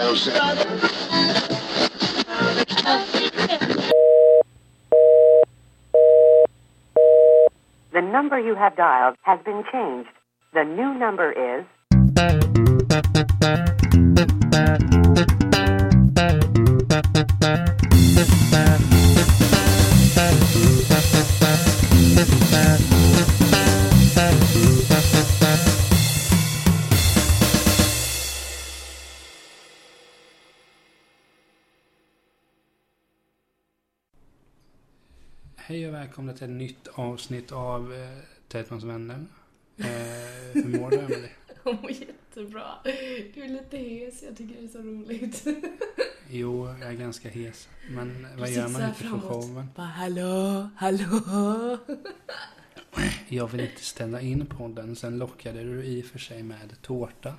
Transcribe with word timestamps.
The 0.00 0.06
number 8.00 8.40
you 8.40 8.54
have 8.54 8.76
dialed 8.76 9.16
has 9.24 9.40
been 9.44 9.62
changed. 9.70 10.08
The 10.54 10.64
new 10.64 10.94
number 10.94 11.32
is 11.32 11.66
välkomna 36.00 36.32
till 36.32 36.44
ett 36.44 36.50
nytt 36.50 36.88
avsnitt 36.88 37.52
av 37.52 37.94
eh, 37.94 38.08
Tätmans 38.48 38.84
vänner. 38.84 39.26
Eh, 39.76 39.86
hur 40.52 40.78
mår 40.80 40.90
du 40.90 40.98
Emelie? 40.98 41.30
Jag 41.64 41.82
mår 41.82 41.90
jättebra. 41.90 42.64
Du 43.34 43.42
är 43.44 43.48
lite 43.48 43.76
hes, 43.76 44.22
jag 44.22 44.36
tycker 44.36 44.60
det 44.60 44.64
är 44.64 44.68
så 44.68 44.78
roligt. 44.78 45.44
Jo, 46.32 46.68
jag 46.80 46.88
är 46.88 46.92
ganska 46.92 47.28
hes. 47.28 47.68
Men 47.90 48.26
vad 48.38 48.48
Du 48.48 48.54
gör 48.54 48.66
sitter 48.66 48.80
man 48.80 48.88
inte 48.88 48.94
för 49.02 49.08
framåt. 49.08 49.44
showen? 49.44 49.66
Bara 49.76 49.86
hallå, 49.86 50.68
hallå. 50.76 51.78
Jag 53.28 53.48
vill 53.48 53.60
inte 53.60 53.80
ställa 53.84 54.20
in 54.20 54.46
podden. 54.46 54.96
Sen 54.96 55.18
lockade 55.18 55.62
du 55.62 55.84
i 55.84 56.02
och 56.02 56.06
för 56.06 56.18
sig 56.18 56.42
med 56.42 56.82
tårta. 56.82 57.34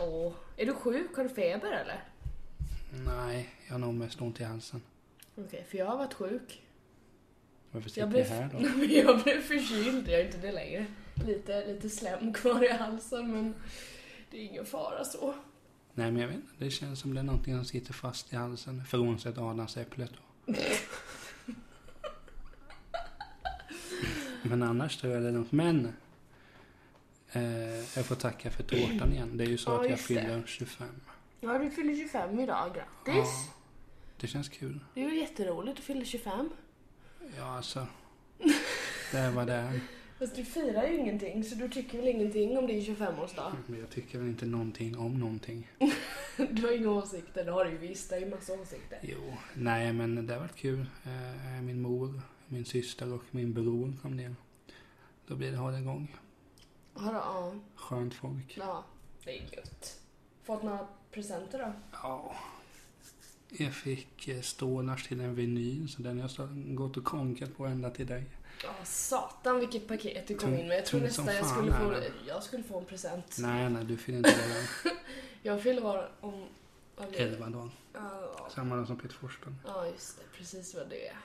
Åh, 0.00 0.32
är 0.56 0.66
du 0.66 0.74
sjuk? 0.74 1.16
Har 1.16 1.22
du 1.24 1.28
feber 1.30 1.72
eller? 1.72 2.04
Nej, 3.06 3.48
jag 3.66 3.74
har 3.74 3.78
nog 3.78 3.94
mest 3.94 4.20
ont 4.20 4.40
i 4.40 4.44
halsen. 4.44 4.82
Okej, 5.36 5.66
för 5.70 5.78
jag 5.78 5.86
har 5.86 5.98
varit 5.98 6.14
sjuk. 6.14 6.62
Varför 7.78 7.90
sitter 7.90 8.00
Jag 8.00 8.10
blev, 8.10 8.26
här 8.26 8.50
då? 8.52 8.84
Jag 8.94 9.22
blev 9.22 9.40
förkyld, 9.40 10.08
jag 10.08 10.20
är 10.20 10.24
inte 10.24 10.38
det 10.38 10.52
längre. 10.52 10.86
Lite, 11.26 11.66
lite 11.66 11.90
slem 11.90 12.32
kvar 12.32 12.64
i 12.64 12.72
halsen 12.72 13.32
men 13.32 13.54
det 14.30 14.38
är 14.38 14.42
ingen 14.42 14.66
fara 14.66 15.04
så. 15.04 15.34
Nej, 15.94 16.12
men 16.12 16.22
jag 16.22 16.28
vet 16.28 16.36
inte. 16.36 16.52
Det 16.58 16.70
känns 16.70 17.00
som 17.00 17.14
det 17.14 17.20
är 17.20 17.24
någonting 17.24 17.56
som 17.56 17.64
sitter 17.64 17.92
fast 17.92 18.32
i 18.32 18.36
halsen. 18.36 18.84
Frånsett 18.84 19.38
adamsäpplet 19.38 20.10
då. 20.46 20.52
Men 24.42 24.62
annars 24.62 24.96
tror 24.96 25.12
jag 25.12 25.22
det 25.22 25.28
är 25.28 25.32
något. 25.32 25.52
Men. 25.52 25.92
Eh, 27.32 27.96
jag 27.96 28.06
får 28.06 28.14
tacka 28.14 28.50
för 28.50 28.62
tårtan 28.62 29.12
igen. 29.12 29.36
Det 29.36 29.44
är 29.44 29.48
ju 29.48 29.58
så 29.58 29.70
Ja, 29.70 29.84
att 29.84 29.90
jag 29.90 30.00
fyller 30.00 30.42
25. 30.46 30.88
Ja, 31.40 31.58
du 31.58 31.70
fyller 31.70 31.96
25 31.96 32.40
idag, 32.40 32.74
grattis. 32.74 33.14
Ja, 33.46 33.52
det 34.20 34.26
känns 34.26 34.48
kul. 34.48 34.80
Det 34.94 35.04
är 35.04 35.10
ju 35.10 35.20
jätteroligt 35.20 35.78
att 35.78 35.84
fylla 35.84 36.04
25. 36.04 36.50
Ja, 37.36 37.56
alltså. 37.56 37.86
Det 39.12 39.18
är 39.18 39.30
vad 39.30 39.46
det 39.46 39.52
är. 39.52 39.80
Fast 40.18 40.36
du 40.36 40.44
firar 40.44 40.86
ju 40.86 40.96
ingenting, 40.96 41.44
så 41.44 41.54
du 41.54 41.68
tycker 41.68 41.98
väl 41.98 42.08
ingenting 42.08 42.58
om 42.58 42.66
din 42.66 42.80
25-årsdag? 42.80 43.52
Men 43.66 43.80
jag 43.80 43.90
tycker 43.90 44.18
väl 44.18 44.28
inte 44.28 44.46
någonting 44.46 44.98
om 44.98 45.18
någonting. 45.20 45.70
Du 46.50 46.66
har 46.66 46.76
inga 46.76 46.90
åsikter, 46.90 47.44
det 47.44 47.50
har 47.50 47.64
du 47.64 47.70
ju 47.70 47.78
visst. 47.78 48.10
Det 48.10 48.16
är 48.16 48.20
ju 48.20 48.30
massa 48.30 48.52
åsikter. 48.52 48.98
Jo, 49.02 49.34
nej 49.54 49.92
men 49.92 50.26
det 50.26 50.32
har 50.32 50.40
varit 50.40 50.56
kul. 50.56 50.86
Eh, 51.04 51.62
min 51.62 51.80
mor, 51.80 52.20
min 52.46 52.64
syster 52.64 53.12
och 53.12 53.22
min 53.30 53.54
bror 53.54 53.92
kom 54.02 54.16
ner. 54.16 54.34
Då 55.26 55.36
blir 55.36 55.50
det 55.50 55.56
hålligång. 55.56 56.16
Har 56.94 57.12
du, 57.12 57.18
ja. 57.18 57.54
Skönt 57.74 58.14
folk. 58.14 58.56
Ja, 58.58 58.84
det 59.24 59.38
är 59.38 59.42
gött. 59.56 60.00
Fått 60.42 60.62
några 60.62 60.86
presenter 61.10 61.58
då? 61.58 61.72
Ja. 61.92 62.34
Jag 63.50 63.74
fick 63.74 64.28
eh, 64.28 64.40
stålars 64.40 65.08
till 65.08 65.20
en 65.20 65.34
vinyl, 65.34 65.88
så 65.88 66.02
den 66.02 66.20
har 66.20 66.30
jag 66.36 66.74
gått 66.76 66.96
och 66.96 67.04
konkat 67.04 67.56
på 67.56 67.66
ända 67.66 67.90
till 67.90 68.06
dig. 68.06 68.24
Ja, 68.62 68.70
satan 68.84 69.60
vilket 69.60 69.88
paket 69.88 70.26
du 70.26 70.34
kom 70.34 70.54
in 70.54 70.68
med. 70.68 70.78
Jag 70.78 70.86
tror 70.86 71.00
nästan 71.00 71.26
jag 71.26 71.46
skulle, 71.46 71.72
få, 71.72 71.90
den. 71.90 72.02
jag 72.26 72.42
skulle 72.42 72.62
få 72.62 72.78
en 72.78 72.84
present. 72.84 73.36
Nej, 73.38 73.70
nej, 73.70 73.84
du 73.84 73.96
fick 73.96 74.14
inte 74.14 74.30
det. 74.30 74.90
Jag 75.42 75.62
fyller 75.62 75.82
var 75.82 76.10
om... 76.20 76.44
Elva 77.12 77.46
dagar. 77.46 77.70
Ja, 77.92 78.48
Samma 78.54 78.76
dag 78.76 78.86
som 78.86 78.98
Peter 78.98 79.14
Forsström. 79.14 79.56
Ja, 79.66 79.86
just 79.86 80.18
det. 80.18 80.38
Precis 80.38 80.74
vad 80.74 80.88
det 80.88 81.08
är. 81.08 81.16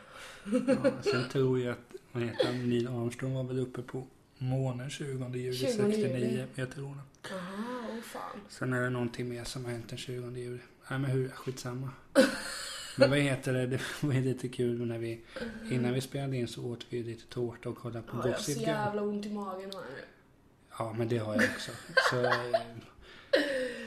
Ja, 0.67 0.91
sen 1.03 1.29
tror 1.29 1.59
jag 1.59 1.72
att, 1.72 1.95
vad 2.12 2.23
heter 2.23 2.45
han, 2.45 2.69
Neil 2.69 2.88
Armstrong 2.88 3.33
var 3.33 3.44
väl 3.44 3.59
uppe 3.59 3.81
på 3.81 4.07
månen 4.38 4.89
20 4.89 5.38
juli 5.38 5.57
20 5.57 5.67
69. 5.67 6.07
juli. 6.07 6.45
Jag 6.56 6.72
tror 6.72 6.95
det. 6.95 7.35
Aha, 7.35 7.82
fan. 8.03 8.40
Sen 8.50 8.74
är 8.74 8.81
det 8.81 8.90
någonting 8.90 9.30
mer 9.30 9.44
som 9.44 9.66
har 9.66 9.72
hänt 9.72 9.90
den 9.90 9.97
20 9.97 10.30
juli. 10.40 10.59
Nej 10.90 11.00
men 11.00 11.12
hur, 11.12 11.30
skitsamma. 11.30 11.90
Men 12.97 13.09
vad 13.09 13.19
heter 13.19 13.53
det, 13.53 13.68
det 13.68 13.80
var 14.02 14.14
ju 14.14 14.22
lite 14.22 14.47
kul 14.50 14.86
när 14.88 14.97
vi, 14.97 15.22
innan 15.72 15.94
vi 15.94 16.02
spelade 16.02 16.38
in 16.38 16.47
så 16.47 16.66
åt 16.66 16.86
vi 16.90 17.03
lite 17.03 17.28
tårta 17.28 17.69
och 17.69 17.78
kollade 17.78 18.08
på 18.08 18.18
Ja, 18.18 18.22
jag 18.28 18.34
har 18.34 18.40
så 18.40 18.52
Gossip 18.52 18.58
Girl. 18.58 18.68
jävla 18.69 19.02
ont 19.02 19.25
i 19.25 19.30
magen 19.30 19.72
har 19.74 19.81
jag 19.81 19.90
nu. 19.90 20.03
Ja 20.80 20.96
men 20.97 21.08
det 21.08 21.18
har 21.18 21.34
jag 21.36 21.44
också. 21.56 21.72
Så, 22.09 22.24
eh, 22.25 22.31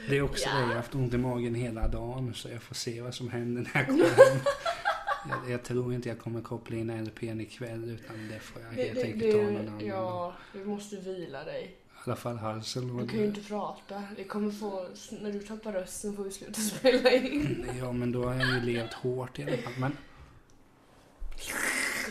det 0.09 0.17
är 0.17 0.21
också 0.21 0.45
Ja. 0.49 0.55
det, 0.55 0.61
jag 0.61 0.67
har 0.67 0.75
haft 0.75 0.95
ont 0.95 1.13
i 1.13 1.17
magen 1.17 1.55
hela 1.55 1.87
dagen 1.87 2.33
så 2.33 2.49
jag 2.49 2.61
får 2.61 2.75
se 2.75 3.01
vad 3.01 3.13
som 3.15 3.29
händer 3.29 3.61
när 3.61 3.71
jag 3.81 3.87
kommer 3.87 4.03
hem. 4.03 4.39
Jag, 5.29 5.51
jag 5.51 5.63
tror 5.63 5.93
inte 5.93 6.09
jag 6.09 6.19
kommer 6.19 6.41
koppla 6.41 6.77
in 6.77 7.03
LPn 7.05 7.41
ikväll 7.41 7.89
utan 7.89 8.27
det 8.27 8.39
får 8.39 8.61
jag 8.61 8.69
helt 8.69 8.99
enkelt 9.03 9.31
ta 9.31 9.37
någon 9.41 9.57
annan. 9.67 9.85
Ja, 9.85 10.33
du 10.53 10.65
måste 10.65 10.95
vila 10.95 11.43
dig. 11.43 11.75
Alla 12.07 12.15
fall 12.15 12.37
halsen. 12.37 12.97
Du 12.97 13.07
kan 13.07 13.19
ju 13.19 13.25
inte 13.25 13.41
prata. 13.41 14.03
Vi 14.17 14.23
kommer 14.23 14.51
få, 14.51 14.87
när 15.21 15.31
du 15.31 15.39
tappar 15.39 15.73
rösten 15.73 16.15
får 16.15 16.23
vi 16.23 16.31
sluta 16.31 16.61
spela 16.77 17.11
in. 17.11 17.69
Ja 17.79 17.91
men 17.91 18.11
då 18.11 18.25
har 18.25 18.33
jag 18.33 18.53
ju 18.53 18.61
levt 18.61 18.93
hårt 18.93 19.39
i 19.39 19.43
alla 19.43 19.57
fall. 19.57 19.73
Men 19.77 19.97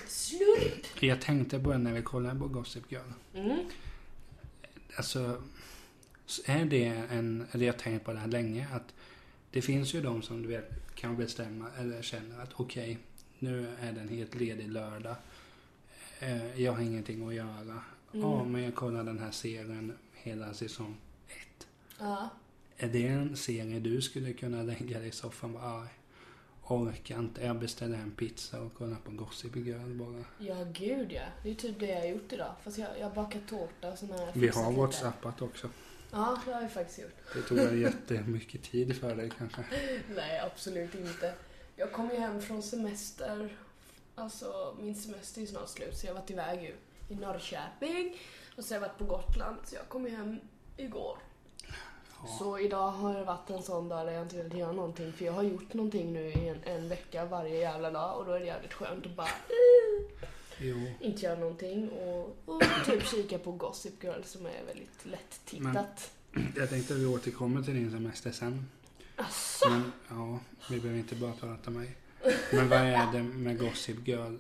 slurp. 0.07 1.03
jag 1.03 1.21
tänkte 1.21 1.59
på 1.59 1.73
det 1.73 1.79
när 1.79 1.93
vi 1.93 2.03
kollade 2.03 2.41
på 2.41 2.49
Gossip 2.49 2.93
Girl. 2.93 3.13
Mm. 3.35 3.59
Alltså, 4.97 5.43
så 6.27 6.43
är 6.45 6.65
det 6.65 6.85
en, 6.87 7.47
eller 7.53 7.67
jag 7.67 7.73
har 7.73 7.79
tänkt 7.79 8.05
på 8.05 8.13
det 8.13 8.19
här 8.19 8.29
länge, 8.29 8.69
att 8.73 8.95
det 9.51 9.63
finns 9.63 9.95
ju 9.95 10.01
de 10.01 10.23
som 10.23 10.43
du 10.43 10.49
vet 10.49 10.95
kan 10.95 11.17
bestämma 11.17 11.67
eller 11.79 12.03
känner 12.03 12.43
att 12.43 12.53
okej, 12.57 12.99
nu 13.39 13.69
är 13.81 13.93
det 13.93 14.01
en 14.01 14.09
helt 14.09 14.35
ledig 14.35 14.69
lördag. 14.69 15.17
Eh, 16.21 16.63
jag 16.63 16.73
har 16.73 16.81
ingenting 16.81 17.29
att 17.29 17.35
göra. 17.35 17.83
Ja, 18.21 18.45
men 18.45 18.63
jag 18.63 18.75
kollar 18.75 19.05
den 19.05 19.19
här 19.19 19.31
serien 19.31 19.99
hela 20.15 20.55
säsong 20.55 20.97
ett. 21.29 21.67
Ja. 21.99 22.29
Är 22.77 22.89
det 22.89 23.07
en 23.07 23.37
serie 23.37 23.81
du 23.81 24.03
skulle 24.03 24.33
kunna 24.33 24.63
lägga 24.63 24.99
dig 24.99 25.09
i 25.09 25.13
soffan 25.13 25.55
och 25.55 25.61
bara, 25.61 25.83
"Aj, 25.83 25.89
orkar 26.69 27.19
inte. 27.19 27.45
Jag 27.45 27.59
beställer 27.59 27.99
en 27.99 28.11
pizza 28.11 28.61
och 28.61 28.75
kollar 28.75 28.97
på 28.97 29.11
Gossip 29.11 29.57
Girl 29.57 29.95
bara. 29.95 30.25
Ja, 30.39 30.65
gud 30.73 31.13
ja. 31.13 31.23
Det 31.43 31.51
är 31.51 31.55
typ 31.55 31.81
det 31.81 31.87
jag 31.87 32.01
har 32.01 32.07
gjort 32.07 32.33
idag. 32.33 32.55
Fast 32.65 32.79
jag, 32.79 32.89
jag 32.99 33.09
har 33.09 33.15
bakat 33.15 33.49
tårta 33.49 33.93
och 33.93 33.99
sån 33.99 34.11
här. 34.11 34.31
Vi 34.35 34.49
har 34.49 34.73
whatsappat 34.73 35.43
också. 35.43 35.71
Ja, 36.11 36.41
det 36.47 36.53
har 36.53 36.63
jag 36.63 36.73
faktiskt 36.73 36.99
gjort. 36.99 37.17
Det 37.35 37.43
tog 37.43 37.59
väl 37.59 37.79
jättemycket 37.81 38.63
tid 38.63 38.97
för 38.97 39.17
dig 39.17 39.31
kanske. 39.39 39.65
Nej, 40.17 40.41
absolut 40.41 40.95
inte. 40.95 41.35
Jag 41.77 41.93
kom 41.93 42.11
ju 42.11 42.17
hem 42.17 42.43
från 42.43 42.63
semester. 42.63 43.57
Alltså, 44.15 44.77
min 44.81 44.95
semester 44.95 45.43
är 45.43 45.47
snart 45.47 45.69
slut 45.69 45.97
så 45.97 46.07
jag 46.07 46.15
har 46.15 46.21
varit 46.21 46.31
iväg 46.31 46.63
ju 46.63 46.75
i 47.09 47.15
Norrköping. 47.15 48.17
Och 48.57 48.65
så 48.65 48.75
har 48.75 48.81
jag 48.81 48.89
varit 48.89 48.99
på 48.99 49.05
Gotland 49.05 49.57
så 49.65 49.75
jag 49.75 49.89
kom 49.89 50.05
ju 50.05 50.11
hem 50.17 50.41
igår. 50.77 51.19
Ja. 52.23 52.29
Så 52.39 52.59
idag 52.59 52.91
har 52.91 53.15
det 53.15 53.25
varit 53.25 53.51
en 53.51 53.63
sån 53.63 53.89
dag 53.89 54.07
där 54.07 54.13
jag 54.13 54.23
inte 54.23 54.37
velat 54.37 54.59
göra 54.59 54.73
någonting 54.73 55.13
för 55.13 55.25
jag 55.25 55.33
har 55.33 55.43
gjort 55.43 55.75
någonting 55.75 56.13
nu 56.13 56.27
i 56.29 56.49
en, 56.49 56.63
en 56.65 56.89
vecka 56.89 57.25
varje 57.25 57.59
jävla 57.59 57.91
dag 57.91 58.19
och 58.19 58.25
då 58.27 58.33
är 58.33 58.41
det 58.41 58.47
jävligt 58.47 58.73
skönt 58.73 59.07
att 59.07 59.17
bara 59.17 59.29
Jo. 60.59 60.77
inte 61.01 61.25
göra 61.25 61.39
någonting 61.39 61.89
och, 61.91 62.37
och 62.45 62.63
typ 62.87 63.07
kika 63.07 63.39
på 63.39 63.53
Gossip 63.53 64.05
Girl 64.05 64.23
som 64.25 64.47
är 64.47 64.65
väldigt 64.67 65.07
lätt 65.07 65.41
tittat. 65.45 66.11
Jag 66.57 66.71
tänkte 66.71 66.95
att 66.95 67.01
vi 67.01 67.07
återkommer 67.07 67.63
till 67.63 67.75
din 67.75 67.91
semester 67.91 68.33
sen. 68.33 68.67
Asså? 69.17 69.71
Men 69.71 69.93
ja, 70.09 70.39
vi 70.71 70.81
behöver 70.81 70.99
inte 71.01 71.15
bara 71.15 71.33
prata 71.33 71.71
om 71.71 71.75
mig. 71.75 71.97
Men 72.53 72.69
vad 72.69 72.79
är 72.79 73.13
det 73.13 73.23
med 73.23 73.59
Gossip 73.59 74.09
Girl 74.09 74.37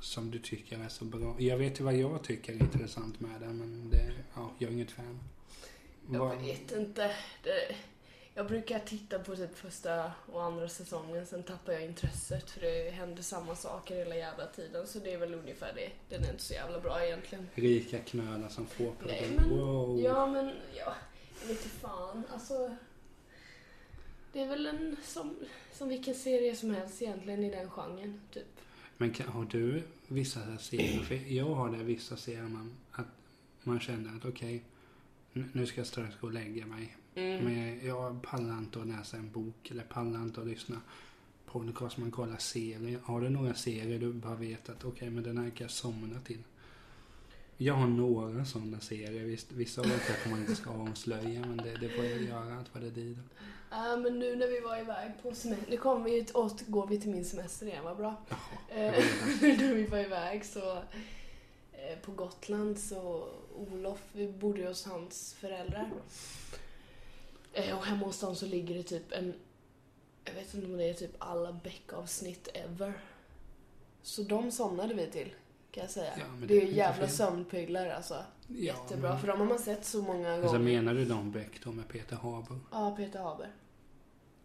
som 0.00 0.30
du 0.30 0.38
tycker 0.38 0.78
är 0.84 0.88
så 0.88 1.04
bra? 1.04 1.36
Jag 1.38 1.56
vet 1.56 1.80
ju 1.80 1.84
vad 1.84 1.94
jag 1.94 2.22
tycker 2.24 2.52
är 2.52 2.56
intressant 2.62 3.20
med 3.20 3.40
det, 3.40 3.46
men 3.46 3.90
det, 3.90 4.12
ja, 4.34 4.50
jag 4.58 4.68
är 4.70 4.74
inget 4.74 4.90
fan. 4.90 5.20
Jag 6.12 6.36
vet 6.36 6.72
inte. 6.72 7.14
Det, 7.42 7.74
jag 8.34 8.46
brukar 8.46 8.78
titta 8.78 9.18
på 9.18 9.36
typ 9.36 9.58
första 9.58 10.12
och 10.32 10.42
andra 10.44 10.68
säsongen, 10.68 11.26
sen 11.26 11.42
tappar 11.42 11.72
jag 11.72 11.84
intresset 11.84 12.50
för 12.50 12.60
det 12.60 12.90
händer 12.90 13.22
samma 13.22 13.56
saker 13.56 13.96
hela 13.96 14.16
jävla 14.16 14.46
tiden. 14.46 14.86
Så 14.86 14.98
det 14.98 15.12
är 15.12 15.18
väl 15.18 15.34
ungefär 15.34 15.72
det. 15.74 15.90
Den 16.16 16.24
är 16.24 16.30
inte 16.30 16.42
så 16.42 16.54
jävla 16.54 16.80
bra 16.80 17.04
egentligen. 17.04 17.48
Rika 17.54 17.98
knölar 17.98 18.48
som 18.48 18.66
får 18.66 18.90
på 18.90 19.06
Nej, 19.06 19.30
men- 19.36 19.50
Wow. 19.58 20.00
Ja, 20.00 20.26
men 20.26 20.46
ja, 20.76 20.94
jag 21.40 21.48
vet 21.48 21.58
fan. 21.60 22.22
Alltså, 22.32 22.76
det 24.32 24.40
är 24.40 24.48
väl 24.48 24.66
en 24.66 24.96
som, 25.04 25.36
som 25.72 25.88
vilken 25.88 26.14
serie 26.14 26.56
som 26.56 26.70
helst 26.70 27.02
egentligen 27.02 27.44
i 27.44 27.50
den 27.50 27.70
genren, 27.70 28.20
typ. 28.32 28.57
Men 29.00 29.10
kan, 29.10 29.28
har 29.28 29.44
du 29.44 29.82
vissa 30.08 30.58
serier? 30.58 31.02
För 31.02 31.14
jag 31.14 31.54
har 31.54 31.70
det 31.76 31.84
vissa 31.84 32.16
serier 32.16 32.42
man, 32.48 32.70
att 32.92 33.06
man 33.62 33.80
känner 33.80 34.16
att 34.16 34.24
okej, 34.24 34.62
n- 35.34 35.50
nu 35.52 35.66
ska 35.66 35.80
jag 35.80 35.86
strax 35.86 36.16
gå 36.20 36.26
och 36.26 36.32
lägga 36.32 36.66
mig. 36.66 36.96
Mm. 37.14 37.44
Men 37.44 37.58
jag, 37.68 37.84
jag 37.84 38.22
pallar 38.22 38.58
inte 38.58 38.80
att 38.80 38.86
läsa 38.86 39.16
en 39.16 39.30
bok 39.30 39.70
eller 39.70 39.82
pallar 39.82 40.22
inte 40.22 40.40
att 40.40 40.46
lyssna 40.46 40.80
på 41.46 41.60
podcast. 41.64 41.98
Man 41.98 42.10
kollar 42.10 42.36
serier. 42.36 43.00
Har 43.02 43.20
du 43.20 43.28
några 43.28 43.54
serier 43.54 43.98
du 43.98 44.12
bara 44.12 44.34
vet 44.34 44.68
att 44.68 44.84
okej, 44.84 45.10
men 45.10 45.22
den 45.22 45.38
här 45.38 45.50
kan 45.50 45.64
jag 45.64 45.70
somna 45.70 46.20
till? 46.20 46.42
Jag 47.56 47.74
har 47.74 47.86
några 47.86 48.44
sådana 48.44 48.80
serier. 48.80 49.24
Visst, 49.24 49.52
vissa 49.52 49.80
av 49.80 49.88
dem 49.88 49.98
kanske 50.06 50.28
man 50.30 50.40
inte 50.40 50.54
ska 50.56 50.70
avslöja, 50.70 51.40
men 51.40 51.56
det, 51.56 51.76
det 51.80 51.88
får 51.88 52.04
jag 52.04 52.22
göra 52.22 52.58
allt 52.58 52.74
vad 52.74 52.82
det 52.82 52.90
lider. 52.90 53.22
Ja, 53.70 53.96
men 53.96 54.18
nu 54.18 54.36
när 54.36 54.46
vi 54.46 54.60
var 54.60 54.78
iväg 54.78 55.12
på 55.22 55.34
semester, 55.34 55.70
nu 55.70 55.76
kommer 55.76 56.04
vi, 56.04 56.26
återgår 56.34 56.86
vi 56.86 57.00
till 57.00 57.10
min 57.10 57.24
semester 57.24 57.66
igen, 57.66 57.84
vad 57.84 57.96
bra. 57.96 58.14
Eh, 58.68 58.92
när 59.40 59.74
vi 59.74 59.86
var 59.86 59.98
iväg 59.98 60.44
så, 60.44 60.76
eh, 61.72 61.98
på 62.02 62.12
Gotland 62.12 62.78
så, 62.78 63.28
Olof, 63.56 64.02
vi 64.12 64.28
bodde 64.28 64.68
hos 64.68 64.86
hans 64.86 65.34
föräldrar. 65.34 65.90
Eh, 67.52 67.78
och 67.78 67.86
hemma 67.86 68.06
hos 68.06 68.20
dem 68.20 68.36
så 68.36 68.46
ligger 68.46 68.74
det 68.74 68.82
typ 68.82 69.12
en, 69.12 69.34
jag 70.24 70.34
vet 70.34 70.54
inte 70.54 70.66
om 70.66 70.76
det 70.76 70.84
är 70.84 70.94
typ 70.94 71.14
alla 71.18 71.52
Beck-avsnitt 71.52 72.48
ever. 72.54 72.92
Så 74.02 74.22
de 74.22 74.50
somnade 74.50 74.94
vi 74.94 75.06
till, 75.06 75.34
kan 75.70 75.82
jag 75.82 75.90
säga. 75.90 76.12
Ja, 76.18 76.24
det 76.40 76.46
det 76.46 76.54
är 76.54 76.58
är 76.58 76.62
inte 76.62 76.74
jävla 76.76 77.06
fel. 77.06 77.16
sömnprylar 77.16 77.88
alltså. 77.90 78.14
Ja, 78.14 78.24
Jättebra, 78.56 79.10
men- 79.10 79.20
för 79.20 79.26
de 79.28 79.38
har 79.40 79.46
man 79.46 79.58
sett 79.58 79.84
så 79.84 80.02
många 80.02 80.32
Alltså, 80.32 80.46
gånger. 80.46 80.58
menar 80.64 80.94
du 80.94 81.04
de 81.04 81.30
Beck 81.32 81.60
då 81.64 81.72
med 81.72 81.88
Peter 81.88 82.16
Haber? 82.16 82.58
Ja, 82.70 82.94
Peter 82.96 83.18
Haber. 83.22 83.50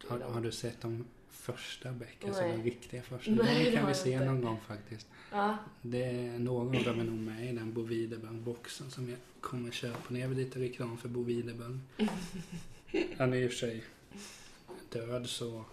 Har, 0.07 0.19
har 0.19 0.41
du 0.41 0.51
sett 0.51 0.81
de 0.81 1.05
första 1.29 1.91
Beck? 1.91 2.23
Alltså 2.25 2.41
de 2.41 2.63
riktiga 2.63 3.01
första? 3.01 3.31
Nej, 3.31 3.63
det 3.65 3.69
de 3.71 3.77
kan 3.77 3.87
vi 3.87 3.93
se 3.93 4.11
inte. 4.13 4.25
någon 4.25 4.41
gång 4.41 4.59
faktiskt. 4.67 5.07
Ja, 5.31 5.57
Det 5.81 6.03
är 6.03 6.39
några 6.39 6.77
av 6.79 6.83
dem 6.85 6.99
är 6.99 7.03
nog 7.03 7.17
med 7.19 7.49
i 7.49 7.51
den 7.51 7.73
Bo 7.73 7.81
Widerberg-boxen 7.81 8.91
som 8.91 9.09
jag 9.09 9.17
kommer 9.41 9.71
köpa. 9.71 9.99
När 10.07 10.19
jag 10.19 10.27
vill 10.27 10.37
lite 10.37 10.59
reklam 10.59 10.97
för 10.97 11.09
Bo 11.09 11.23
Widerberg. 11.23 11.79
Han 13.17 13.33
är 13.33 13.37
i 13.37 13.47
och 13.47 13.51
för 13.51 13.57
sig 13.57 13.83
död 14.89 15.29
så 15.29 15.65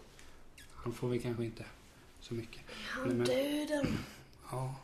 han 0.75 0.93
får 0.93 1.09
vi 1.09 1.19
kanske 1.19 1.45
inte 1.45 1.65
så 2.21 2.35
mycket. 2.35 2.63
han 2.89 3.09
Nej, 3.09 3.17
men- 3.17 3.27
döden. 3.27 3.99
Ja, 4.51 4.75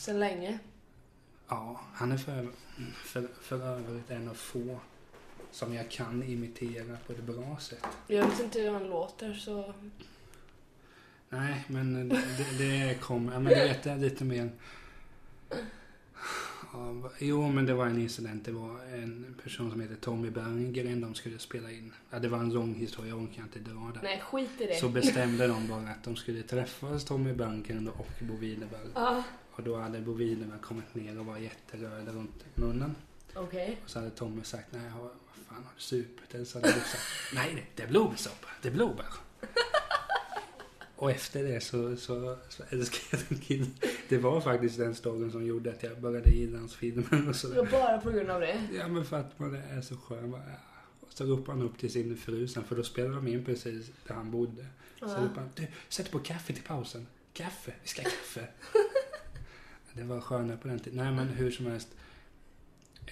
Sen 0.00 0.20
länge. 0.20 0.58
ja 1.48 1.80
han 1.92 2.12
är 2.12 2.16
för, 2.16 2.48
för, 3.04 3.28
för 3.40 3.62
övrigt 3.66 4.10
en 4.10 4.28
av 4.28 4.34
få 4.34 4.80
som 5.50 5.74
jag 5.74 5.90
kan 5.90 6.22
imitera 6.22 6.96
på 7.06 7.12
ett 7.12 7.22
bra 7.22 7.56
sätt. 7.60 7.86
Jag 8.06 8.26
vet 8.26 8.40
inte 8.40 8.60
hur 8.60 8.70
han 8.70 8.88
låter 8.88 9.34
så... 9.34 9.74
Nej, 11.28 11.64
men 11.66 12.08
det, 12.08 12.14
det, 12.14 12.58
det 12.58 13.00
kom, 13.00 13.30
ja, 13.32 13.40
men 13.40 13.54
du 13.54 13.60
vet 13.60 13.82
det 13.82 13.90
är 13.90 13.98
lite 13.98 14.24
mer... 14.24 14.50
Ja, 16.72 17.10
jo, 17.18 17.48
men 17.48 17.66
det 17.66 17.74
var 17.74 17.86
en 17.86 17.98
incident. 17.98 18.44
Det 18.44 18.52
var 18.52 18.84
en 18.84 19.36
person 19.42 19.70
som 19.70 19.80
heter 19.80 19.94
Tommy 19.94 20.30
Berggren 20.30 21.00
de 21.00 21.14
skulle 21.14 21.38
spela 21.38 21.70
in. 21.70 21.92
Ja, 22.10 22.18
det 22.18 22.28
var 22.28 22.38
en 22.38 22.52
lång 22.52 22.74
historia, 22.74 23.10
jag 23.10 23.22
orkar 23.22 23.42
inte 23.42 23.58
dra 23.58 23.90
den. 23.94 24.00
Nej, 24.02 24.20
skit 24.20 24.60
i 24.60 24.66
det. 24.66 24.74
Så 24.74 24.88
bestämde 24.88 25.46
de 25.46 25.68
bara 25.68 25.88
att 25.88 26.04
de 26.04 26.16
skulle 26.16 26.42
träffas, 26.42 27.04
Tommy 27.04 27.32
Berggren 27.32 27.88
och 27.88 28.08
Bo 28.20 28.36
Widerberg. 28.36 28.88
Ja, 28.94 29.22
Och 29.60 29.66
då 29.66 29.76
hade 29.76 30.00
Bo 30.00 30.12
Widerberg 30.12 30.58
kommit 30.60 30.94
ner 30.94 31.18
och 31.18 31.26
var 31.26 31.36
jätteröd 31.38 32.08
runt 32.08 32.44
munnen. 32.54 32.94
okej. 33.34 33.78
Och 33.84 33.90
så 33.90 33.98
hade 33.98 34.10
Tommy 34.10 34.44
sagt, 34.44 34.66
nej, 34.72 34.82
vad 35.00 35.10
fan 35.48 35.64
har 35.64 35.72
du 35.76 35.80
supit? 35.80 36.34
Eller 36.34 36.44
så 36.44 36.58
hade 36.58 36.68
du 36.68 36.80
sagt, 36.80 37.02
nej 37.34 37.66
det, 37.76 37.82
är 37.82 37.86
blåbärssoppa, 37.86 38.48
det 38.62 38.68
är 38.68 38.72
blåbär. 38.72 39.06
Och 40.96 41.10
efter 41.10 41.42
det 41.44 41.60
så, 41.60 41.96
så, 41.96 42.38
så 42.48 42.62
älskade 42.70 43.04
jag 43.10 43.20
den 43.28 43.38
killen. 43.38 43.74
Det 44.08 44.18
var 44.18 44.40
faktiskt 44.40 44.78
den 44.78 44.94
storyn 44.94 45.32
som 45.32 45.46
gjorde 45.46 45.70
att 45.70 45.82
jag 45.82 46.00
började 46.00 46.30
gilla 46.30 46.58
hans 46.58 46.74
filmer 46.76 47.28
och 47.28 47.36
sådär. 47.36 47.56
var 47.56 47.66
bara 47.70 48.00
på 48.00 48.10
grund 48.10 48.30
av 48.30 48.40
det. 48.40 48.68
Ja 48.72 48.88
men 48.88 49.04
för 49.04 49.16
att 49.20 49.38
man 49.38 49.54
är 49.54 49.80
så 49.80 49.96
skön. 49.96 50.30
Ja. 50.32 50.38
Och 51.00 51.12
så 51.12 51.24
ropade 51.24 51.58
han 51.58 51.66
upp 51.66 51.78
till 51.78 51.92
sin 51.92 52.16
fru 52.16 52.48
sen, 52.48 52.64
för 52.64 52.76
då 52.76 52.82
spelade 52.82 53.14
de 53.14 53.28
in 53.28 53.44
precis 53.44 53.90
där 54.06 54.14
han 54.14 54.30
bodde. 54.30 54.66
Så 54.98 55.04
Ja. 55.06 55.16
ropade 55.16 55.40
han, 55.40 55.50
du, 55.54 55.66
sätt 55.88 56.10
på 56.10 56.18
kaffe 56.18 56.52
till 56.52 56.62
pausen. 56.62 57.06
Kaffe, 57.32 57.72
vi 57.82 57.88
ska 57.88 58.02
ha 58.02 58.10
kaffe. 58.10 58.46
det 59.94 60.02
var 60.02 60.20
skönare 60.20 60.56
på 60.56 60.68
den 60.68 60.78
tiden. 60.78 61.04
Nej 61.04 61.12
men 61.14 61.28
hur 61.28 61.50
som 61.50 61.66
helst. 61.66 61.88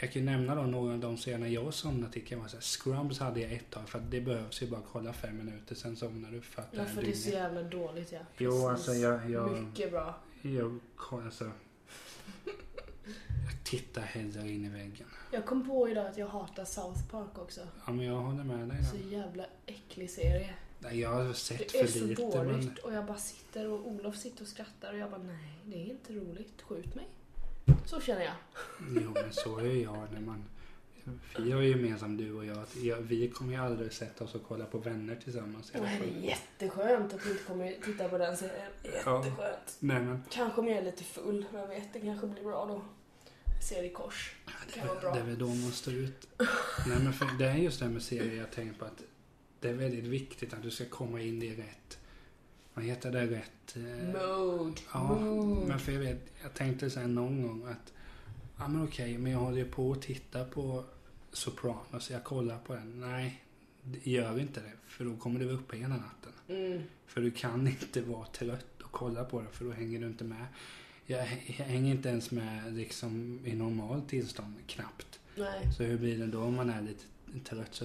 Jag 0.01 0.13
kan 0.13 0.25
nämna 0.25 0.55
då 0.55 0.63
några 0.63 0.93
av 0.93 0.99
de 1.01 1.17
scener 1.17 1.47
jag 1.49 1.75
somnade 1.75 2.13
till. 2.13 2.27
Kan 2.27 2.39
vara 2.39 2.49
så 2.49 2.57
här, 2.57 2.63
Scrubs 2.63 3.19
hade 3.19 3.41
jag 3.41 3.53
ett 3.53 3.71
tag 3.71 3.89
för 3.89 3.99
att 3.99 4.11
det 4.11 4.21
behövs 4.21 4.63
ju 4.63 4.67
bara 4.67 4.81
kolla 4.93 5.13
fem 5.13 5.37
minuter 5.37 5.75
sen 5.75 5.97
somnar 5.97 6.31
du 6.31 6.41
för 6.41 6.63
att 6.63 6.69
Ja, 6.73 6.83
är 6.83 6.87
för 6.87 7.03
det 7.03 7.11
är 7.11 7.15
så 7.15 7.31
jävla 7.31 7.63
dåligt 7.63 8.13
ja. 8.13 8.19
Jo, 8.39 8.51
Precis. 8.51 8.67
alltså 8.69 8.93
jag, 8.93 9.31
jag, 9.31 9.63
Mycket 9.63 9.91
bra. 9.91 10.15
jag, 10.43 10.79
alltså, 11.11 11.45
jag 11.45 11.53
tittar 13.65 14.03
hellre 14.03 14.51
in 14.51 14.65
i 14.65 14.69
väggen. 14.69 15.07
Jag 15.33 15.47
kom 15.47 15.67
på 15.69 15.89
idag 15.89 16.07
att 16.07 16.19
jag 16.19 16.27
hatar 16.29 16.65
South 16.65 17.09
Park 17.11 17.39
också. 17.39 17.61
Ja 17.87 17.93
men 17.93 18.07
jag 18.07 18.15
håller 18.17 18.45
med 18.45 18.69
dig 18.69 18.85
Så 18.85 18.97
där. 18.97 19.19
jävla 19.19 19.45
äcklig 19.67 20.11
serie. 20.11 20.51
Nej, 20.79 21.01
Jag 21.01 21.11
har 21.11 21.33
sett 21.33 21.73
Det 21.73 21.81
är 21.81 21.87
för 21.87 21.99
så 21.99 22.05
lite 22.05 22.23
dåligt 22.23 22.65
men... 22.65 22.77
och 22.83 22.93
jag 22.93 23.07
bara 23.07 23.19
sitter 23.19 23.69
och 23.69 23.87
Olof 23.87 24.17
sitter 24.17 24.43
och 24.43 24.49
skrattar 24.49 24.93
och 24.93 24.99
jag 24.99 25.11
bara 25.11 25.23
nej, 25.23 25.59
det 25.65 25.77
är 25.77 25.91
inte 25.91 26.13
roligt. 26.13 26.63
Skjut 26.63 26.95
mig. 26.95 27.09
Så 27.87 28.01
känner 28.01 28.23
jag. 28.23 28.35
Jo 28.95 29.11
men 29.15 29.33
så 29.33 29.59
är 29.59 29.83
jag 29.83 30.13
när 30.13 30.21
man... 30.21 30.45
Vi 31.39 31.53
har 31.53 31.61
ju 31.61 31.69
gemensamt 31.69 32.19
du 32.19 32.33
och 32.33 32.45
jag 32.45 32.59
att 32.59 32.77
vi 33.01 33.31
kommer 33.35 33.53
ju 33.53 33.59
aldrig 33.59 33.93
sätta 33.93 34.25
oss 34.25 34.35
och 34.35 34.43
kolla 34.49 34.65
på 34.65 34.79
vänner 34.79 35.17
tillsammans. 35.25 35.73
Nej, 35.75 36.01
det 36.01 36.27
är 36.27 36.31
jätteskönt 36.31 37.15
att 37.15 37.27
vi 37.27 37.31
inte 37.31 37.45
kommer 37.45 37.77
titta 37.85 38.09
på 38.09 38.19
den 38.19 38.37
serien. 38.37 38.71
Ja. 39.05 39.25
Jätteskönt. 39.25 39.77
Nej 39.79 40.01
men 40.01 40.23
Kanske 40.31 40.61
om 40.61 40.69
jag 40.69 40.79
är 40.79 40.83
lite 40.83 41.05
full, 41.05 41.45
vem 41.53 41.69
vet, 41.69 41.93
det 41.93 42.01
kanske 42.01 42.27
blir 42.27 42.45
bra 42.45 42.67
då. 42.67 42.83
Ser 43.69 43.83
i 43.83 43.91
kors. 43.91 44.37
det, 44.75 45.01
bra. 45.01 45.15
det 45.15 45.21
är 45.21 45.25
väl 45.25 45.39
då 45.39 45.47
man 45.47 45.73
står 45.73 45.95
ut. 45.95 46.29
Nej 46.87 46.99
men 47.03 47.13
för, 47.13 47.39
det 47.39 47.47
är 47.47 47.55
just 47.55 47.79
det 47.79 47.85
här 47.85 47.93
med 47.93 48.03
serier 48.03 48.37
jag 48.37 48.51
tänker 48.51 48.79
på 48.79 48.85
att 48.85 49.03
det 49.61 49.69
är 49.69 49.75
väldigt 49.75 50.05
viktigt 50.05 50.53
att 50.55 50.63
du 50.63 50.71
ska 50.71 50.85
komma 50.85 51.21
in 51.21 51.43
i 51.43 51.55
rätt... 51.55 51.99
Vad 52.75 52.85
heter 52.85 53.13
det? 53.13 53.27
Rätt... 53.27 53.77
eh, 53.77 53.83
Mode. 53.83 54.81
Ja, 54.93 55.19
Mode. 55.21 55.67
men 55.69 55.79
för 55.79 55.93
jag 55.93 56.01
vet, 56.01 56.33
jag 56.43 56.55
tänkte 56.55 56.91
säga 56.91 57.07
någon 57.07 57.43
gång 57.43 57.67
att 57.67 57.93
ja 58.59 58.69
men 58.69 58.85
okej, 58.85 59.19
men 59.19 59.33
jag 59.33 59.39
håller 59.39 59.59
ju 59.59 59.65
på 59.71 59.93
att 59.93 60.03
titta 60.03 60.45
på 60.45 60.85
Sopranos, 61.33 62.11
jag 62.11 62.25
kollar 62.25 62.59
på 62.59 62.75
den. 62.75 63.01
Nej, 63.01 63.43
det- 63.83 64.11
gör 64.11 64.39
inte 64.41 64.61
det, 64.61 64.73
för 64.87 65.05
då 65.05 65.17
kommer 65.17 65.41
du 65.41 65.47
vara 65.47 65.57
uppe 65.57 65.77
hela 65.77 65.97
natten. 65.97 66.33
Mm. 66.49 66.83
För 67.07 67.21
du 67.21 67.31
kan 67.31 67.67
inte 67.69 68.01
vara 68.03 68.27
trött 68.27 68.83
och 68.83 68.91
kolla 68.93 69.25
på 69.25 69.41
den, 69.41 69.51
för 69.53 69.65
då 69.65 69.71
hänger 69.71 70.01
du 70.01 70.07
inte 70.07 70.25
med. 70.25 70.47
Jag, 71.07 71.21
jag 71.59 71.65
hänger 71.65 71.95
inte 71.95 72.09
ens 72.09 72.31
med 72.31 72.73
liksom 72.77 73.41
i 73.45 73.55
normalt 73.55 74.09
tillstånd, 74.09 74.55
knappt. 74.67 75.21
Nej, 75.37 75.73
Så 75.77 75.83
hur 75.83 75.99
blir 75.99 76.19
det 76.19 76.27
då 76.27 76.43
om 76.43 76.55
man 76.55 76.71
är 76.71 76.83
lite 76.83 77.05
trött? 77.45 77.75
Så, 77.75 77.85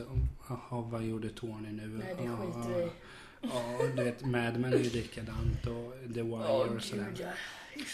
jaha, 0.50 0.82
vad 0.82 1.04
gjorde 1.04 1.30
Tony 1.30 1.72
nu? 1.72 1.88
nej 1.88 2.16
det 2.18 2.28
skiter 2.38 2.78
vi 2.78 2.84
i. 2.84 2.90
Ja, 3.42 3.78
du 3.96 4.04
vet, 4.04 4.26
Mad 4.26 4.60
Men 4.60 4.74
är 4.74 4.78
ju 4.78 4.90
likadant 4.90 5.68
och 5.68 5.94
The 6.14 6.22
Wire 6.22 6.76
och 6.76 6.84
sådär. 6.84 7.14
ja. 7.20 7.30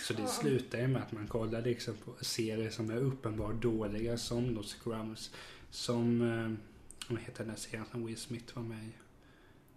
Så 0.07 0.13
det 0.13 0.27
slutar 0.27 0.77
ju 0.79 0.87
med 0.87 1.01
att 1.01 1.11
man 1.11 1.27
kollar 1.27 1.61
liksom 1.61 1.93
på 2.05 2.25
serier 2.25 2.69
som 2.69 2.89
är 2.89 2.97
uppenbart 2.97 3.61
dåliga 3.61 4.17
som 4.17 4.55
då 4.55 4.63
Scrums. 4.63 5.31
Som, 5.71 6.21
eh, 6.21 6.51
vad 7.13 7.19
heter 7.21 7.37
den 7.43 7.47
där 7.47 7.55
serien 7.59 7.85
som 7.91 8.05
Will 8.05 8.17
Smith 8.17 8.55
var 8.55 8.63
med 8.63 8.83
i? 8.83 8.91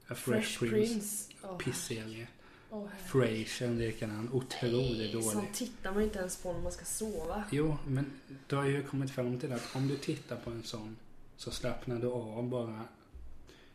A 0.09 0.15
Fresh 0.15 0.59
Prince. 0.59 1.33
Åh, 1.43 1.59
Pissserie. 1.59 2.29
åh, 2.71 2.89
herregud. 3.13 3.47
Frasier 3.49 3.75
likadan. 3.75 4.29
Otroligt 4.33 5.13
dålig. 5.13 5.25
Sånt 5.27 5.55
tittar 5.55 5.93
man 5.93 6.03
inte 6.03 6.19
ens 6.19 6.37
på 6.43 6.53
när 6.53 6.61
man 6.61 6.73
ska 6.73 6.85
sova. 6.85 7.45
Jo, 7.51 7.77
men 7.87 8.13
du 8.47 8.57
har 8.57 8.65
ju 8.65 8.83
kommit 8.83 9.11
fram 9.11 9.39
till 9.41 9.53
att 9.53 9.77
om 9.77 9.89
du 9.89 9.97
tittar 9.97 10.37
på 10.37 10.51
en 10.51 10.63
sån 10.63 10.97
så 11.37 11.51
slappnar 11.51 11.99
du 11.99 12.07
av 12.07 12.49
bara. 12.49 12.85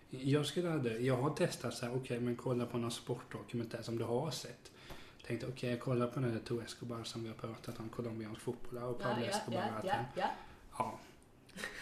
Jag 0.10 0.46
skulle 0.46 0.74
aldrig, 0.74 1.06
jag 1.06 1.18
har 1.18 1.30
testat 1.30 1.74
så 1.74 1.86
här, 1.86 1.96
okej 1.96 2.20
men 2.20 2.36
kolla 2.36 2.66
på 2.66 2.78
någon 2.78 2.92
sportdokumentär 2.92 3.82
som 3.82 3.98
du 3.98 4.04
har 4.04 4.32
sett. 4.32 4.72
Tänkte 5.28 5.48
okej 5.48 5.70
jag 5.70 5.80
kollar 5.80 6.08
på 6.08 6.20
den 6.20 6.34
där 6.34 6.40
Tour 6.40 6.64
Escobar 6.64 7.04
som 7.04 7.24
vi 7.24 7.30
har 7.30 7.36
pratat 7.36 7.80
om, 7.80 7.90
colombiansk 7.90 8.42
fotboll 8.42 8.84
och 8.84 9.00
Pablo 9.00 9.24
ja, 9.24 9.30
Escobar 9.30 9.82
ja, 9.84 9.90
ja, 9.90 10.06
ja. 10.16 10.30
Ja. 10.78 11.00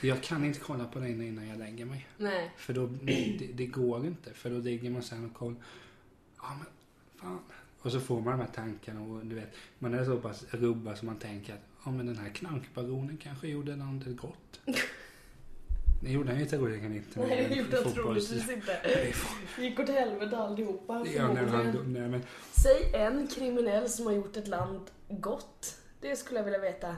Jag 0.01 0.23
kan 0.23 0.45
inte 0.45 0.59
kolla 0.59 0.85
på 0.85 0.99
den 0.99 1.21
innan 1.21 1.47
jag 1.47 1.59
lägger 1.59 1.85
mig. 1.85 2.07
Nej. 2.17 2.51
För 2.57 2.73
då, 2.73 2.87
det, 2.87 3.49
det 3.53 3.65
går 3.65 4.05
inte. 4.05 4.33
För 4.33 4.49
då 4.49 4.57
ligger 4.57 4.89
man 4.89 5.03
sen 5.03 5.25
och 5.25 5.33
kollar. 5.33 5.57
Ja 6.37 6.49
men 6.49 6.65
fan. 7.15 7.39
Och 7.81 7.91
så 7.91 7.99
får 7.99 8.21
man 8.21 8.39
de 8.39 8.45
här 8.45 8.53
tankarna 8.53 9.01
och 9.01 9.25
du 9.25 9.35
vet. 9.35 9.55
Man 9.79 9.93
är 9.93 10.05
så 10.05 10.17
pass 10.19 10.45
rubbad 10.49 10.97
som 10.97 11.05
man 11.05 11.19
tänker 11.19 11.53
att 11.53 11.59
ja 11.85 11.91
men 11.91 12.05
den 12.05 12.17
här 12.17 12.29
knarkbaronen 12.29 13.17
kanske 13.17 13.47
gjorde 13.47 13.75
landet 13.75 14.17
gott. 14.17 14.59
Det 16.05 16.11
gjorde 16.11 16.31
han 16.31 16.39
ju 16.39 16.45
troligen 16.45 16.95
inte. 16.95 17.19
Nej, 17.19 17.47
det 17.49 17.55
gjorde 17.55 17.81
han 17.83 17.93
troligtvis 17.93 18.49
inte. 18.49 18.79
Gick 19.59 19.79
åt 19.79 19.89
helvete 19.89 20.37
alltihopa 20.37 21.05
Ja, 21.15 21.33
nej, 21.33 21.45
han, 21.45 21.93
nej, 21.93 22.09
men, 22.09 22.21
Säg 22.51 22.91
en 22.93 23.27
kriminell 23.27 23.89
som 23.89 24.05
har 24.05 24.13
gjort 24.13 24.37
ett 24.37 24.47
land 24.47 24.81
gott. 25.09 25.77
Det 26.01 26.15
skulle 26.15 26.39
jag 26.39 26.43
vilja 26.43 26.59
veta. 26.59 26.95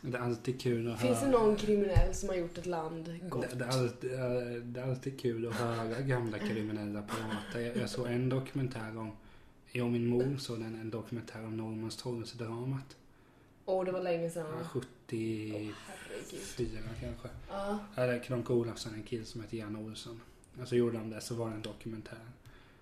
det 0.00 0.18
är 0.18 0.22
alltid 0.22 0.60
kul 0.60 0.92
att 0.92 1.00
Finns 1.00 1.20
det 1.20 1.26
höra. 1.26 1.38
någon 1.38 1.56
kriminell 1.56 2.14
som 2.14 2.28
har 2.28 2.36
gjort 2.36 2.58
ett 2.58 2.66
land 2.66 3.20
gott? 3.28 3.50
Det, 3.50 3.56
det, 3.56 3.64
är 3.64 3.68
alltid, 3.68 4.10
det 4.62 4.80
är 4.80 4.90
alltid 4.90 5.20
kul 5.20 5.48
att 5.48 5.54
höra 5.54 6.00
gamla 6.00 6.38
kriminella 6.38 7.02
prata. 7.02 7.62
Jag, 7.62 7.76
jag 7.76 7.90
såg 7.90 8.06
en 8.06 8.28
dokumentär 8.28 8.98
om, 8.98 9.12
jag 9.72 9.86
och 9.86 9.92
min 9.92 10.06
mor 10.06 10.36
såg 10.38 10.56
en, 10.56 10.80
en 10.80 10.90
dokumentär 10.90 11.44
om 11.44 11.56
Norrmalmstorgsdramat. 11.56 12.96
Åh, 13.64 13.84
det 13.84 13.92
var 13.92 14.02
länge 14.02 14.30
sedan. 14.30 14.46
va? 14.52 14.68
74 14.72 15.74
Herregud. 16.08 16.82
kanske. 17.00 17.28
Ja. 17.48 17.78
Hade 17.94 18.18
Kronk 18.18 18.50
Olofsson 18.50 18.94
en 18.94 19.02
kille 19.02 19.24
som 19.24 19.40
hette 19.40 19.56
Jan 19.56 19.76
Olsson. 19.76 20.20
Och 20.62 20.68
så 20.68 20.76
gjorde 20.76 20.98
de 20.98 21.10
det, 21.10 21.20
så 21.20 21.34
var 21.34 21.48
det 21.48 21.54
en 21.54 21.62
dokumentär. 21.62 22.18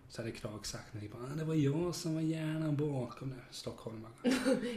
Så 0.09 0.23
hade 0.23 0.33
Clark 0.33 0.67
sagt 0.67 0.95
någonting 0.95 1.21
bara, 1.21 1.33
"Ah, 1.33 1.37
det 1.37 1.45
var 1.45 1.55
jag 1.55 1.95
som 1.95 2.15
var 2.15 2.21
hjärnan 2.23 2.77
bakom 2.77 3.29
det. 3.31 3.37
Stockholmare. 3.51 4.13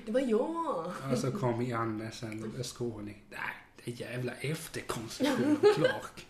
Det 0.05 0.11
var 0.11 0.19
jag. 0.21 0.93
Och 1.11 1.17
så 1.17 1.31
kom 1.31 1.61
Janne 1.61 2.11
sen, 2.11 2.63
skåning. 2.63 3.23
Nej, 3.29 3.39
det 3.85 3.91
är 3.91 3.95
jävla 4.11 4.33
efterkonstruktion 4.33 5.57
av 5.63 5.73
Clark. 5.75 6.25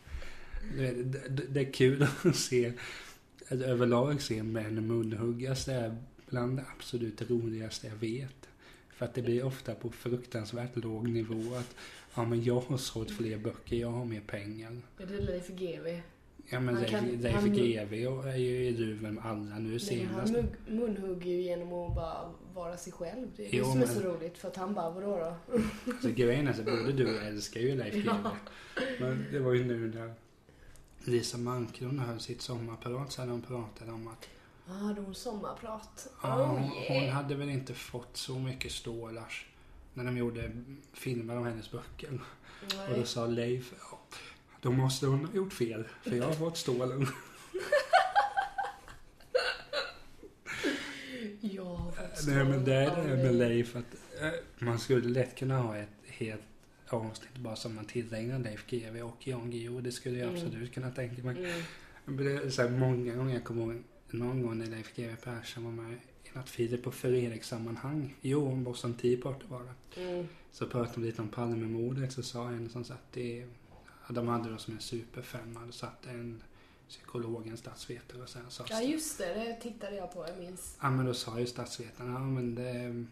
Det, 0.77 0.91
det, 1.03 1.29
det 1.50 1.60
är 1.60 1.74
kul 1.74 2.08
att 2.24 2.36
se, 2.36 2.74
att 3.50 3.62
överlag 3.62 4.22
se 4.22 4.44
män 4.44 4.88
munhuggas. 4.88 5.65
Det 5.65 5.74
är 5.74 5.98
bland 6.29 6.58
det 6.58 6.63
absolut 6.77 7.29
roligaste 7.29 7.88
jag 7.88 7.96
vet. 7.96 8.50
För 8.95 9.05
att 9.05 9.13
det 9.13 9.21
blir 9.21 9.45
ofta 9.45 9.75
på 9.75 9.89
fruktansvärt 9.91 10.75
låg 10.75 11.07
nivå 11.07 11.55
att 11.55 11.75
ja 12.15 12.25
men 12.25 12.43
jag 12.43 12.59
har 12.59 12.77
sålt 12.77 13.11
fler 13.11 13.37
böcker, 13.37 13.75
jag 13.75 13.89
har 13.89 14.05
mer 14.05 14.21
pengar. 14.21 14.71
Är 14.99 15.05
det 15.05 15.19
Leif 15.19 15.47
GW? 15.47 16.01
Ja 16.49 16.59
men 16.59 16.75
Leif, 16.75 16.89
kan- 16.89 17.05
Leif 17.07 17.35
han- 17.35 17.53
GW 17.53 18.05
är 18.29 18.35
ju 18.37 18.67
i 18.67 18.71
duven 18.71 19.15
med 19.15 19.25
alla 19.25 19.59
nu 19.59 19.79
senast. 19.79 20.35
han 20.35 20.47
munhugger 20.67 21.31
ju 21.31 21.41
genom 21.41 21.73
att 21.73 21.95
bara 21.95 22.31
vara 22.53 22.77
sig 22.77 22.93
själv. 22.93 23.27
Det 23.35 23.45
är 23.45 23.51
det 23.51 23.57
Jo, 23.57 23.63
som 23.65 23.81
är 23.81 23.85
men- 23.85 23.95
så 23.95 24.01
roligt. 24.01 24.37
För 24.37 24.47
att 24.47 24.55
han 24.55 24.73
bara, 24.73 24.89
vadå 24.89 25.17
då? 25.45 25.61
Så 26.01 26.09
grejen 26.09 26.47
är 26.47 26.53
så 26.53 26.63
både 26.63 26.91
du 26.91 27.05
och 27.05 27.13
jag 27.15 27.27
älskar 27.27 27.59
ju 27.61 27.75
Leif 27.75 27.93
GW. 27.95 28.05
Ja. 28.23 28.31
Men 28.99 29.25
det 29.31 29.39
var 29.39 29.53
ju 29.53 29.63
nu 29.65 29.87
när 29.95 30.13
Lisa 31.03 31.37
Manklund 31.37 31.99
höll 31.99 32.19
sitt 32.19 32.41
sommarprat 32.41 33.11
så 33.11 33.21
hade 33.21 33.31
hon 33.31 33.41
pratat 33.41 33.89
om 33.89 34.07
att 34.07 34.27
Ah, 34.67 34.93
det 34.95 35.01
var 35.01 35.13
sommarprat. 35.13 36.07
ja, 36.24 36.41
Oh, 36.41 36.48
hon, 36.48 36.62
hon 36.62 36.98
yeah. 36.98 37.15
hade 37.15 37.36
väl 37.36 37.50
inte 37.50 37.74
fått 37.74 38.17
så 38.17 38.39
mycket 38.39 38.72
stålars 38.72 39.45
när 39.93 40.03
de 40.03 40.17
gjorde 40.17 40.51
filmer 40.93 41.38
om 41.38 41.45
hennes 41.45 41.72
böcker. 41.72 42.22
Och 42.62 42.89
då 42.89 42.95
Nej. 42.95 43.05
sa 43.05 43.25
Leif, 43.25 43.74
ja, 43.91 44.00
då 44.62 44.72
måste 44.72 45.07
hon 45.07 45.25
ha 45.25 45.34
gjort 45.34 45.53
fel 45.53 45.84
för 46.03 46.15
jag 46.15 46.25
har 46.25 46.34
fått 46.34 46.57
stålen. 46.57 47.07
Ja, 51.41 51.91
Nej 52.27 52.43
men 52.45 52.63
det 52.65 52.74
är 52.75 53.07
det 53.07 53.24
med. 53.24 53.36
Leif 53.36 53.75
att 53.75 53.95
eh, 54.22 54.29
man 54.60 54.79
skulle 54.79 55.10
lätt 55.10 55.36
kunna 55.38 55.57
ha 55.60 55.77
ett 55.77 55.89
helt 56.07 56.41
avsnitt 56.89 57.36
bara 57.38 57.55
som 57.55 57.75
man 57.75 57.86
tillägnar 57.86 58.39
Leif 58.39 58.65
GW 58.67 59.01
och 59.01 59.27
Jan 59.27 59.51
Guillou. 59.51 59.81
Det 59.81 59.91
skulle 59.91 60.17
jag 60.19 60.29
Mm. 60.29 60.41
absolut 60.45 60.74
kunna 60.74 60.91
tänka 60.91 61.24
mig. 61.24 61.38
Mm. 61.45 61.62
Men 62.05 62.17
det 62.25 62.31
är 62.31 62.50
så 62.50 62.62
här, 62.62 62.69
många 62.69 63.15
gånger, 63.15 63.34
jag 63.34 63.43
kommer 63.43 63.62
ihåg 63.74 63.84
någon 64.09 64.41
gång 64.41 64.57
när 64.57 64.65
Leif 64.65 64.95
GW 64.95 65.15
Persson 65.24 65.63
var 65.63 65.83
med 65.83 65.93
i 66.24 66.38
något 66.38 66.50
Filip 66.50 66.88
och 66.88 66.93
Fredrik-sammanhang. 66.93 68.15
Jo, 68.21 68.51
om 68.51 68.63
Boston 68.63 68.93
Tea 68.93 69.21
Party 69.21 69.45
var 69.47 69.63
det. 69.63 70.01
Mm. 70.01 70.27
Så 70.51 70.67
pratade 70.67 70.93
de 70.95 71.03
lite 71.03 71.21
om 71.21 71.29
Palmemordet 71.29 72.13
så 72.13 72.24
sa 72.24 72.50
en 72.50 72.69
som 72.69 72.83
satt 72.83 73.17
i, 73.17 73.45
de 74.09 74.27
hade 74.27 74.50
då 74.50 74.57
som 74.57 74.74
en 74.74 74.79
superfemma, 74.79 75.62
då 75.65 75.71
satt 75.71 76.05
en 76.05 76.43
psykolog, 76.89 77.47
en 77.47 77.57
statsvetare 77.57 78.21
och 78.21 78.29
sen 78.29 78.41
sa 78.50 78.65
Ja, 78.69 78.81
just 78.81 79.17
det. 79.17 79.33
Det 79.33 79.57
tittade 79.62 79.95
jag 79.95 80.13
på. 80.13 80.25
Jag 80.27 80.38
minns. 80.38 80.77
Ja 80.81 80.91
men 80.91 81.05
då 81.05 81.13
sa 81.13 81.39
ju 81.39 81.45
statsvetaren, 81.45 82.13
ja 82.13 82.19
men 82.19 82.55
det, 82.55 83.05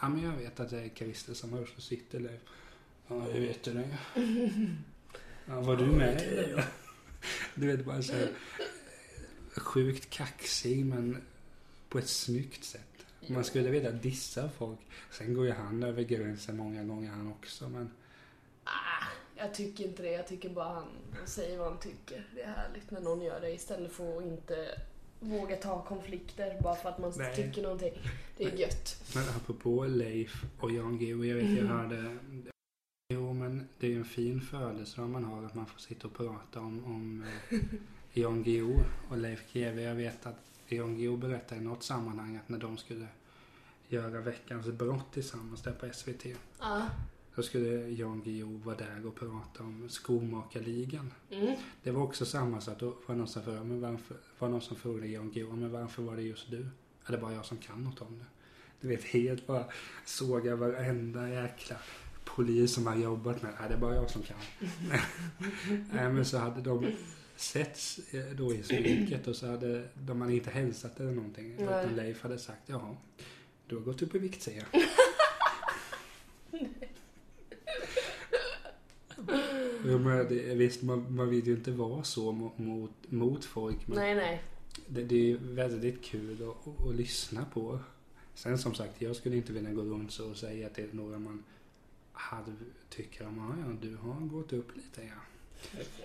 ja 0.00 0.08
men 0.08 0.22
jag 0.22 0.36
vet 0.36 0.60
att 0.60 0.70
det 0.70 0.80
är 0.80 0.88
Christer 0.88 1.34
som 1.34 1.52
hörs 1.52 1.74
och 1.76 1.82
sitter 1.82 2.20
där. 2.20 2.38
Ja 3.08 3.20
hur 3.20 3.40
vet 3.40 3.62
du 3.62 3.72
det? 3.72 3.98
Ja 5.48 5.60
var 5.60 5.76
du 5.76 5.86
med? 5.86 6.22
Du 7.54 7.66
vet 7.66 7.84
bara 7.84 8.02
så 8.02 8.12
här, 8.12 8.28
sjukt 9.56 10.10
kaxig 10.10 10.86
men 10.86 11.22
på 11.88 11.98
ett 11.98 12.08
snyggt 12.08 12.64
sätt. 12.64 12.82
Man 13.28 13.44
skulle 13.44 13.70
vilja 13.70 13.90
dissa 13.90 14.48
folk. 14.48 14.78
Sen 15.10 15.34
går 15.34 15.46
ju 15.46 15.52
han 15.52 15.82
över 15.82 16.02
gränsen 16.02 16.56
många 16.56 16.84
gånger 16.84 17.10
han 17.10 17.32
också 17.32 17.68
men 17.68 17.90
Ah, 18.64 19.06
jag 19.36 19.54
tycker 19.54 19.84
inte 19.84 20.02
det. 20.02 20.10
Jag 20.10 20.26
tycker 20.26 20.48
bara 20.48 20.74
han, 20.74 20.88
säger 21.26 21.58
vad 21.58 21.68
han 21.68 21.78
tycker. 21.80 22.28
Det 22.34 22.42
är 22.42 22.52
härligt 22.52 22.90
när 22.90 23.00
någon 23.00 23.20
gör 23.22 23.40
det 23.40 23.50
istället 23.50 23.92
för 23.92 24.18
att 24.18 24.24
inte 24.24 24.80
våga 25.20 25.56
ta 25.56 25.84
konflikter 25.84 26.60
bara 26.62 26.74
för 26.74 26.88
att 26.88 26.98
man 26.98 27.12
Nej. 27.16 27.36
tycker 27.36 27.62
någonting. 27.62 27.92
Det 28.36 28.44
är 28.44 28.56
gött. 28.56 29.12
Men 29.14 29.24
apropå 29.36 29.84
Leif 29.84 30.44
och 30.60 30.70
Jan 30.70 30.98
Guillou, 30.98 31.24
jag 31.24 31.36
vet 31.36 31.58
jag 31.58 31.66
hörde 31.66 32.18
Jo 33.08 33.32
men 33.32 33.68
det 33.78 33.86
är 33.86 33.90
ju 33.90 33.98
en 33.98 34.04
fin 34.04 34.40
födelsedag 34.40 35.10
man 35.10 35.24
har 35.24 35.44
att 35.44 35.54
man 35.54 35.66
får 35.66 35.78
sitta 35.78 36.06
och 36.06 36.14
prata 36.14 36.60
om, 36.60 36.84
om 36.84 37.24
eh, 37.50 37.58
Jan 38.18 38.42
Guillou 38.42 38.84
och 39.10 39.18
Leif 39.18 39.52
GW. 39.52 39.82
Jag 39.82 39.94
vet 39.94 40.26
att 40.26 40.50
Jan 40.66 40.94
Guillou 40.96 41.16
berättade 41.16 41.60
i 41.60 41.64
något 41.64 41.82
sammanhang 41.82 42.36
att 42.36 42.48
när 42.48 42.58
de 42.58 42.76
skulle 42.76 43.06
göra 43.88 44.20
Veckans 44.20 44.66
brott 44.66 45.12
tillsammans 45.12 45.62
där 45.62 45.72
på 45.72 45.88
SVT. 45.92 46.26
Ja. 46.60 46.86
Då 47.34 47.42
skulle 47.42 47.88
Jan 47.88 48.22
Guillou 48.22 48.58
vara 48.58 48.76
där 48.76 49.06
och 49.06 49.14
prata 49.14 49.62
om 49.62 49.88
skomakarligan. 49.88 51.12
Mm. 51.30 51.56
Det 51.82 51.90
var 51.90 52.02
också 52.02 52.24
samma 52.24 52.60
sak. 52.60 52.80
Då 52.80 52.86
var 52.86 53.14
det 53.14 53.14
någon 53.14 53.28
som 53.28 53.42
frågade, 53.42 53.64
men 53.64 53.80
varför, 53.80 54.16
var 54.38 54.48
någon 54.48 54.60
som 54.60 54.76
frågade 54.76 55.06
Jan 55.06 55.30
Guillou, 55.30 55.52
men 55.52 55.72
varför 55.72 56.02
var 56.02 56.16
det 56.16 56.22
just 56.22 56.50
du? 56.50 56.68
Är 57.06 57.12
det 57.12 57.18
bara 57.18 57.32
jag 57.32 57.44
som 57.44 57.56
kan 57.56 57.84
något 57.84 58.00
om 58.00 58.18
det? 58.18 58.26
Du 58.80 58.88
vet, 58.88 59.04
helt 59.04 59.46
bara 59.46 59.64
såga 60.04 60.56
varenda 60.56 61.28
jäkla 61.28 61.76
polis 62.24 62.74
som 62.74 62.86
har 62.86 62.96
jobbat 62.96 63.42
med. 63.42 63.52
Det 63.68 63.74
är 63.74 63.78
bara 63.78 63.94
jag 63.94 64.10
som 64.10 64.22
kan. 64.22 64.36
Nej, 65.92 66.12
men 66.12 66.24
så 66.24 66.38
hade 66.38 66.60
de 66.60 66.96
setts 67.36 67.98
eh, 68.14 68.24
då 68.36 68.54
i 68.54 68.62
spiket 68.62 69.26
och 69.26 69.36
så 69.36 69.46
hade 69.46 69.88
de 69.94 70.20
hade 70.20 70.34
inte 70.34 70.50
hälsat 70.50 71.00
eller 71.00 71.12
någonting. 71.12 71.48
Nej. 71.56 71.64
Utan 71.64 71.96
Leif 71.96 72.22
hade 72.22 72.38
sagt, 72.38 72.62
ja, 72.66 72.96
du 73.66 73.74
har 73.76 73.82
gått 73.82 74.02
upp 74.02 74.14
i 74.14 74.18
vikt 74.18 74.42
ser 74.42 74.56
jag. 74.72 74.82
Jo, 79.84 79.98
men 79.98 80.28
det, 80.28 80.54
visst, 80.54 80.82
man, 80.82 81.14
man 81.14 81.28
vill 81.28 81.46
ju 81.46 81.52
inte 81.54 81.70
vara 81.70 82.02
så 82.04 82.32
mot, 82.32 82.58
mot, 82.58 82.90
mot 83.08 83.44
folk. 83.44 83.86
Men 83.88 83.98
Nej, 83.98 84.14
nej. 84.14 84.42
det, 84.86 85.04
det 85.04 85.14
är 85.14 85.24
ju 85.24 85.36
väldigt 85.36 86.02
kul 86.04 86.42
att, 86.42 86.68
att, 86.68 86.86
att 86.88 86.94
lyssna 86.94 87.44
på. 87.44 87.78
Sen 88.34 88.58
som 88.58 88.74
sagt, 88.74 89.02
jag 89.02 89.16
skulle 89.16 89.36
inte 89.36 89.52
vilja 89.52 89.72
gå 89.72 89.82
runt 89.82 90.12
så 90.12 90.30
och 90.30 90.36
säga 90.36 90.68
till 90.68 90.88
några 90.92 91.18
man 91.18 91.44
halv 92.12 92.56
tycker 92.88 93.26
om, 93.26 93.36
"Ja, 93.38 93.64
ja, 93.70 93.76
du 93.88 93.96
har 93.96 94.20
gått 94.20 94.52
upp 94.52 94.76
lite 94.76 95.02
ja. 95.02 95.20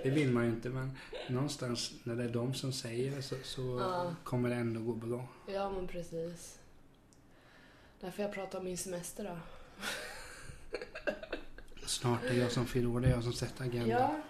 Det 0.04 0.10
vill 0.10 0.32
man 0.32 0.44
ju 0.46 0.50
inte, 0.50 0.70
men 0.70 0.98
någonstans 1.30 1.92
när 2.04 2.16
det 2.16 2.24
är 2.24 2.30
de 2.30 2.54
som 2.54 2.74
säger 2.74 3.16
det 3.16 3.22
så, 3.22 3.36
så 3.44 3.62
Ja. 3.80 4.16
kommer 4.24 4.50
det 4.50 4.56
ändå 4.56 4.82
gå 4.82 4.94
bra. 4.94 5.28
Ja, 5.48 5.70
men 5.70 5.88
precis. 5.88 6.58
Därför 8.00 8.24
jag 8.24 8.34
pratar 8.34 8.60
om 8.60 8.66
min 8.66 8.78
semester 8.78 9.24
då. 9.24 9.38
Snart 11.86 12.24
är 12.24 12.30
det 12.30 12.36
jag 12.36 12.52
som 12.52 12.66
fyller 12.66 12.90
år, 12.90 13.00
det 13.00 13.08
är 13.08 13.12
jag 13.12 13.24
som 13.24 13.34
sätter 13.34 13.64
agendan. 13.66 13.90
Ja. 13.90 14.22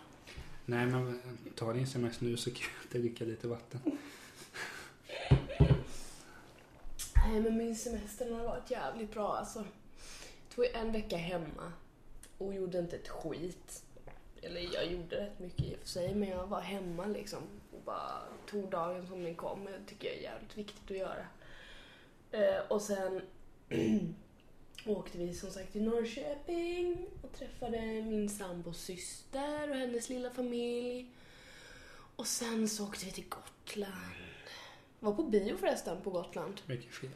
Nej, 0.65 0.85
men 0.85 1.21
ta 1.55 1.73
din 1.73 1.87
semester 1.87 2.25
nu 2.25 2.37
så 2.37 2.51
kan 2.51 2.69
jag 2.91 3.01
dricka 3.01 3.25
lite 3.25 3.47
vatten. 3.47 3.79
Nej, 7.15 7.39
men 7.41 7.57
min 7.57 7.75
semester 7.75 8.25
den 8.25 8.35
har 8.39 8.45
varit 8.45 8.71
jävligt 8.71 9.13
bra 9.13 9.35
alltså. 9.37 9.65
Tog 10.55 10.65
en 10.65 10.91
vecka 10.91 11.17
hemma 11.17 11.71
och 12.37 12.53
gjorde 12.53 12.79
inte 12.79 12.95
ett 12.95 13.07
skit. 13.09 13.83
Eller 14.41 14.73
jag 14.73 14.91
gjorde 14.91 15.15
rätt 15.15 15.39
mycket 15.39 15.65
i 15.65 15.75
och 15.75 15.79
för 15.79 15.87
sig, 15.87 16.15
men 16.15 16.29
jag 16.29 16.47
var 16.47 16.61
hemma 16.61 17.05
liksom. 17.05 17.43
Och 17.71 17.81
bara 17.85 18.21
tog 18.49 18.69
dagen 18.69 19.07
som 19.07 19.23
den 19.23 19.35
kom. 19.35 19.65
Det 19.65 19.89
tycker 19.89 20.07
jag 20.07 20.17
är 20.17 20.21
jävligt 20.21 20.57
viktigt 20.57 20.91
att 20.91 20.97
göra. 20.97 21.25
Eh, 22.31 22.59
och 22.67 22.81
sen 22.81 23.21
åkte 24.85 25.17
vi 25.17 25.33
som 25.33 25.49
sagt 25.51 25.71
till 25.71 25.83
Norrköping 25.83 27.07
och 27.21 27.33
träffade 27.33 27.81
min 27.81 28.29
sambos 28.29 28.81
syster 28.81 29.69
och 29.69 29.75
hennes 29.75 30.09
lilla 30.09 30.29
familj. 30.29 31.09
Och 32.15 32.27
sen 32.27 32.69
så 32.69 32.83
åkte 32.83 33.05
vi 33.05 33.11
till 33.11 33.29
Gotland. 33.29 33.95
Var 34.99 35.13
på 35.13 35.23
bio 35.23 35.57
förresten 35.57 36.01
på 36.01 36.09
Gotland. 36.09 36.61
Mycket 36.65 36.93
fel. 36.93 37.09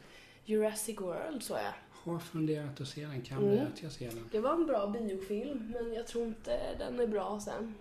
Jurassic 0.44 1.00
World 1.00 1.42
så 1.42 1.54
jag. 1.54 1.72
Har 2.12 2.18
funderat 2.18 2.80
att 2.80 2.88
se 2.88 3.06
den, 3.06 3.22
kan 3.22 3.38
Mm. 3.38 3.50
bli 3.50 3.60
att 3.60 3.82
jag 3.82 3.92
ser 3.92 4.08
den. 4.10 4.28
Det 4.32 4.40
var 4.40 4.52
en 4.52 4.66
bra 4.66 4.86
biofilm, 4.86 5.72
men 5.74 5.92
jag 5.92 6.06
tror 6.06 6.26
inte 6.26 6.74
den 6.78 7.00
är 7.00 7.06
bra 7.06 7.40
sen. 7.40 7.74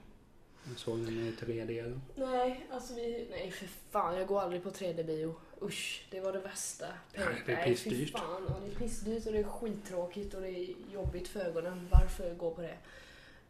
Jag 0.69 0.79
såg 0.79 0.99
den 0.99 1.19
i 1.27 1.31
3D. 1.39 1.81
då. 2.15 2.25
Nej, 2.25 2.67
alltså 2.71 2.93
vi... 2.95 3.27
Nej, 3.31 3.51
för 3.51 3.67
fan. 3.91 4.17
Jag 4.17 4.27
går 4.27 4.41
aldrig 4.41 4.63
på 4.63 4.69
3D-bio. 4.69 5.35
Usch, 5.61 6.07
det 6.11 6.19
var 6.19 6.33
det 6.33 6.39
värsta. 6.39 6.85
Nej, 7.15 7.25
det 7.45 7.51
är 7.51 7.55
Nej, 7.55 7.65
pissdyrt. 7.69 8.11
fan. 8.11 8.45
Ja, 8.49 8.55
det 8.65 8.71
är 8.71 8.75
pissdyrt 8.75 9.25
och 9.25 9.31
det 9.33 9.39
är 9.39 9.43
skittråkigt 9.43 10.33
och 10.33 10.41
det 10.41 10.49
är 10.49 10.75
jobbigt 10.93 11.27
för 11.27 11.39
ögonen. 11.39 11.87
Varför 11.91 12.33
gå 12.35 12.51
på 12.51 12.61
det? 12.61 12.77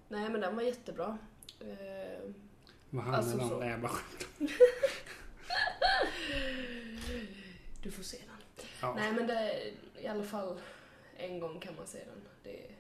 Nej, 0.10 0.30
men 0.30 0.42
den 0.42 0.56
var 0.56 0.64
jättebra. 0.64 1.18
Eh, 1.60 1.68
Vad 2.90 3.04
handlar 3.04 3.20
Alltså, 3.20 3.38
det 3.38 3.44
om? 3.54 3.60
Nej, 3.60 3.70
jag 3.70 3.82
bara 3.82 3.92
skämtar. 3.92 4.28
du 7.84 7.92
får 7.92 8.04
se 8.04 8.18
den. 8.18 8.35
Ja. 8.86 8.94
Nej, 8.96 9.14
men 9.14 9.28
det 9.28 9.34
är 9.34 9.74
i 10.02 10.08
alla 10.08 10.24
fall 10.24 10.60
en 11.18 11.40
gång 11.40 11.60
kan 11.60 11.76
man 11.76 11.88
se 11.88 11.98
den. 11.98 12.22
Det 12.44 12.50
är, 12.50 12.72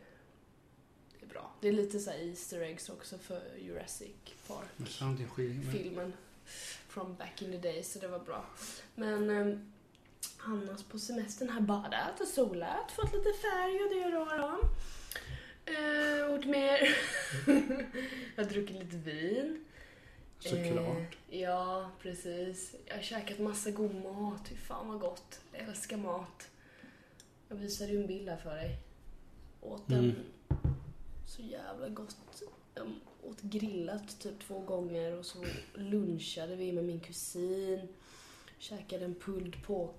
det 1.19 1.25
är 1.25 1.29
bra. 1.29 1.51
Det 1.61 1.67
är 1.67 1.71
lite 1.71 1.99
så 1.99 2.11
här 2.11 2.17
Easter 2.17 2.61
eggs 2.61 2.89
också 2.89 3.17
för 3.17 3.41
Jurassic 3.57 4.15
Park. 4.47 4.67
Men 4.77 4.87
samtidigt 4.87 5.31
skiljer 5.31 5.63
men 5.63 5.71
filmen 5.71 6.13
from 6.87 7.15
back 7.15 7.41
in 7.41 7.51
the 7.51 7.57
days, 7.57 7.93
så 7.93 7.99
det 7.99 8.07
var 8.07 8.19
bra. 8.19 8.45
Men 8.95 9.29
eh, 9.29 9.57
Annars 10.47 10.83
på 10.83 10.99
semestern 10.99 11.49
har 11.49 11.61
badat 11.61 12.21
och 12.21 12.27
solat, 12.27 12.91
fått 12.91 13.13
lite 13.13 13.29
färg 13.41 13.83
och 13.83 13.89
det 13.89 14.17
och 14.17 14.37
då. 14.37 14.59
Eh, 15.65 16.33
och 16.33 16.45
mer. 16.45 16.97
jag 18.35 18.43
har 18.43 18.49
druckit 18.49 18.75
lite 18.83 18.97
vin. 18.97 19.65
Såklart. 20.39 21.17
Eh, 21.29 21.39
ja, 21.41 21.91
precis. 22.01 22.75
Jag 22.85 22.95
har 22.95 23.01
käkat 23.01 23.39
massa 23.39 23.71
god 23.71 23.95
mat. 23.95 24.47
Fy 24.47 24.55
fan 24.55 24.87
vad 24.87 24.99
gott. 24.99 25.39
Jag 25.51 25.61
älskar 25.61 25.97
mat. 25.97 26.49
Jag 27.49 27.55
visade 27.55 27.91
ju 27.91 28.01
en 28.01 28.07
bild 28.07 28.29
här 28.29 28.37
för 28.37 28.55
dig. 28.55 28.77
Åt 29.61 29.87
den 29.87 29.99
Mm. 29.99 30.15
så 31.27 31.41
jävla 31.41 31.89
gott. 31.89 32.17
Jag 32.75 32.87
åt 33.23 33.41
grillat 33.41 34.19
typ 34.19 34.39
två 34.39 34.59
gånger 34.59 35.17
och 35.17 35.25
så 35.25 35.45
lunchade 35.73 36.55
vi 36.55 36.71
med 36.71 36.83
min 36.83 36.99
kusin. 36.99 37.87
Käkade 38.57 39.05
en 39.05 39.15
pulled 39.15 39.63
på, 39.63 39.93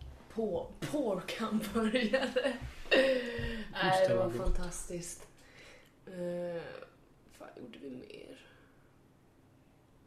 hamburgare. 1.39 2.57
Nej, 3.73 4.09
det 4.09 4.15
var 4.15 4.31
fantastiskt. 4.31 5.27
Uh, 6.09 6.63
vad 7.39 7.49
gjorde 7.57 7.79
vi 7.79 7.91
mer? 7.91 8.46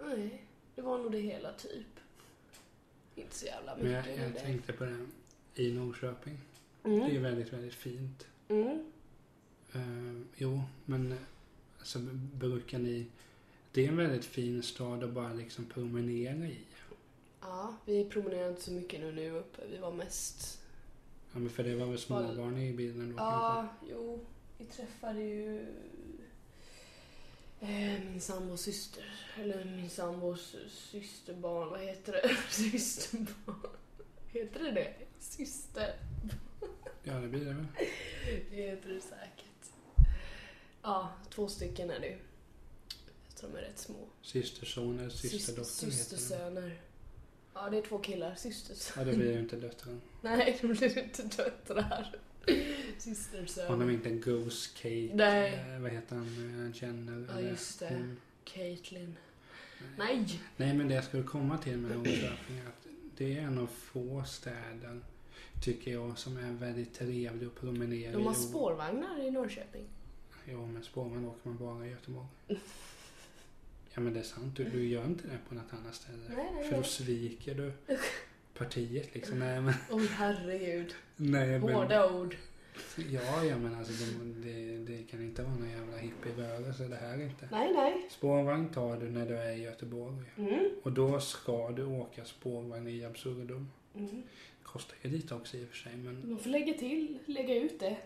Nej, 0.06 0.44
det 0.75 0.82
var 0.82 0.98
nog 0.98 1.12
det 1.12 1.20
hela 1.20 1.53
typ. 1.53 1.88
Inte 3.15 3.36
så 3.36 3.46
jävla 3.46 3.75
Men 3.75 3.91
jag, 3.91 4.06
mycket. 4.08 4.22
jag 4.24 4.32
det. 4.34 4.39
tänkte 4.39 4.74
på 4.74 4.86
det 4.86 5.06
i 5.63 5.72
Norrköping. 5.74 6.38
Det 6.84 6.89
är 6.89 7.10
Mm. 7.10 7.24
väldigt, 7.24 7.53
väldigt 7.53 7.74
fint. 7.74 8.27
Mm. 8.48 8.91
Eh, 9.74 10.22
jo, 10.38 10.62
men 10.86 11.15
alltså, 11.79 12.00
brukar 12.34 12.79
ni... 12.79 13.06
Det 13.72 13.86
är 13.86 13.89
en 13.89 13.98
väldigt 13.98 14.25
fin 14.25 14.63
stad 14.63 15.03
att 15.03 15.10
bara 15.10 15.34
liksom 15.34 15.65
promenera 15.65 16.46
i. 16.48 16.58
Ja, 17.41 17.75
vi 17.86 18.06
promenerade 18.10 18.50
inte 18.50 18.62
så 18.62 18.72
mycket 18.72 19.00
nu, 19.00 19.12
nu 19.12 19.29
uppe. 19.32 19.62
Vi 19.72 19.77
var 19.77 19.91
mest... 19.91 20.62
Ja, 21.34 21.39
men 21.39 21.50
för 21.50 21.63
det 21.63 21.75
var 21.75 21.86
väl 21.86 21.98
småbarn 22.00 22.58
i 22.58 22.74
bilden 22.74 23.10
då 23.12 23.18
Ja, 23.18 23.68
jo. 23.91 24.20
Vi 24.58 24.65
träffade 24.65 25.22
ju 25.22 25.60
eh, 25.62 25.68
min 27.60 28.22
sambos 28.22 28.62
syster. 28.62 29.04
Eller 29.39 29.66
min 29.66 29.89
sambos 29.89 30.56
systerbarn. 30.70 31.70
Vad 31.70 31.80
heter 31.80 32.12
det? 32.13 32.36
Systerbarn. 32.50 33.70
Heter 34.28 34.63
det 34.63 34.72
det? 34.72 34.94
Syster. 35.20 35.96
Ja, 37.04 37.13
det 37.13 37.28
blir 37.28 37.46
det 37.46 37.54
väl. 37.54 37.66
Det 38.51 38.56
heter 38.56 38.89
det 38.89 39.01
säkert. 39.01 39.46
Ja, 40.82 41.10
två 41.30 41.48
stycken 41.48 41.89
är 41.89 42.00
det 42.00 42.08
ju. 42.08 42.18
Jag 43.28 43.36
tror 43.36 43.50
de 43.50 43.58
är 43.58 43.62
rätt 43.62 43.80
små. 43.80 44.08
Systerson 44.22 45.00
eller 45.00 45.10
systerdotter 45.10 45.63
Syster-. 45.70 46.18
Systersöner. 46.18 46.82
Ja, 47.54 47.70
det 47.70 47.78
är 47.78 47.82
två 47.82 48.00
killar. 48.00 48.36
Systersöner. 48.36 49.06
Ja, 49.08 49.12
det 49.12 49.18
blir 49.18 49.34
ju 49.34 49.39
inte 49.39 49.56
döttrar. 49.56 50.00
Nej, 50.22 50.58
de 50.62 50.68
blir 50.68 50.98
inte 50.98 51.24
döttrar. 51.24 52.16
Om 52.96 53.15
Systersöner. 53.15 53.77
de 53.86 53.89
inte 53.89 54.10
Ghost 54.10 54.75
Kate, 54.77 55.10
Nej. 55.13 55.53
eh, 55.75 55.82
vad 55.82 55.91
heter 55.91 56.15
han, 56.15 56.65
eh, 56.68 56.74
känner? 56.74 57.27
Ja, 57.34 57.41
just 57.50 57.79
det. 57.79 57.88
hon. 57.89 58.18
Caitlyn. 58.44 59.15
Nej! 59.98 60.41
Nej, 60.58 60.74
men 60.74 60.88
det 60.88 60.94
jag 60.94 61.03
skulle 61.03 61.24
komma 61.24 61.58
till 61.58 61.77
med 61.77 61.98
Norrköping 61.98 62.58
är 62.58 62.68
att 62.68 62.88
det 63.18 63.38
är 63.38 63.41
en 63.41 63.58
av 63.58 63.68
få 63.68 64.24
städer, 64.27 65.00
tycker 65.63 65.91
jag, 65.91 66.18
som 66.18 66.38
är 66.38 66.51
väldigt 66.51 66.94
trevlig 66.94 67.48
att 67.48 67.56
promenera 67.56 68.12
De 68.12 68.25
har 68.25 68.32
i. 68.34 68.36
spårvagnar 68.36 69.22
i 69.27 69.32
Norrköping. 69.32 69.86
Ja, 70.46 70.65
men 70.65 70.84
spårvagn 70.84 71.25
åker 71.25 71.50
man 71.50 71.58
bara 71.58 71.86
i 71.88 71.89
Göteborg. 71.89 72.27
Ja, 73.94 74.00
men 74.01 74.13
det 74.13 74.20
är 74.20 74.24
sant. 74.24 74.56
Du, 74.58 74.63
du 74.63 74.88
gör 74.88 75.06
inte 75.06 75.27
det 75.27 75.38
på 75.50 75.56
något 75.56 75.74
annat 75.74 75.96
ställe. 75.96 76.18
Nej, 76.29 76.51
nej, 76.56 76.63
För 76.63 76.72
då 76.72 76.82
nej. 76.82 76.89
sviker 76.89 77.56
du 77.56 77.72
partiet 78.60 79.16
liksom. 79.16 79.39
Nej, 79.39 79.62
men... 79.62 79.74
Oj, 79.92 80.08
herregud. 80.08 80.96
Nej, 81.16 81.60
men 81.60 81.74
Hårda 81.74 82.13
ord. 82.13 82.36
ja, 82.96 83.44
ja, 83.44 83.58
men 83.58 83.75
alltså 83.75 83.94
det, 83.94 84.50
det, 84.50 84.78
det 84.78 85.04
kan 85.04 85.22
inte 85.22 85.42
vara 85.44 85.56
någon 85.56 85.70
jävla 85.70 85.98
hippierörelse 85.98 86.84
det 86.88 86.96
här 86.96 87.22
inte. 87.22 87.48
Nej, 87.51 87.74
nej. 87.74 88.08
Spårvagn 88.10 88.70
tar 88.70 88.98
du 88.98 89.10
när 89.10 89.25
du 89.25 89.38
är 89.38 89.51
i 89.51 89.62
Göteborg. 89.62 90.16
Mm. 90.38 90.70
Och 90.84 90.92
då 90.92 91.20
ska 91.20 91.70
du 91.70 91.86
åka 91.86 92.25
spårvagn 92.25 92.88
i 92.88 93.06
absurdum. 93.06 93.70
Mm. 93.96 94.24
Kostar 94.63 94.98
ju 95.01 95.10
lite 95.10 95.36
också 95.36 95.58
i 95.58 95.66
och 95.66 95.70
för 95.70 95.75
sig, 95.75 95.96
men 95.96 96.30
Man 96.30 96.39
får 96.39 96.50
lägga 96.50 96.74
till, 96.74 97.19
lägga 97.26 97.56
ut 97.56 97.80
det. 97.80 97.98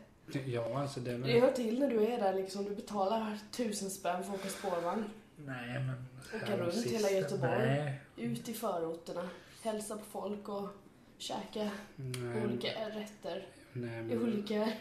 ja, 0.46 0.82
alltså 0.82 1.00
det 1.00 1.12
är 1.12 1.18
Det 1.18 1.40
hör 1.40 1.52
till 1.52 1.80
när 1.80 1.90
du 1.90 2.04
är 2.06 2.18
där 2.20 2.34
liksom. 2.34 2.64
Du 2.64 2.76
betalar 2.76 3.38
tusen 3.52 3.90
spänn 3.90 4.24
för 4.24 4.34
att 4.34 4.40
åka 4.40 4.50
spårvagn. 4.50 5.04
Nej, 5.36 5.80
men... 5.80 6.06
Åka 6.42 6.58
de 6.58 6.64
runt 6.64 6.86
hela 6.86 7.12
Göteborg. 7.12 7.68
Nej, 7.68 8.00
Ut 8.18 8.50
i 8.50 8.54
förorterna. 8.54 9.30
Hälsa 9.64 9.98
på 9.98 10.04
folk 10.06 10.50
och 10.50 10.70
käka 11.18 11.72
nej, 11.96 12.44
olika 12.44 12.68
rätter. 12.90 13.48
nej, 13.74 14.04
men, 14.04 14.24
Olika 14.24 14.58
nej, 14.60 14.78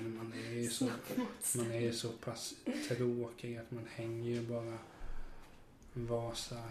men 0.00 0.16
man 0.16 0.32
är 0.32 0.50
ju 0.52 0.68
så... 0.68 0.90
Man 1.56 1.70
är 1.70 1.80
ju 1.80 1.92
så 1.92 2.08
pass 2.08 2.54
tråkig 2.88 3.56
att 3.56 3.70
man 3.70 3.86
hänger 3.94 4.30
ju 4.30 4.40
bara 4.42 4.78
Vasaplatsen 5.92 6.66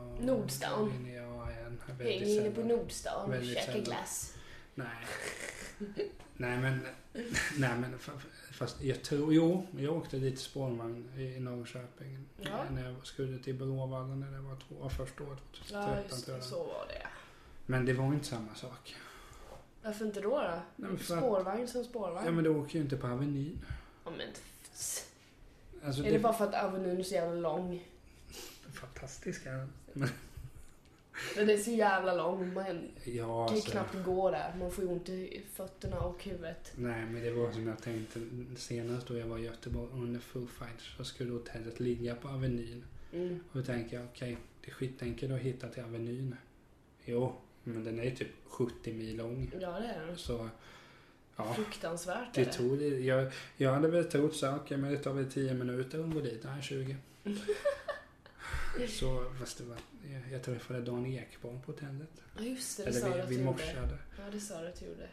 och... 0.00 0.24
Nordstan. 0.24 1.06
Ja, 1.14 1.50
en 1.50 1.80
väldigt 1.98 2.20
Häng 2.20 2.28
inne 2.28 2.50
på. 2.50 2.60
Nordstan 2.60 3.24
och 3.24 3.32
Väldigt 3.32 3.54
käka 3.58 3.66
sällan. 3.72 3.84
glass. 3.84 4.34
Nej. 4.74 5.06
nej 6.36 6.58
men, 6.58 6.86
nej 7.58 7.78
men 7.78 7.98
fa- 7.98 8.20
fast 8.60 8.82
jag 8.82 9.02
tror, 9.02 9.34
jo, 9.34 9.66
jag 9.78 9.96
åkte 9.96 10.18
dit 10.18 10.38
spårvagn 10.40 11.08
i 11.18 11.40
Norrköping. 11.40 12.24
Ja. 12.36 12.64
När 12.70 12.90
jag 12.90 13.06
skulle 13.06 13.38
till 13.38 13.54
Bråvalla 13.54 14.14
när 14.14 14.30
det 14.30 14.40
var 14.40 14.56
två, 14.56 14.88
första 14.88 15.24
året, 15.24 15.38
2013 15.52 15.90
Ja, 15.90 16.02
just 16.10 16.26
det. 16.26 16.42
Så 16.42 16.58
var 16.58 16.86
det. 16.88 17.06
Men 17.66 17.84
det 17.84 17.92
var 17.92 18.06
inte 18.06 18.26
samma 18.26 18.54
sak. 18.54 18.96
Varför 19.82 20.04
inte 20.06 20.20
då? 20.20 20.30
då? 20.30 20.60
men 20.76 20.98
för 20.98 21.14
att- 21.16 21.20
spårvagn 21.20 21.68
som 21.68 21.84
spårvagn. 21.84 22.26
Ja 22.26 22.32
men 22.32 22.44
du 22.44 22.50
åker 22.50 22.74
ju 22.74 22.80
inte 22.80 22.96
på 22.96 23.06
Avenyn. 23.06 23.64
Ja, 24.04 24.10
men 24.18 24.28
Alltså, 25.84 26.04
är 26.04 26.12
det 26.12 26.18
bara 26.18 26.32
för 26.32 26.44
att 26.44 26.54
Avenyn 26.54 26.98
är 26.98 27.02
så 27.02 27.14
jävla 27.14 27.40
lång? 27.40 27.84
fantastiskt 28.72 29.46
är 29.46 29.52
den. 29.94 30.08
Den 31.34 31.50
är 31.50 31.56
så 31.56 31.70
jävla 31.70 32.14
lång. 32.14 32.54
Man 32.54 32.64
Ja, 33.04 33.46
kan 33.46 33.56
ju 33.56 33.60
alltså, 33.60 33.70
knappt 33.70 34.04
gå 34.04 34.30
där. 34.30 34.54
Man 34.58 34.70
får 34.70 34.84
ju 34.84 34.90
ont 34.90 35.08
i 35.08 35.42
fötterna 35.54 36.00
och 36.00 36.24
huvudet. 36.24 36.72
Nej, 36.76 37.06
men 37.06 37.22
det 37.22 37.30
var 37.30 37.52
som 37.52 37.66
jag 37.66 37.82
tänkte 37.82 38.20
senast 38.56 39.06
då 39.06 39.16
jag 39.18 39.26
var 39.26 39.38
i 39.38 39.42
Göteborg 39.44 39.88
under 39.92 40.20
Foo 40.20 40.46
Fighters 40.46 40.96
så 40.96 41.04
skulle 41.04 41.32
hotellet 41.32 41.80
ligga 41.80 42.14
på 42.14 42.28
Avenyn. 42.28 42.84
Mm. 43.12 43.40
Och 43.52 43.58
då 43.58 43.64
tänker 43.64 43.96
jag, 43.96 44.06
okej, 44.12 44.36
det 44.64 44.70
är 44.70 44.74
skitenkelt 44.74 45.32
att 45.32 45.38
hitta 45.40 45.68
till 45.68 45.82
Avenyn. 45.82 46.36
Jo, 47.04 47.32
men 47.64 47.84
den 47.84 47.98
är 48.00 48.04
ju 48.04 48.10
typ 48.10 48.28
70 48.44 48.92
mil 48.92 49.16
lång. 49.16 49.50
Ja, 49.60 49.70
det 49.80 49.86
är 49.86 50.06
den. 50.06 50.16
Så, 50.18 50.48
ja. 51.36 51.54
Fruktansvärt 51.54 52.38
är 52.38 52.44
Det 52.44 52.50
det. 52.50 52.56
tog, 52.56 52.78
det- 52.78 53.00
jag, 53.00 53.32
jag 53.56 53.72
hade 53.72 53.88
väl 53.88 54.04
trott 54.04 54.36
så, 54.36 54.54
okej, 54.56 54.76
men 54.76 54.92
det 54.92 54.98
tar 54.98 55.12
väl 55.12 55.30
10 55.32 55.54
minuter 55.54 55.98
att 56.04 56.14
gå 56.14 56.20
dit. 56.20 56.40
Nej, 56.44 56.62
20. 56.62 56.96
Så, 58.88 59.32
fast 59.40 59.58
det 59.58 59.64
var, 59.64 59.76
jag, 60.12 60.22
jag 60.32 60.42
träffade 60.42 60.80
Dan 60.80 61.06
Ekborg 61.06 61.60
på 61.66 61.72
hotellet. 61.72 62.10
Ja, 62.36 62.42
just 62.42 62.76
det. 62.76 62.84
Det 62.84 62.92
sa 62.92 63.08
du 63.08 63.20
att 63.22 63.30
vi, 63.30 63.34
du 63.34 63.40
vi 63.40 63.46
gjorde. 63.46 63.50
morsade. 63.64 63.98
Ja, 64.18 64.30
det 64.32 64.40
sa 64.40 64.60
du 64.60 64.68
att 64.68 64.80
du 64.80 64.86
gjorde. 64.86 65.08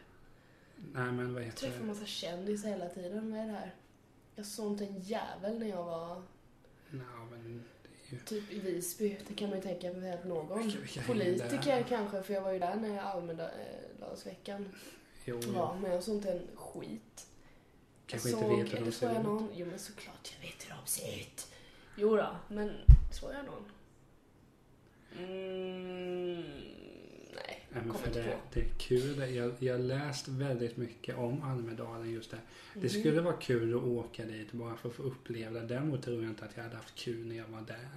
Nej, 0.76 1.12
men 1.12 1.32
vad 1.34 1.42
Jag 1.42 1.46
heter 1.46 1.58
träffar 1.60 1.78
det? 1.80 1.84
massa 1.86 2.06
kändisar 2.06 2.68
hela 2.68 2.88
tiden. 2.88 3.32
Är 3.32 3.46
det 3.46 3.52
här? 3.52 3.74
Jag 4.34 4.46
såg 4.46 4.72
inte 4.72 4.84
en 4.84 5.00
jävel 5.00 5.58
när 5.58 5.68
jag 5.68 5.84
var 5.84 6.22
Nej, 6.90 7.04
men 7.30 7.64
det 7.82 7.88
är 8.08 8.18
ju... 8.18 8.18
typ 8.24 8.52
i 8.52 8.58
Visby. 8.60 9.18
Det 9.28 9.34
kan 9.34 9.48
man 9.48 9.58
ju 9.58 9.62
tänka 9.64 9.92
med 9.92 10.14
att 10.14 10.24
någon. 10.24 10.62
Vilka- 10.62 10.78
vilka 10.80 11.02
Politiker 11.02 11.84
kanske, 11.88 12.22
för 12.22 12.34
jag 12.34 12.42
var 12.42 12.52
ju 12.52 12.58
där 12.58 12.76
när 12.76 12.98
Almedalsveckan 13.00 14.68
Jo, 15.24 15.40
var. 15.40 15.76
Men 15.78 15.90
jag 15.90 16.02
såg 16.02 16.14
inte 16.16 16.32
en 16.32 16.46
skit. 16.56 17.26
kanske 18.06 18.28
jag 18.30 18.38
inte 18.38 18.48
såg, 18.48 18.58
vet 18.58 18.72
hur 18.72 18.78
de 18.78 18.84
jag 18.84 18.94
ser 18.94 19.10
ut. 19.44 19.50
Jo 19.54 19.66
men 19.66 19.78
såklart 19.78 20.34
jag 20.40 20.48
vet 20.48 20.64
hur 20.64 20.74
de 20.80 20.86
ser 20.86 21.20
ut. 21.20 21.46
Jo 21.98 22.16
då, 22.16 22.26
men 22.48 22.70
såg 23.12 23.30
jag 23.32 23.44
någon? 23.44 23.64
Mm, 25.18 26.40
nej, 27.34 27.66
Nej, 27.70 27.82
men 27.82 27.88
kommer 27.88 28.06
inte 28.06 28.22
det, 28.22 28.30
på. 28.30 28.38
det 28.54 28.60
är 28.60 28.68
kul. 28.78 29.34
Jag, 29.34 29.52
jag 29.58 29.74
har 29.74 29.78
läst 29.78 30.28
väldigt 30.28 30.76
mycket 30.76 31.16
om 31.18 31.42
Almedalen 31.42 32.10
just 32.10 32.30
det. 32.30 32.38
Det 32.74 32.80
Mhm. 32.80 32.88
skulle 32.88 33.20
vara 33.20 33.36
kul 33.36 33.76
att 33.76 33.82
åka 33.84 34.24
dit 34.24 34.52
bara 34.52 34.76
för 34.76 34.88
att 34.88 34.94
få 34.94 35.02
uppleva 35.02 35.60
det. 35.60 35.66
Däremot 35.66 36.02
tror 36.02 36.22
jag 36.22 36.30
inte 36.30 36.44
att 36.44 36.56
jag 36.56 36.62
hade 36.62 36.76
haft 36.76 36.94
kul 36.94 37.26
när 37.26 37.36
jag 37.36 37.46
var 37.48 37.60
där. 37.60 37.88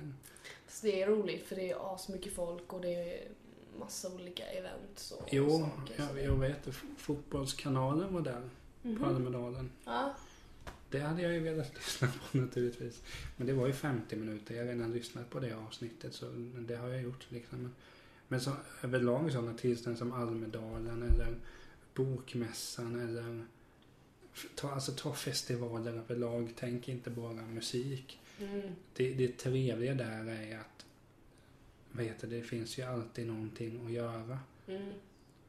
Så 0.67 0.85
det 0.85 1.01
är 1.01 1.07
roligt 1.07 1.45
för 1.47 1.55
det 1.55 1.71
är 1.71 1.95
asmycket 1.95 2.33
folk 2.35 2.73
och 2.73 2.81
det 2.81 2.93
är 2.95 3.27
massa 3.79 4.13
olika 4.13 4.43
events 4.45 5.11
och 5.11 5.27
Jo, 5.31 5.49
saker. 5.49 5.93
så 6.03 6.17
jag, 6.17 6.25
jag 6.25 6.35
vet 6.35 6.67
Fotbollskanalen 6.97 8.13
var 8.13 8.21
där 8.21 8.49
på 8.81 8.87
Mhm. 8.87 9.03
Almedalen. 9.03 9.71
Ja, 9.85 10.15
Det 10.91 10.99
hade 10.99 11.21
jag 11.21 11.33
ju 11.33 11.39
velat 11.39 11.75
lyssna 11.75 12.07
på 12.07 12.37
naturligtvis. 12.37 13.01
Men 13.37 13.47
det 13.47 13.53
var 13.53 13.67
ju 13.67 13.73
50 13.73 14.15
minuter. 14.15 14.55
Jag 14.55 14.65
har 14.65 14.73
redan 14.73 14.93
lyssnat 14.93 15.29
på 15.29 15.39
det 15.39 15.53
avsnittet 15.53 16.13
så 16.13 16.25
det 16.67 16.75
har 16.75 16.87
jag 16.87 17.01
gjort. 17.01 17.25
Liksom. 17.29 17.71
Men, 18.27 18.41
så, 18.41 18.51
överlag 18.81 19.31
sådana 19.31 19.53
tillstånd 19.53 19.97
som 19.97 20.11
Almedalen 20.11 21.03
eller 21.03 21.35
Bokmässan 21.93 22.99
eller 22.99 23.45
ta, 24.55 24.71
alltså, 24.71 24.91
ta 24.91 25.13
festivaler 25.13 25.93
överlag. 25.93 26.53
Tänk 26.55 26.89
inte 26.89 27.09
bara 27.09 27.33
musik. 27.33 28.19
mm. 28.39 28.75
Det, 28.93 29.13
det 29.13 29.37
trevliga 29.37 29.93
där 29.93 30.25
är 30.25 30.59
att 30.59 30.85
heter 31.99 32.27
det, 32.27 32.35
det 32.35 32.43
finns 32.43 32.77
ju 32.77 32.83
alltid 32.83 33.27
någonting 33.27 33.85
att 33.85 33.91
göra. 33.91 34.39
Mm. 34.67 34.93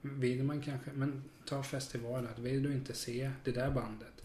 Vill 0.00 0.44
man 0.44 0.62
kanske, 0.62 0.90
men 0.92 1.22
ta 1.44 1.62
festivaler. 1.62 2.34
Vill 2.38 2.62
du 2.62 2.72
inte 2.72 2.94
se 2.94 3.30
det 3.44 3.52
där 3.52 3.70
bandet? 3.70 4.22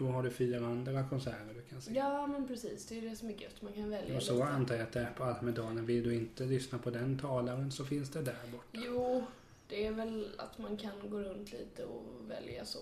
Då 0.00 0.06
har 0.08 0.22
du 0.22 0.30
fyra 0.30 0.66
andra 0.66 1.08
konserter 1.08 1.54
du 1.54 1.62
kan 1.62 1.82
se. 1.82 1.92
Ja, 1.94 2.26
men 2.26 2.48
precis. 2.48 2.86
Det 2.86 2.98
är 2.98 3.02
det 3.02 3.16
som 3.16 3.28
är 3.28 3.32
gött. 3.42 3.62
Man 3.62 3.72
kan 3.72 3.90
välja 3.90 4.16
Och 4.16 4.22
så 4.22 4.32
lite. 4.34 4.44
antar 4.46 4.74
jag 4.74 4.82
att 4.82 4.92
det 4.92 5.00
är 5.00 5.10
på 5.10 5.24
Almedalen. 5.24 5.86
Vill 5.86 6.02
du 6.04 6.14
inte 6.14 6.44
lyssna 6.44 6.78
på 6.78 6.90
den 6.90 7.18
talaren 7.18 7.72
så 7.72 7.84
finns 7.84 8.10
det 8.10 8.22
där 8.22 8.36
borta. 8.52 8.64
Jo, 8.86 9.24
det 9.68 9.86
är 9.86 9.92
väl 9.92 10.28
att 10.38 10.58
man 10.58 10.76
kan 10.76 11.10
gå 11.10 11.18
runt 11.18 11.52
lite 11.52 11.84
och 11.84 12.02
välja 12.30 12.64
så. 12.64 12.78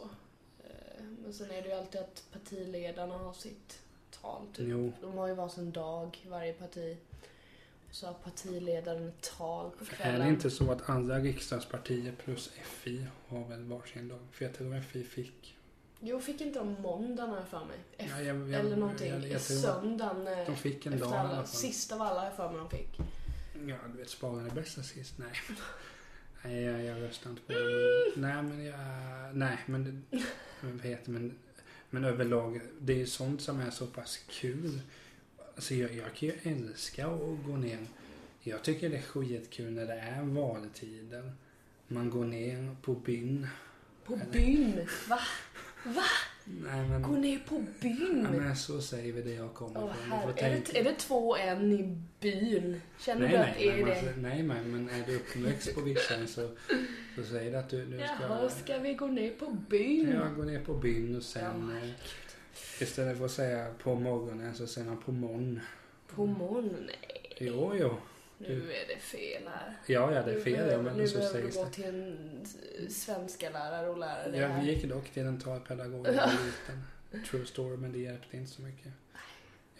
Eh, 0.64 1.04
Men 1.22 1.32
sen 1.32 1.50
är 1.50 1.62
det 1.62 1.68
ju 1.68 1.74
alltid 1.74 2.00
att 2.00 2.24
partiledarna 2.32 3.14
har 3.18 3.32
sitt 3.32 3.78
tal. 4.22 4.42
Typ. 4.54 4.68
Jo. 4.68 4.92
De 5.00 5.18
har 5.18 5.26
ju 5.28 5.34
varsin 5.34 5.72
dag, 5.72 6.18
varje 6.28 6.52
parti. 6.52 6.96
Så 7.90 8.06
har 8.06 8.14
partiledaren 8.14 9.08
ett 9.08 9.30
tal 9.38 9.70
på 9.70 9.84
För 9.84 9.96
kvällen. 9.96 10.20
är 10.20 10.24
det 10.24 10.30
inte 10.30 10.50
så 10.50 10.72
att 10.72 10.90
alla 10.90 11.18
riksdagspartier 11.18 12.12
plus 12.24 12.50
FI 12.64 13.06
har 13.28 13.44
väl 13.44 13.62
varsin 13.64 14.08
dag? 14.08 14.18
För 14.32 14.44
jag 14.44 14.54
tror 14.54 14.80
FI 14.80 15.04
fick... 15.04 15.54
Jo, 16.00 16.20
fick 16.20 16.40
inte 16.40 16.58
de 16.58 16.72
måndagen 16.82 17.30
har 17.30 17.36
jag 17.36 17.48
för 17.48 17.64
mig? 17.64 17.76
F- 17.98 18.10
Ja, 18.16 18.22
jag- 18.22 18.36
jag- 18.50 18.60
eller 18.60 18.76
någonting. 18.76 19.08
jag- 19.10 19.28
jag 19.28 19.40
Söndagen 19.40 20.26
eh, 20.26 20.46
De 20.46 20.56
fick 20.56 20.86
en 20.86 20.92
efter 20.92 21.06
dag 21.06 21.14
alla. 21.18 21.46
Sista 21.46 21.94
av 21.94 22.02
alla 22.02 22.18
har 22.20 22.24
jag 22.26 22.36
för 22.36 22.50
mig 22.50 22.58
de 22.58 22.70
fick. 22.70 22.98
Ja, 23.66 23.76
du 23.92 23.98
vet, 23.98 24.08
spara 24.10 24.42
det 24.42 24.50
bästa 24.50 24.82
sist. 24.82 25.14
Nej. 25.18 25.32
Nej, 26.44 26.62
jag, 26.62 26.84
jag 26.84 27.02
röstar 27.02 27.30
inte 27.30 27.42
på 27.42 27.52
det. 27.52 28.12
Nej, 28.16 28.42
men 28.42 28.64
jag... 28.64 28.78
Nej, 29.36 29.58
men... 29.66 30.04
Vad 30.60 30.80
heter 30.80 31.10
men, 31.10 31.38
men 31.90 32.04
överlag, 32.04 32.60
det 32.80 32.92
är 32.92 32.96
ju 32.96 33.06
sånt 33.06 33.40
som 33.42 33.60
är 33.60 33.70
så 33.70 33.86
pass 33.86 34.18
kul. 34.28 34.80
Alltså 35.54 35.74
jag, 35.74 35.92
jag 35.94 36.14
kan 36.14 36.28
ju 36.28 36.34
älska 36.42 37.06
att 37.06 37.44
gå 37.46 37.56
ner. 37.56 37.86
Jag 38.40 38.62
tycker 38.64 38.88
det 38.90 38.96
är 38.96 39.02
skitkul 39.02 39.72
när 39.72 39.86
det 39.86 39.94
är 40.00 40.22
valtider. 40.22 41.32
Man 41.88 42.10
går 42.10 42.24
ner 42.24 42.76
på 42.82 42.94
byn. 42.94 43.46
På 44.04 44.14
Eller- 44.14 44.24
byn! 44.32 44.88
Va? 45.08 45.18
Va? 45.84 46.02
Nej, 46.44 46.88
men... 46.88 47.02
Gå 47.02 47.12
ner 47.12 47.38
på 47.48 47.64
byn? 47.80 48.28
Ja, 48.32 48.38
men 48.40 48.56
så 48.56 48.80
säger 48.82 49.12
vi 49.12 49.22
det 49.22 49.32
jag 49.34 49.54
kommer 49.54 49.82
Åh, 49.84 49.92
ifrån. 50.04 50.18
Du 50.26 50.32
får 50.34 50.40
herre. 50.42 50.50
Är, 50.50 50.60
tänka- 50.60 50.72
det, 50.72 50.78
är 50.78 50.84
det 50.84 50.94
två 50.94 51.36
en 51.36 51.72
i 51.72 51.98
byn? 52.20 52.80
Känner 52.98 53.20
Nej, 53.20 53.30
du 53.30 53.38
nej, 53.38 53.50
att 53.50 53.58
det 53.58 53.68
är 53.68 53.76
men, 53.76 53.84
det? 53.86 53.92
alltså, 53.98 54.20
nej, 54.20 54.42
men, 54.42 54.72
men 54.72 54.88
är 54.90 55.06
du 55.06 55.16
uppväxt 55.16 55.74
på 55.74 55.80
Viksjön 55.80 56.28
så, 56.28 56.48
så 57.16 57.22
säger 57.22 57.52
det 57.52 57.58
att 57.58 57.68
du, 57.70 57.84
du 57.84 57.98
ska... 57.98 58.06
Jaha, 58.20 58.50
ska 58.50 58.78
vi 58.78 58.94
gå 58.94 59.06
ner 59.06 59.30
på 59.30 59.50
byn? 59.68 60.10
Ja, 60.14 60.28
gå 60.36 60.42
ner 60.42 60.60
på 60.64 60.74
byn 60.74 61.16
och 61.16 61.22
sen... 61.22 61.76
Eh, 61.82 62.82
istället 62.82 63.18
för 63.18 63.24
att 63.24 63.30
säga 63.30 63.74
på 63.82 63.94
morgonen 63.94 64.54
så 64.54 64.66
säger 64.66 64.88
man 64.88 65.02
på 65.02 65.12
morgon. 65.12 65.60
På 66.14 66.26
morgon? 66.26 66.74
Nej, 66.86 67.36
Jo, 67.40 67.72
jo. 67.80 67.96
Nu 68.38 68.72
är 68.72 68.88
det 68.88 68.96
fel 69.00 69.42
här. 69.48 69.76
Ja, 69.86 70.12
ja, 70.14 70.22
det 70.22 70.30
är 70.30 70.34
Nu 70.34 70.40
fel, 70.40 70.52
ja, 70.52 70.64
behöver- 70.64 70.90
Nu 70.90 70.96
men 70.96 71.08
så 71.08 71.18
behöver 71.18 71.42
du 71.42 71.48
gå 71.58 71.64
det. 71.64 71.70
till 71.70 71.84
en 71.84 72.46
svenska 72.90 73.50
lärare 73.50 73.88
och 73.88 73.98
lära 73.98 74.28
dig 74.28 74.40
Jag 74.40 74.48
här. 74.48 74.62
gick 74.64 74.84
dock 74.84 75.10
till 75.10 75.26
en 75.26 75.40
talpedagog 75.40 76.02
när 76.02 76.12
jag 76.12 76.26
var 76.26 76.32
liten. 77.12 77.24
True 77.30 77.46
story, 77.46 77.76
men 77.76 77.92
det 77.92 77.98
hjälpte 77.98 78.36
inte 78.36 78.50
så 78.50 78.62
mycket. 78.62 78.92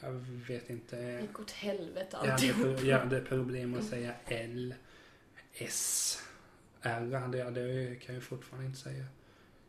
Jag 0.01 0.11
vet 0.49 0.71
inte. 0.71 0.97
gick 1.23 1.41
åt 1.41 1.51
helvete 1.51 2.17
alltihop. 2.17 2.83
jag 2.85 2.99
hade 2.99 3.21
problem 3.21 3.75
att 3.75 3.85
säga 3.85 4.15
L, 4.27 4.75
S, 5.55 6.19
R 6.83 7.15
jag. 7.39 7.55
Det 7.55 7.95
kan 8.01 8.15
jag 8.15 8.25
fortfarande 8.25 8.67
inte 8.67 8.79
säga. 8.79 9.05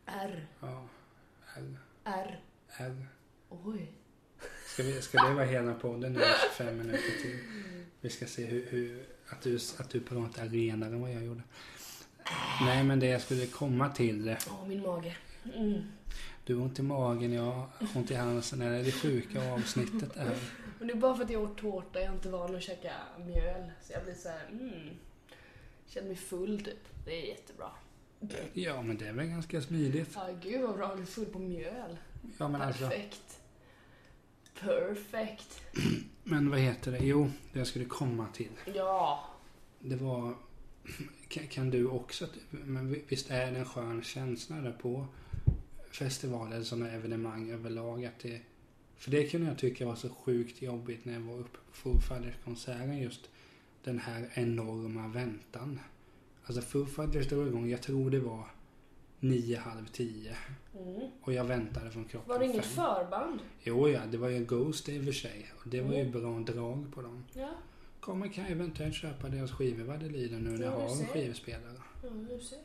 R. 0.06 0.46
Ja, 0.60 0.88
L, 1.56 1.76
R. 2.04 2.40
R. 2.68 3.06
Oj. 3.48 3.92
Ska, 4.72 4.82
vi, 4.82 5.02
ska 5.02 5.22
det 5.22 5.34
vara 5.34 5.44
hela 5.44 5.74
podden 5.74 6.12
nu? 6.12 6.20
25 6.56 6.78
minuter 6.78 7.22
till. 7.22 7.38
Vi 8.00 8.10
ska 8.10 8.26
se 8.26 8.44
hur, 8.44 8.66
hur 8.70 9.04
att, 9.28 9.42
du, 9.42 9.58
att 9.78 9.90
du 9.90 10.00
pratar 10.00 10.48
renare 10.48 10.90
än 10.90 11.00
vad 11.00 11.12
jag 11.12 11.24
gjorde. 11.24 11.42
Nej, 12.60 12.84
men 12.84 13.00
det 13.00 13.06
jag 13.06 13.20
skulle 13.20 13.46
komma 13.46 13.88
till. 13.88 14.36
Åh, 14.50 14.68
min 14.68 14.82
mage. 14.82 15.16
Mm. 15.56 15.82
Du 16.44 16.54
har 16.54 16.62
ont 16.62 16.78
i 16.78 16.82
magen, 16.82 17.32
jag 17.32 17.42
har 17.42 17.68
ont 17.94 18.10
i 18.10 18.14
halsen. 18.14 18.62
Eller 18.62 18.84
det 18.84 18.92
sjuka 18.92 19.52
avsnittet 19.52 20.16
är. 20.16 20.36
Men 20.78 20.88
det 20.88 20.94
är 20.94 20.96
bara 20.96 21.16
för 21.16 21.24
att 21.24 21.30
jag 21.30 21.42
åt 21.42 21.58
tårta. 21.58 22.00
Jag 22.00 22.08
är 22.08 22.12
inte 22.12 22.28
van 22.28 22.56
att 22.56 22.62
käka 22.62 22.92
mjöl. 23.18 23.70
Så 23.82 23.92
jag 23.92 24.04
blir 24.04 24.14
så 24.14 24.28
här, 24.28 24.46
mm. 24.50 24.96
Känner 25.86 26.08
mig 26.08 26.16
full 26.16 26.64
typ. 26.64 27.04
Det 27.04 27.22
är 27.22 27.28
jättebra. 27.28 27.70
Ja, 28.52 28.82
men 28.82 28.96
det 28.96 29.08
är 29.08 29.12
väl 29.12 29.26
ganska 29.26 29.60
smidigt. 29.60 30.08
Ja, 30.14 30.28
gud 30.42 30.62
vad 30.62 30.76
bra. 30.76 30.94
Du 30.96 31.02
är 31.02 31.06
full 31.06 31.26
på 31.26 31.38
mjöl. 31.38 31.96
Ja, 32.38 32.48
men 32.48 32.62
alltså. 32.62 32.90
Perfekt. 34.60 35.62
Men 36.24 36.50
vad 36.50 36.58
heter 36.58 36.92
det? 36.92 36.98
Jo, 36.98 37.30
det 37.52 37.58
jag 37.58 37.68
skulle 37.68 37.84
komma 37.84 38.26
till. 38.32 38.50
Ja. 38.74 39.24
Det 39.80 39.96
var... 39.96 40.34
Kan, 41.28 41.46
kan 41.46 41.70
du 41.70 41.86
också... 41.86 42.26
Men 42.50 42.96
visst 43.08 43.30
är 43.30 43.52
det 43.52 43.58
en 43.58 43.64
skön 43.64 44.02
känsla 44.02 44.56
där 44.56 44.72
på 44.72 45.06
festivaler 45.90 46.62
sådana 46.62 46.90
evenemang 46.90 47.50
överlag 47.50 48.04
att 48.04 48.18
det... 48.18 48.40
För 48.96 49.10
det 49.10 49.26
kunde 49.26 49.46
jag 49.46 49.58
tycka 49.58 49.86
var 49.86 49.94
så 49.94 50.08
sjukt 50.08 50.62
jobbigt 50.62 51.04
när 51.04 51.12
jag 51.12 51.20
var 51.20 51.38
uppe 51.38 51.58
på 51.58 51.72
Foo 51.72 52.00
Fighters-konserten 52.00 52.98
just 52.98 53.30
den 53.84 53.98
här 53.98 54.30
enorma 54.34 55.08
väntan. 55.08 55.80
Alltså 56.44 56.62
Foo 56.62 56.86
Fighters 56.86 57.28
drog 57.28 57.48
igång, 57.48 57.70
jag 57.70 57.82
tror 57.82 58.10
det 58.10 58.20
var 58.20 58.44
nio, 59.20 59.56
halv 59.58 59.86
tio. 59.86 60.36
Mm. 60.80 61.00
Och 61.22 61.32
jag 61.32 61.44
väntade 61.44 61.90
från 61.90 62.04
klockan 62.04 62.28
Var 62.28 62.38
det 62.38 62.44
inget 62.44 62.64
fem. 62.66 62.84
förband? 62.84 63.40
Jo, 63.62 63.88
ja, 63.88 64.00
det 64.10 64.16
var 64.18 64.28
ju 64.28 64.44
Ghost 64.44 64.88
i 64.88 65.00
och 65.00 65.04
för 65.04 65.12
sig. 65.12 65.52
Och 65.64 65.68
det 65.70 65.80
var 65.80 65.92
ju 65.94 66.00
Mm. 66.00 66.12
bra 66.12 66.54
drag 66.54 66.92
på 66.94 67.02
dem. 67.02 67.24
Ja. 67.34 67.50
Kommer 68.00 68.28
kan 68.28 68.44
jag 68.44 68.52
eventuellt 68.52 68.94
köpa 68.94 69.28
deras 69.28 69.50
skivor 69.52 69.84
vad 69.84 70.00
det 70.00 70.08
lider 70.08 70.38
nu 70.38 70.50
när 70.50 70.64
jag 70.64 70.70
har 70.72 70.88
en 70.88 71.06
skivspelare. 71.06 71.72
Ja, 72.02 72.08
du 72.08 72.40
ser. 72.44 72.58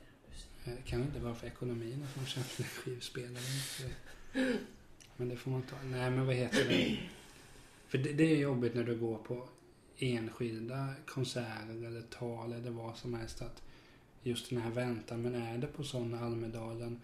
Eh, 0.66 0.84
Kan 0.86 1.02
inte 1.02 1.20
vara 1.20 1.36
för 1.36 1.48
ekonomin 1.48 2.04
att 2.10 2.16
man 2.16 2.26
köper 2.26 2.64
en 2.64 2.70
skivspelare. 2.70 3.44
Det- 4.34 4.58
Men 5.18 5.30
det 5.30 5.36
får 5.36 5.52
man 5.52 5.62
ta. 5.62 5.76
Nej 5.86 6.12
men 6.12 6.26
vad 6.26 6.36
heter 6.36 6.66
det? 6.70 6.98
För 7.88 7.98
det, 7.98 8.14
det 8.14 8.24
är 8.24 8.38
jobbigt 8.38 8.76
när 8.76 8.84
du 8.84 8.96
går 8.98 9.18
på 9.18 9.50
enskilda 9.98 10.94
konserter 11.08 11.86
eller 11.88 12.02
tal 12.02 12.54
eller 12.54 12.72
vad 12.72 12.98
som 12.98 13.14
helst 13.14 13.42
att 13.42 13.62
just 14.26 14.50
den 14.50 14.62
här 14.62 14.72
väntan. 14.72 15.22
Men 15.22 15.36
är 15.36 15.58
det 15.58 15.68
på 15.68 15.84
sådana 15.84 16.20
Almedalen, 16.20 17.02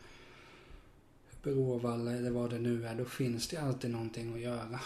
Bråvalla 1.44 2.12
eller 2.12 2.32
vad 2.32 2.50
det 2.50 2.60
nu 2.60 2.88
är, 2.88 2.96
då 2.96 3.06
finns 3.06 3.48
det 3.48 3.58
alltid 3.58 3.92
någonting 3.92 4.34
att 4.34 4.40
göra. 4.40 4.80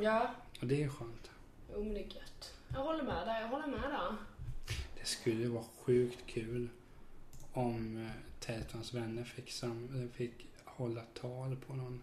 Ja. 0.00 0.34
Och 0.60 0.66
det 0.66 0.82
är 0.82 0.88
skönt. 0.88 1.30
Jo, 1.74 1.84
men 1.84 1.94
det 1.94 2.00
är 2.00 2.04
gött. 2.04 2.54
Jag 2.68 2.80
håller 2.80 3.02
med 3.02 3.26
där. 3.26 3.40
Jag 3.40 3.48
håller 3.48 3.66
med 3.66 3.90
där. 3.90 4.16
Det 5.00 5.06
skulle 5.06 5.48
vara 5.48 5.64
sjukt 5.82 6.26
kul 6.26 6.68
om 7.52 7.96
eh, 7.96 8.10
Tältans 8.40 8.94
vänner 8.94 9.24
fick, 9.24 9.52
sam, 9.52 10.10
fick 10.14 10.46
hålla 10.64 11.02
tal 11.14 11.56
på 11.56 11.74
någon 11.74 12.02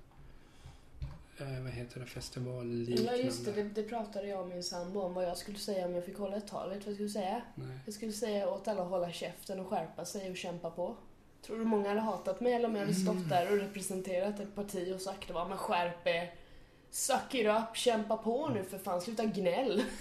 eh, 1.41 1.61
vad 1.63 1.71
heter 1.71 1.99
det, 1.99 2.05
festival 2.05 2.67
liknande. 2.67 3.17
Ja, 3.17 3.23
just 3.23 3.45
det, 3.45 3.51
det. 3.51 3.63
Det 3.63 3.83
pratade 3.83 4.27
jag 4.27 4.41
och 4.41 4.47
min 4.47 4.63
sambo 4.63 4.99
om 5.01 5.13
vad 5.13 5.23
jag 5.25 5.37
skulle 5.37 5.57
säga 5.57 5.85
om 5.85 5.95
jag 5.95 6.05
fick 6.05 6.17
hålla 6.17 6.37
ett 6.37 6.47
tal. 6.47 6.69
Vet 6.69 6.79
du 6.79 6.85
vad 6.85 6.89
jag 6.89 6.95
skulle 6.95 7.09
säga? 7.09 7.41
Nej. 7.55 7.79
Jag 7.85 7.93
skulle 7.93 8.11
säga 8.11 8.49
åt 8.49 8.67
alla 8.67 8.81
att 8.83 8.89
hålla 8.89 9.11
käften 9.11 9.59
och 9.59 9.67
skärpa 9.67 10.05
sig 10.05 10.29
och 10.31 10.37
kämpa 10.37 10.69
på. 10.71 10.95
Tror 11.45 11.57
du 11.59 11.65
många 11.65 11.89
hade 11.89 12.01
hatat 12.01 12.39
mig 12.41 12.53
eller 12.53 12.67
om 12.67 12.75
jag 12.75 12.81
hade 12.81 12.93
stått 12.95 13.29
där 13.29 13.51
och 13.51 13.57
representerat 13.57 14.39
ett 14.39 14.55
parti 14.55 14.93
och 14.95 15.01
sagt 15.01 15.29
var 15.31 15.49
men 15.49 15.57
skärp 15.57 16.07
er. 16.07 16.33
Suck 16.91 17.33
it 17.35 17.47
up, 17.47 17.75
kämpa 17.77 18.17
på 18.17 18.49
nu 18.49 18.63
för 18.63 18.77
fan, 18.77 19.01
sluta 19.01 19.25
gnäll. 19.25 19.83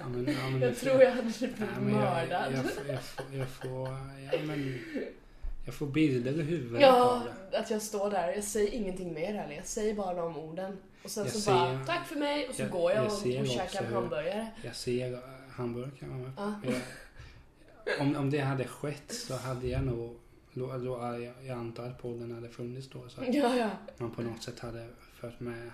Ja, 0.00 0.08
men, 0.08 0.26
ja, 0.34 0.50
men 0.50 0.60
Jag 0.60 0.76
tror 0.76 1.02
jag 1.02 1.10
hade 1.10 1.22
blivit 1.22 1.56
ja, 1.58 1.66
jag, 1.74 1.82
mördad. 1.82 2.52
jag, 2.52 2.64
får- 2.72 2.86
jag, 2.86 3.02
får- 3.02 3.34
jag 3.34 3.48
får, 3.48 3.88
ja 4.32 4.38
men, 4.44 4.78
jag 5.64 5.74
får 5.74 5.86
bilder 5.86 6.40
i 6.40 6.42
huvudet 6.42 6.80
Ja, 6.82 7.22
att 7.52 7.70
jag 7.70 7.82
står 7.82 8.10
där. 8.10 8.32
Jag 8.34 8.44
säger 8.44 8.70
ingenting 8.74 9.14
mer 9.14 9.34
heller. 9.34 9.54
Jag 9.54 9.66
säger 9.66 9.94
bara 9.94 10.14
de 10.14 10.36
orden. 10.36 10.78
Och 11.04 11.10
sen 11.10 11.24
Jag 11.24 11.32
så 11.32 11.40
ser- 11.40 11.52
bara, 11.52 11.84
tack 11.86 12.06
för 12.06 12.16
mig. 12.16 12.48
Och 12.48 12.54
så 12.54 12.62
jag- 12.62 12.70
går 12.70 12.90
jag, 12.92 13.04
jag 13.04 13.06
och, 13.12 13.40
och 13.40 13.46
käkar 13.46 13.84
hamburgare. 13.84 14.48
Jag 14.64 14.76
ser 14.76 15.12
eh, 15.12 15.18
hamburgare. 15.50 16.32
Ja. 16.36 16.54
Jag, 16.64 18.00
om, 18.00 18.16
om 18.16 18.30
det 18.30 18.38
hade 18.40 18.64
skett 18.64 19.12
så 19.12 19.36
hade 19.36 19.66
jag 19.66 19.84
nog, 19.84 20.16
då, 20.52 20.78
då, 20.78 20.98
jag, 21.00 21.34
jag 21.46 21.58
antar 21.58 21.84
att 21.86 22.02
podden 22.02 22.34
hade 22.34 22.48
funnits 22.48 22.88
då 22.88 23.08
så 23.08 23.20
att 23.20 23.34
Ja, 23.34 23.56
ja. 23.56 23.70
man 23.98 24.10
på 24.10 24.22
något 24.22 24.42
sätt 24.42 24.58
hade 24.60 24.88
fört 25.20 25.40
med 25.40 25.70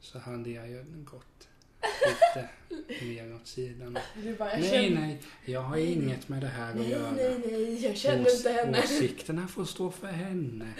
så 0.00 0.18
hade 0.18 0.50
jag 0.50 0.68
ju 0.70 0.84
gått 1.04 1.48
lite 2.70 3.04
mer 3.04 3.34
åt 3.34 3.46
sidan. 3.46 3.98
Bara, 4.38 4.56
Nej, 4.56 4.70
känner... 4.70 5.00
nej, 5.00 5.22
jag 5.44 5.60
har 5.60 5.76
inget 5.76 6.28
med 6.28 6.40
det 6.40 6.46
här 6.46 6.70
att 6.70 6.76
Nej, 6.76 6.90
göra. 6.90 7.10
nej, 7.10 7.38
nej. 7.46 7.84
Jag 7.84 7.96
känner 7.96 8.24
Ås- 8.24 8.36
inte 8.36 8.50
henne. 8.50 8.78
Åsikterna 8.78 9.48
får 9.48 9.64
stå 9.64 9.90
för 9.90 10.06
henne. 10.06 10.72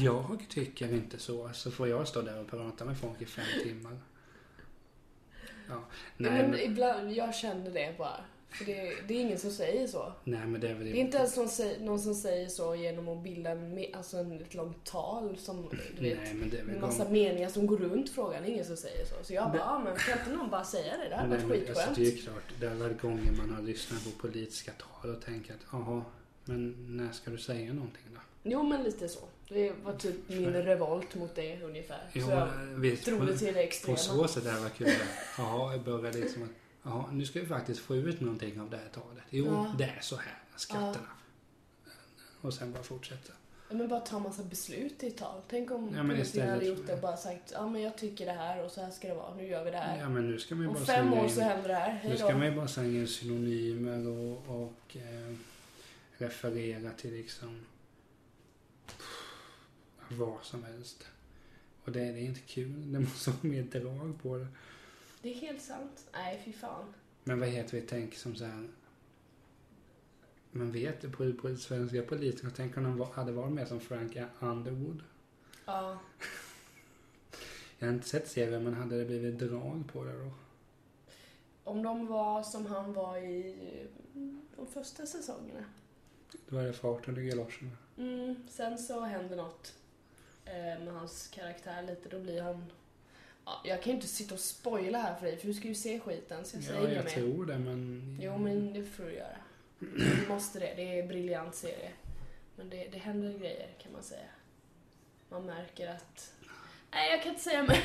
Jag 0.00 0.44
tycker 0.48 0.88
inte 0.94 1.18
så. 1.18 1.50
Så 1.52 1.70
får 1.70 1.88
jag 1.88 2.08
stå 2.08 2.22
där 2.22 2.40
och 2.40 2.50
prata 2.50 2.84
med 2.84 2.98
folk 2.98 3.22
i 3.22 3.26
fem 3.26 3.44
timmar. 3.62 3.92
Ja, 3.92 3.98
Ja, 5.68 5.84
nej, 6.16 6.30
men 6.32 6.50
men, 6.50 6.60
ibland, 6.60 7.12
jag 7.12 7.34
känner 7.34 7.70
det 7.70 7.94
bara. 7.98 8.24
För 8.52 8.64
det, 8.64 8.92
det 9.08 9.14
är 9.14 9.20
ingen 9.20 9.38
som 9.38 9.50
säger 9.50 9.86
så. 9.86 10.12
Nej, 10.24 10.46
men 10.46 10.60
det 10.60 10.68
är 10.68 10.74
väl 10.74 10.84
Det 10.84 10.90
är 10.90 10.94
inte 11.00 11.16
ens 11.16 11.36
någon, 11.36 11.48
någon 11.86 12.00
som 12.00 12.14
säger 12.14 12.48
så 12.48 12.74
genom 12.74 13.08
att 13.08 13.22
bilda 13.24 13.50
en, 13.50 13.84
alltså 13.92 14.16
en, 14.16 14.32
ett 14.32 14.54
långt 14.54 14.84
tal 14.84 15.36
som, 15.38 15.68
du 15.98 16.02
vet, 16.02 16.18
Nej, 16.18 16.34
men 16.34 16.50
det 16.50 16.56
är 16.58 16.62
väl 16.64 16.72
med 16.72 16.80
massa 16.80 17.04
gång- 17.04 17.12
meningar 17.12 17.48
som 17.48 17.66
går 17.66 17.76
runt 17.76 18.10
frågan. 18.10 18.42
Det 18.42 18.48
är 18.48 18.52
ingen 18.52 18.64
som 18.64 18.76
säger 18.76 19.04
så. 19.06 19.14
Så 19.24 19.34
jag 19.34 19.50
bara, 19.50 19.58
ja, 19.58 19.78
men 19.84 19.96
kan 19.96 20.18
inte 20.18 20.30
någon 20.32 20.50
bara 20.50 20.64
säga 20.64 20.96
det? 20.96 21.08
Det 21.08 21.16
hade 21.16 21.28
varit 21.28 21.42
men 21.46 21.50
skitskönt. 21.50 21.78
alltså, 21.78 22.00
det 22.00 22.06
är 22.06 22.10
ju 22.10 22.16
klart, 22.22 22.42
det 22.60 22.66
har 22.66 22.74
varit 22.76 23.00
gånger 23.00 23.32
man 23.38 23.50
har 23.54 23.62
lyssnat 23.62 24.04
på 24.04 24.10
politiska 24.10 24.72
tal 24.72 25.10
och 25.16 25.22
tänkt 25.22 25.50
att 25.50 25.66
jaha, 25.72 26.04
men 26.44 26.74
när 26.96 27.12
ska 27.12 27.30
du 27.30 27.38
säga 27.38 27.72
någonting 27.72 28.02
då? 28.14 28.20
Jo, 28.42 28.62
men 28.62 28.82
lite 28.82 29.08
så. 29.08 29.20
Det 29.48 29.72
var 29.84 29.92
typ 29.92 30.14
min 30.28 30.52
revolt 30.52 31.14
mot 31.14 31.34
det 31.34 31.62
ungefär. 31.62 32.10
Jo, 32.12 32.24
så 32.24 32.30
jag 32.30 32.48
visst, 32.76 33.04
drog 33.06 33.26
det 33.26 33.36
till 33.38 33.46
det 33.46 33.52
på 33.52 33.58
extrema. 33.58 33.96
så 33.98 34.28
sätt 34.28 34.44
det 34.44 34.60
var 34.60 34.68
kul. 34.68 34.88
Jaha, 35.38 35.72
jag 35.72 35.82
började 35.82 36.18
liksom 36.18 36.42
att 36.42 36.48
jaha, 36.82 37.10
nu 37.12 37.26
ska 37.26 37.40
vi 37.40 37.46
faktiskt 37.46 37.80
få 37.80 37.96
ut 37.96 38.20
någonting 38.20 38.60
av 38.60 38.70
det 38.70 38.76
här 38.76 38.88
talet. 38.88 39.24
Jo, 39.30 39.44
Ja. 39.46 39.74
det 39.78 39.84
är 39.84 40.00
så 40.00 40.16
här, 40.16 40.38
skatterna. 40.56 41.08
Och 42.40 42.54
sen 42.54 42.72
bara 42.72 42.82
fortsätta. 42.82 43.32
Ja, 43.68 43.76
men 43.78 43.88
bara 43.88 44.00
ta 44.00 44.16
en 44.16 44.22
massa 44.22 44.42
beslut 44.42 45.02
i 45.02 45.06
ett 45.06 45.16
tal. 45.16 45.40
Tänk 45.48 45.70
om 45.70 45.94
Ja, 45.94 46.16
istället 46.16 46.50
hade 46.50 46.66
gjort 46.66 46.86
det 46.86 46.92
och 46.94 47.00
bara 47.00 47.16
sagt 47.16 47.52
ja 47.54 47.68
men 47.68 47.82
jag 47.82 47.98
tycker 47.98 48.26
det 48.26 48.32
här 48.32 48.64
och 48.64 48.70
så 48.70 48.80
här 48.80 48.90
ska 48.90 49.08
det 49.08 49.14
vara. 49.14 49.34
Nu 49.34 49.46
gör 49.46 49.64
vi 49.64 49.70
det 49.70 49.76
här. 49.76 49.98
Ja, 50.00 50.08
men 50.08 50.30
nu 50.30 50.38
ska 50.38 50.54
man 50.54 50.66
Om 50.66 50.74
bara 50.74 50.84
fem 50.84 51.12
år 51.12 51.28
så 51.28 51.40
händer 51.40 51.68
det 51.68 51.74
här. 51.74 51.90
Hej 51.90 52.10
nu 52.10 52.16
då. 52.16 52.24
ska 52.24 52.36
man 52.38 52.46
ju 52.46 52.54
bara 52.56 52.68
slänga 52.68 52.88
in 53.00 53.08
synonymer 53.08 54.08
och, 54.08 54.62
och 54.62 54.96
eh, 54.96 55.36
referera 56.18 56.90
till 56.90 57.12
liksom 57.12 57.60
vad 60.08 60.38
som 60.42 60.64
helst. 60.64 61.06
Och 61.84 61.92
det, 61.92 62.00
det 62.00 62.18
är 62.20 62.24
inte 62.24 62.40
kul. 62.40 62.92
Det 62.92 63.00
måste 63.00 63.30
vara 63.30 63.38
mer 63.42 63.62
drag 63.62 64.22
på 64.22 64.36
det. 64.36 64.46
Det 65.22 65.30
är 65.30 65.34
helt 65.34 65.62
sant. 65.62 66.06
Nej, 66.12 66.42
fy 66.44 66.52
fan. 66.52 66.94
Men 67.24 67.40
vad 67.40 67.48
heter 67.48 67.80
vi 67.80 67.86
tänker 67.86 68.18
som 68.18 68.34
så 68.34 68.44
här. 68.44 68.68
Man 70.50 70.72
vet 70.72 71.12
på, 71.12 71.32
på 71.32 71.56
svenska 71.56 72.02
politiker, 72.02 72.50
tänk 72.56 72.76
om 72.76 72.84
de 72.84 73.00
hade 73.00 73.32
varit 73.32 73.52
mer 73.52 73.64
som 73.64 73.80
Frank 73.80 74.16
Underwood. 74.40 75.02
Ja. 75.64 75.98
Jag 77.78 77.88
har 77.88 77.94
inte 77.94 78.08
sett 78.08 78.28
serien 78.28 78.64
men 78.64 78.74
hade 78.74 78.98
det 78.98 79.04
blivit 79.04 79.38
drag 79.38 79.84
på 79.92 80.04
det 80.04 80.12
då? 80.12 80.30
Om 81.64 81.82
de 81.82 82.06
var 82.06 82.42
som 82.42 82.66
han 82.66 82.92
var 82.92 83.16
i 83.16 83.56
mm, 84.14 84.40
de 84.56 84.66
första 84.66 85.06
säsongerna. 85.06 85.64
Då 86.48 86.58
är 86.58 86.66
det 86.66 86.72
farten 86.72 87.18
i 87.18 87.26
galoscherna. 87.28 87.76
Mm, 87.98 88.48
sen 88.48 88.78
så 88.78 89.00
händer 89.00 89.36
något 89.36 89.74
eh, 90.44 90.84
med 90.84 90.92
hans 90.92 91.28
karaktär 91.28 91.82
lite. 91.82 92.08
Då 92.08 92.20
blir 92.20 92.42
han... 92.42 92.72
Ja, 93.44 93.60
jag 93.64 93.82
kan 93.82 93.90
ju 93.90 93.94
inte 93.96 94.06
sitta 94.08 94.34
och 94.34 94.40
spoila 94.40 94.98
här 94.98 95.14
för 95.14 95.26
dig 95.26 95.36
för 95.36 95.46
du 95.46 95.54
ska 95.54 95.68
ju 95.68 95.74
se 95.74 96.00
skiten 96.00 96.44
så 96.44 96.56
jag 96.56 96.64
säger 96.64 96.80
Ja, 96.82 96.88
jag 96.94 97.04
mer. 97.04 97.10
tror 97.10 97.46
det 97.46 97.58
men... 97.58 98.18
Jo, 98.22 98.38
men 98.38 98.72
det 98.72 98.84
får 98.84 99.04
du 99.04 99.12
göra. 99.14 99.36
Du 99.78 100.26
måste 100.28 100.58
det. 100.58 100.72
Det 100.76 100.82
är 100.98 101.02
en 101.02 101.08
briljant 101.08 101.54
serie. 101.54 101.90
Men 102.56 102.70
det, 102.70 102.88
det 102.92 102.98
händer 102.98 103.38
grejer 103.38 103.68
kan 103.82 103.92
man 103.92 104.02
säga. 104.02 104.20
Man 105.28 105.46
märker 105.46 105.88
att... 105.88 106.32
Nej, 106.90 107.10
jag 107.10 107.22
kan 107.22 107.30
inte 107.32 107.42
säga 107.44 107.62
mer. 107.62 107.84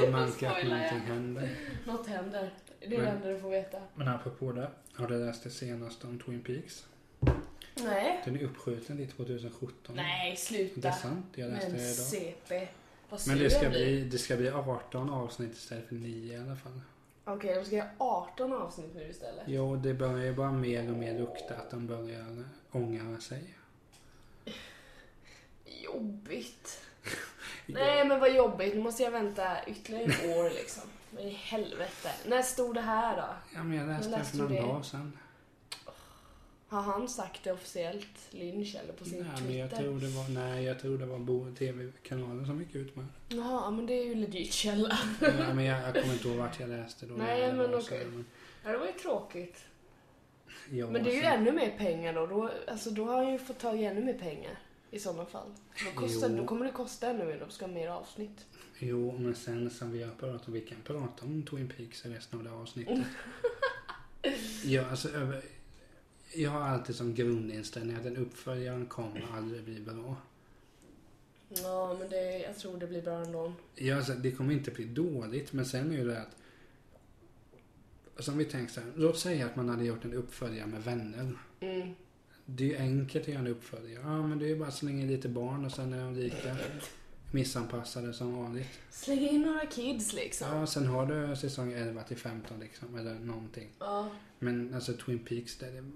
Man 0.00 0.10
märker 0.26 0.46
att 0.50 0.64
någonting 0.66 0.98
händer. 1.00 1.48
Något 1.86 2.06
händer. 2.06 2.50
Det 2.80 2.86
är 2.86 2.90
det 2.90 2.98
Men- 2.98 3.16
enda 3.16 3.28
du 3.28 3.40
får 3.40 3.50
veta. 3.50 3.80
Men 3.94 4.08
apropå 4.08 4.52
det, 4.52 4.70
har 4.94 5.06
du 5.08 5.26
läst 5.26 5.42
det 5.44 5.50
senaste 5.50 6.06
om 6.06 6.18
Twin 6.20 6.42
Peaks? 6.42 6.86
Nej. 7.74 8.20
Den 8.24 8.36
är 8.36 8.44
uppskjuten 8.44 8.96
till 8.96 9.08
2017. 9.10 9.94
Nej, 9.96 10.30
Det 10.30 10.36
sluta. 10.36 10.88
är 10.88 10.92
sant, 10.92 11.26
jag 11.34 11.50
läste 11.50 11.68
Men 11.70 11.78
det 11.78 11.84
idag. 11.84 11.94
CP. 12.06 12.68
Men 13.26 13.38
det 13.38 13.50
ska, 13.50 13.62
jag 13.62 13.72
bli, 13.72 14.04
det 14.04 14.18
ska 14.18 14.36
bli 14.36 14.50
18 14.50 15.10
avsnitt 15.10 15.52
istället 15.52 15.88
för 15.88 15.94
9 15.94 16.38
i 16.38 16.40
alla 16.40 16.56
fall. 16.56 16.80
Okej, 17.24 17.54
de 17.54 17.64
ska 17.64 17.76
göra 17.76 17.90
18 17.98 18.52
avsnitt 18.52 18.94
nu 18.94 19.08
istället. 19.10 19.44
Jo, 19.46 19.76
det 19.76 19.94
börjar 19.94 20.24
ju 20.24 20.34
bara 20.34 20.52
mer 20.52 20.90
och 20.90 20.96
mer 20.96 21.18
lukta 21.18 21.54
att 21.54 21.70
de 21.70 21.86
börjar 21.86 22.44
ångra 22.70 23.20
sig. 23.20 23.54
Jobbigt. 25.64 26.80
Nej, 27.66 28.04
men 28.04 28.20
vad 28.20 28.34
jobbigt. 28.34 28.74
Nu 28.74 28.82
måste 28.82 29.02
jag 29.02 29.10
vänta 29.10 29.66
ytterligare 29.66 30.04
ett 30.04 30.36
år 30.36 30.50
liksom. 30.50 30.82
Men 31.10 31.24
i 31.24 31.30
helvete. 31.30 32.10
När 32.26 32.42
stod 32.42 32.74
det 32.74 32.80
här 32.80 33.16
då? 33.16 33.28
Ja, 33.54 33.64
men 33.64 33.78
jag 33.78 33.86
läste 33.86 34.10
När 34.10 34.18
det 34.18 34.24
för 34.24 34.38
läste 34.38 34.54
någon 34.54 34.68
dag 34.68 34.84
sedan. 34.84 35.18
Har 36.74 36.82
han 36.92 37.08
sagt 37.08 37.44
det 37.44 37.52
officiellt, 37.52 38.18
Lynch, 38.30 38.76
eller 38.82 38.92
på 38.92 39.04
sin 39.04 39.18
Nej, 39.18 39.28
men 39.28 39.36
Twitter? 39.38 39.58
jag 39.58 39.70
tror 39.70 40.00
det 40.00 40.06
var, 40.08 40.28
nej, 40.28 40.64
jag 40.64 40.80
tror 40.80 40.98
det 40.98 41.06
var 41.06 41.54
TV-kanalen 41.56 42.46
som 42.46 42.60
gick 42.60 42.74
ut 42.74 42.96
med 42.96 43.04
det. 43.28 43.36
Jaha, 43.36 43.70
men 43.70 43.86
det 43.86 43.94
är 43.94 44.04
ju 44.04 44.14
legit 44.14 44.52
källa. 44.52 44.98
ja, 45.20 45.54
men 45.54 45.64
jag, 45.64 45.82
jag 45.88 46.02
kommer 46.02 46.14
inte 46.14 46.28
ihåg 46.28 46.36
vart 46.36 46.60
jag 46.60 46.68
läste 46.68 47.06
då. 47.06 47.14
Nej, 47.14 47.52
men 47.52 47.70
så, 47.70 47.76
okej. 47.78 48.06
men- 48.06 48.24
Ja, 48.64 48.72
det 48.72 48.78
var 48.78 48.86
ju 48.86 48.92
tråkigt. 48.92 49.64
Ja, 50.70 50.90
Men 50.90 51.04
det 51.04 51.10
är 51.10 51.14
ju 51.14 51.20
sen- 51.20 51.32
ännu 51.32 51.52
mer 51.52 51.70
pengar 51.78 52.12
då. 52.14 52.26
då. 52.26 52.50
Alltså 52.68 52.90
då 52.90 53.04
har 53.04 53.16
han 53.24 53.32
ju 53.32 53.38
fått 53.38 53.58
tag 53.58 53.80
i 53.80 53.84
ännu 53.84 54.04
mer 54.04 54.18
pengar. 54.18 54.58
I 54.90 54.98
sådana 54.98 55.26
fall. 55.26 55.48
Då, 55.94 56.00
kostar, 56.00 56.28
Jo. 56.30 56.36
då 56.36 56.44
kommer 56.46 56.66
det 56.66 56.72
kosta 56.72 57.06
ännu 57.10 57.24
mer. 57.24 57.38
De 57.40 57.50
ska 57.50 57.66
ha 57.66 57.72
mer 57.72 57.88
avsnitt. 57.88 58.46
Jo, 58.78 59.18
men 59.18 59.34
sen 59.34 59.70
som 59.70 59.90
vi 59.92 60.02
har 60.02 60.10
pratat 60.14 60.46
om, 60.46 60.52
vi 60.54 60.60
kan 60.60 60.78
prata 60.84 61.24
om 61.24 61.42
Twin 61.42 61.72
Peaks 61.76 62.06
i 62.06 62.08
resten 62.08 62.38
av 62.38 62.44
det 62.44 62.50
här 62.50 62.56
avsnittet. 62.56 62.98
ja, 64.64 64.86
alltså, 64.90 65.08
över, 65.08 65.42
jag 66.34 66.50
har 66.50 66.60
alltid 66.60 66.96
som 66.96 67.14
grundinställning 67.14 67.96
att 67.96 68.06
en 68.06 68.16
uppföljare 68.16 68.84
kommer 68.84 69.26
aldrig 69.36 69.64
bli 69.64 69.80
bra. 69.80 70.16
Ja, 71.48 71.96
men 72.00 72.08
det, 72.10 72.38
jag 72.38 72.58
tror 72.58 72.78
det 72.78 72.86
blir 72.86 73.02
bra 73.02 73.24
ändå. 73.24 73.52
Ja, 73.74 73.96
alltså, 73.96 74.12
det 74.12 74.30
kommer 74.30 74.54
inte 74.54 74.70
bli 74.70 74.84
dåligt, 74.84 75.52
men 75.52 75.66
sen 75.66 75.92
är 75.92 75.96
ju 75.96 76.04
det 76.04 76.20
att 76.20 76.36
som 78.18 78.38
vi 78.38 78.44
tänker 78.44 78.72
så 78.72 78.80
här, 78.80 78.92
låt 78.96 79.18
säga 79.18 79.46
att 79.46 79.56
man 79.56 79.68
hade 79.68 79.84
gjort 79.84 80.04
en 80.04 80.14
uppföljare 80.14 80.66
med 80.66 80.82
vänner. 80.82 81.38
Mm. 81.60 81.94
Det 82.46 82.64
är 82.64 82.68
ju 82.68 82.76
enkelt 82.76 83.24
att 83.24 83.28
göra 83.28 83.38
en 83.38 83.46
uppföljare. 83.46 84.02
Ja, 84.04 84.26
men 84.26 84.38
det 84.38 84.44
är 84.44 84.48
ju 84.48 84.58
bara 84.58 84.68
att 84.68 84.74
slänga 84.74 85.02
in 85.02 85.08
lite 85.08 85.28
barn 85.28 85.64
och 85.64 85.72
sen 85.72 85.92
är 85.92 86.04
de 86.04 86.14
lika 86.14 86.56
missanpassade 87.32 88.12
som 88.12 88.36
vanligt. 88.36 88.68
Släng 88.90 89.28
in 89.28 89.42
några 89.42 89.66
kids 89.66 90.12
liksom. 90.12 90.48
Ja, 90.48 90.66
sen 90.66 90.86
har 90.86 91.06
du 91.06 91.36
säsong 91.36 91.72
11 91.72 92.02
till 92.02 92.16
15 92.16 92.60
liksom, 92.60 92.94
eller 92.94 93.14
någonting. 93.14 93.68
Ja. 93.78 94.10
Men 94.38 94.74
alltså 94.74 94.92
Twin 94.92 95.18
Peaks, 95.18 95.58
där 95.58 95.72
det, 95.72 95.90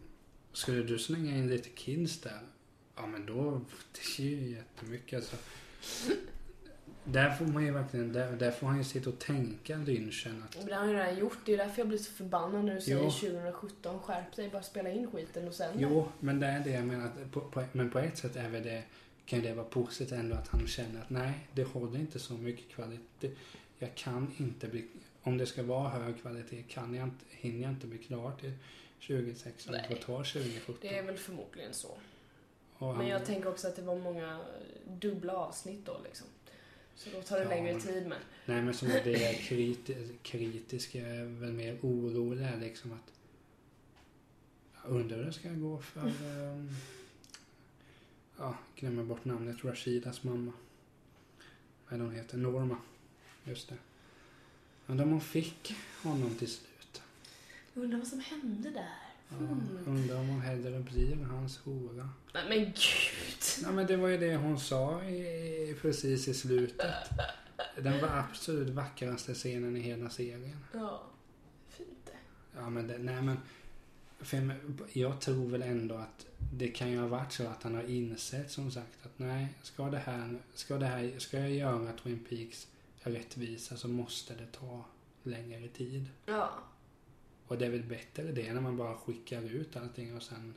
skulle 0.52 0.82
du 0.82 0.98
slänga 0.98 1.36
in 1.36 1.48
lite 1.48 1.68
kids 1.68 2.20
där, 2.20 2.40
ja 2.96 3.06
men 3.06 3.26
då, 3.26 3.60
det 3.92 4.22
är 4.22 4.26
ju 4.26 4.50
jättemycket 4.50 5.16
alltså. 5.16 5.36
Där 7.04 7.30
får 7.30 7.44
man 7.44 7.64
ju 7.64 7.70
verkligen, 7.70 8.12
där, 8.12 8.32
där 8.32 8.50
får 8.50 8.66
han 8.66 8.78
ju 8.78 8.84
sitta 8.84 9.10
och 9.10 9.18
tänka 9.18 9.76
lynchen 9.76 10.42
att, 10.42 10.66
det 10.66 10.74
har 10.74 10.80
han 10.80 10.90
ju 10.90 10.96
redan 10.96 11.18
gjort. 11.18 11.38
Det 11.44 11.52
är 11.52 11.56
därför 11.56 11.80
jag 11.80 11.88
blir 11.88 11.98
så 11.98 12.12
förbannad 12.12 12.64
när 12.64 12.74
du 12.74 12.80
säger 12.80 12.98
Jo. 12.98 13.10
2017. 13.10 14.00
Skärp 14.00 14.36
dig, 14.36 14.50
bara 14.50 14.62
spela 14.62 14.90
in 14.90 15.10
skiten 15.10 15.48
och 15.48 15.54
sen... 15.54 15.74
jo, 15.78 16.08
men 16.20 16.40
det 16.40 16.46
är 16.46 16.64
det 16.64 16.70
jag 16.70 16.84
menar, 16.84 17.10
på, 17.32 17.40
på, 17.40 17.64
men 17.72 17.90
på 17.90 17.98
ett 17.98 18.18
sätt 18.18 18.36
är 18.36 18.48
väl 18.48 18.62
det, 18.62 18.82
kan 19.26 19.42
det 19.42 19.54
vara 19.54 19.66
positivt 19.66 20.12
ändå 20.12 20.36
att 20.36 20.48
han 20.48 20.66
känner 20.66 21.00
att 21.00 21.10
nej, 21.10 21.48
det 21.52 21.64
håller 21.64 21.98
inte 21.98 22.18
så 22.18 22.34
mycket 22.34 22.68
kvalitet. 22.68 23.30
Jag 23.78 23.94
kan 23.94 24.32
inte 24.36 24.68
bli, 24.68 24.86
om 25.22 25.38
det 25.38 25.46
ska 25.46 25.62
vara 25.62 25.88
hög 25.88 26.20
kvalitet 26.20 26.62
kan 26.62 26.94
jag 26.94 27.04
inte, 27.04 27.24
hinner 27.30 27.62
jag 27.62 27.70
inte 27.70 27.86
bli 27.86 27.98
klar 27.98 28.32
till 28.40 28.52
2016, 29.00 29.72
det 29.72 29.82
får 29.82 29.94
Nej. 29.94 30.02
ta 30.02 30.16
2017. 30.24 30.76
Det 30.80 30.98
är 30.98 31.02
väl 31.02 31.16
förmodligen 31.18 31.74
så. 31.74 31.88
Och 32.78 32.86
Men 32.86 32.96
han- 32.96 33.06
jag 33.06 33.24
tänker 33.24 33.48
också 33.48 33.68
att 33.68 33.76
det 33.76 33.82
var 33.82 33.98
många 33.98 34.40
dubbla 34.86 35.32
avsnitt 35.36 35.86
då 35.86 36.00
liksom. 36.04 36.26
Så 36.94 37.10
då 37.10 37.22
tar 37.22 37.36
det 37.36 37.42
Ja. 37.42 37.48
längre 37.48 37.80
tid 37.80 38.06
med. 38.06 38.18
Nej 38.46 38.62
men 38.62 38.74
som 38.74 38.88
det 38.88 39.14
är 39.14 39.32
kriti- 39.48 40.16
kritiska 40.22 40.98
är 41.06 41.24
väl 41.24 41.52
mer 41.52 41.78
oroliga 41.82 42.56
liksom 42.56 42.92
att 42.92 43.12
jag 44.82 44.90
undrar 44.92 45.16
hur 45.16 45.24
det 45.24 45.32
ska 45.32 45.48
gå 45.48 45.78
för 45.78 46.00
um, 46.00 46.70
ja, 48.38 48.58
glömmer 48.76 49.02
bort 49.04 49.24
namnet, 49.24 49.64
Rashidas 49.64 50.22
mamma. 50.22 50.52
Vad 51.88 52.00
är 52.00 52.04
hon 52.04 52.14
heter? 52.14 52.36
Norma. 52.38 52.76
Just 53.44 53.68
det. 53.68 53.76
Undrar 54.86 55.04
om 55.04 55.10
hon 55.12 55.20
fick 55.20 55.74
honom 56.02 56.34
till 56.34 56.48
slut. 56.50 56.67
Undrar 57.78 57.98
vad 57.98 58.06
som 58.06 58.20
hände 58.20 58.70
där. 58.70 58.88
Ja, 59.28 59.36
Hmm. 59.36 59.78
Undrar 59.86 60.20
om 60.20 60.28
hon 60.28 60.40
hellre 60.40 60.80
blir 60.80 61.16
hans 61.24 61.58
hora. 61.58 62.08
Nej 62.34 62.44
men 62.48 62.58
gud. 62.64 63.42
Ja 63.62 63.72
men 63.72 63.86
det 63.86 63.96
var 63.96 64.08
ju 64.08 64.18
det 64.18 64.36
hon 64.36 64.60
sa 64.60 65.04
i, 65.04 65.76
precis 65.82 66.28
i 66.28 66.34
slutet. 66.34 66.94
Den 67.76 68.00
var 68.00 68.08
absolut 68.08 68.68
vackraste 68.68 69.34
scenen 69.34 69.76
i 69.76 69.80
hela 69.80 70.10
serien. 70.10 70.56
Ja. 70.72 71.02
Fint 71.68 71.88
det. 72.06 72.58
Ja, 72.58 72.70
men 72.70 72.86
det, 72.86 72.98
nej 72.98 73.22
men. 73.22 73.36
För 74.20 74.54
jag 74.92 75.20
tror 75.20 75.46
väl 75.48 75.62
ändå 75.62 75.94
att 75.94 76.26
det 76.52 76.68
kan 76.68 76.90
ju 76.90 76.98
ha 76.98 77.06
varit 77.06 77.32
så 77.32 77.46
att 77.46 77.62
han 77.62 77.74
har 77.74 77.82
insett 77.82 78.50
som 78.50 78.70
sagt 78.70 78.98
att 79.06 79.18
nej, 79.18 79.54
ska 79.62 79.90
det 79.90 79.98
här, 79.98 80.38
ska 80.54 80.78
det 80.78 80.86
här, 80.86 81.14
ska 81.18 81.38
jag 81.38 81.50
göra 81.50 81.92
Twin 81.92 82.24
Peaks 82.28 82.66
rättvisa 83.00 83.76
så 83.76 83.88
måste 83.88 84.34
det 84.34 84.46
ta 84.52 84.84
längre 85.22 85.68
tid. 85.68 86.06
Ja. 86.26 86.50
Och 87.48 87.58
det 87.58 87.66
är 87.66 87.70
väl 87.70 87.82
bättre 87.82 88.22
det 88.22 88.52
när 88.52 88.60
man 88.60 88.76
bara 88.76 88.94
skickar 88.96 89.42
ut 89.42 89.76
allting 89.76 90.16
och 90.16 90.22
sen 90.22 90.54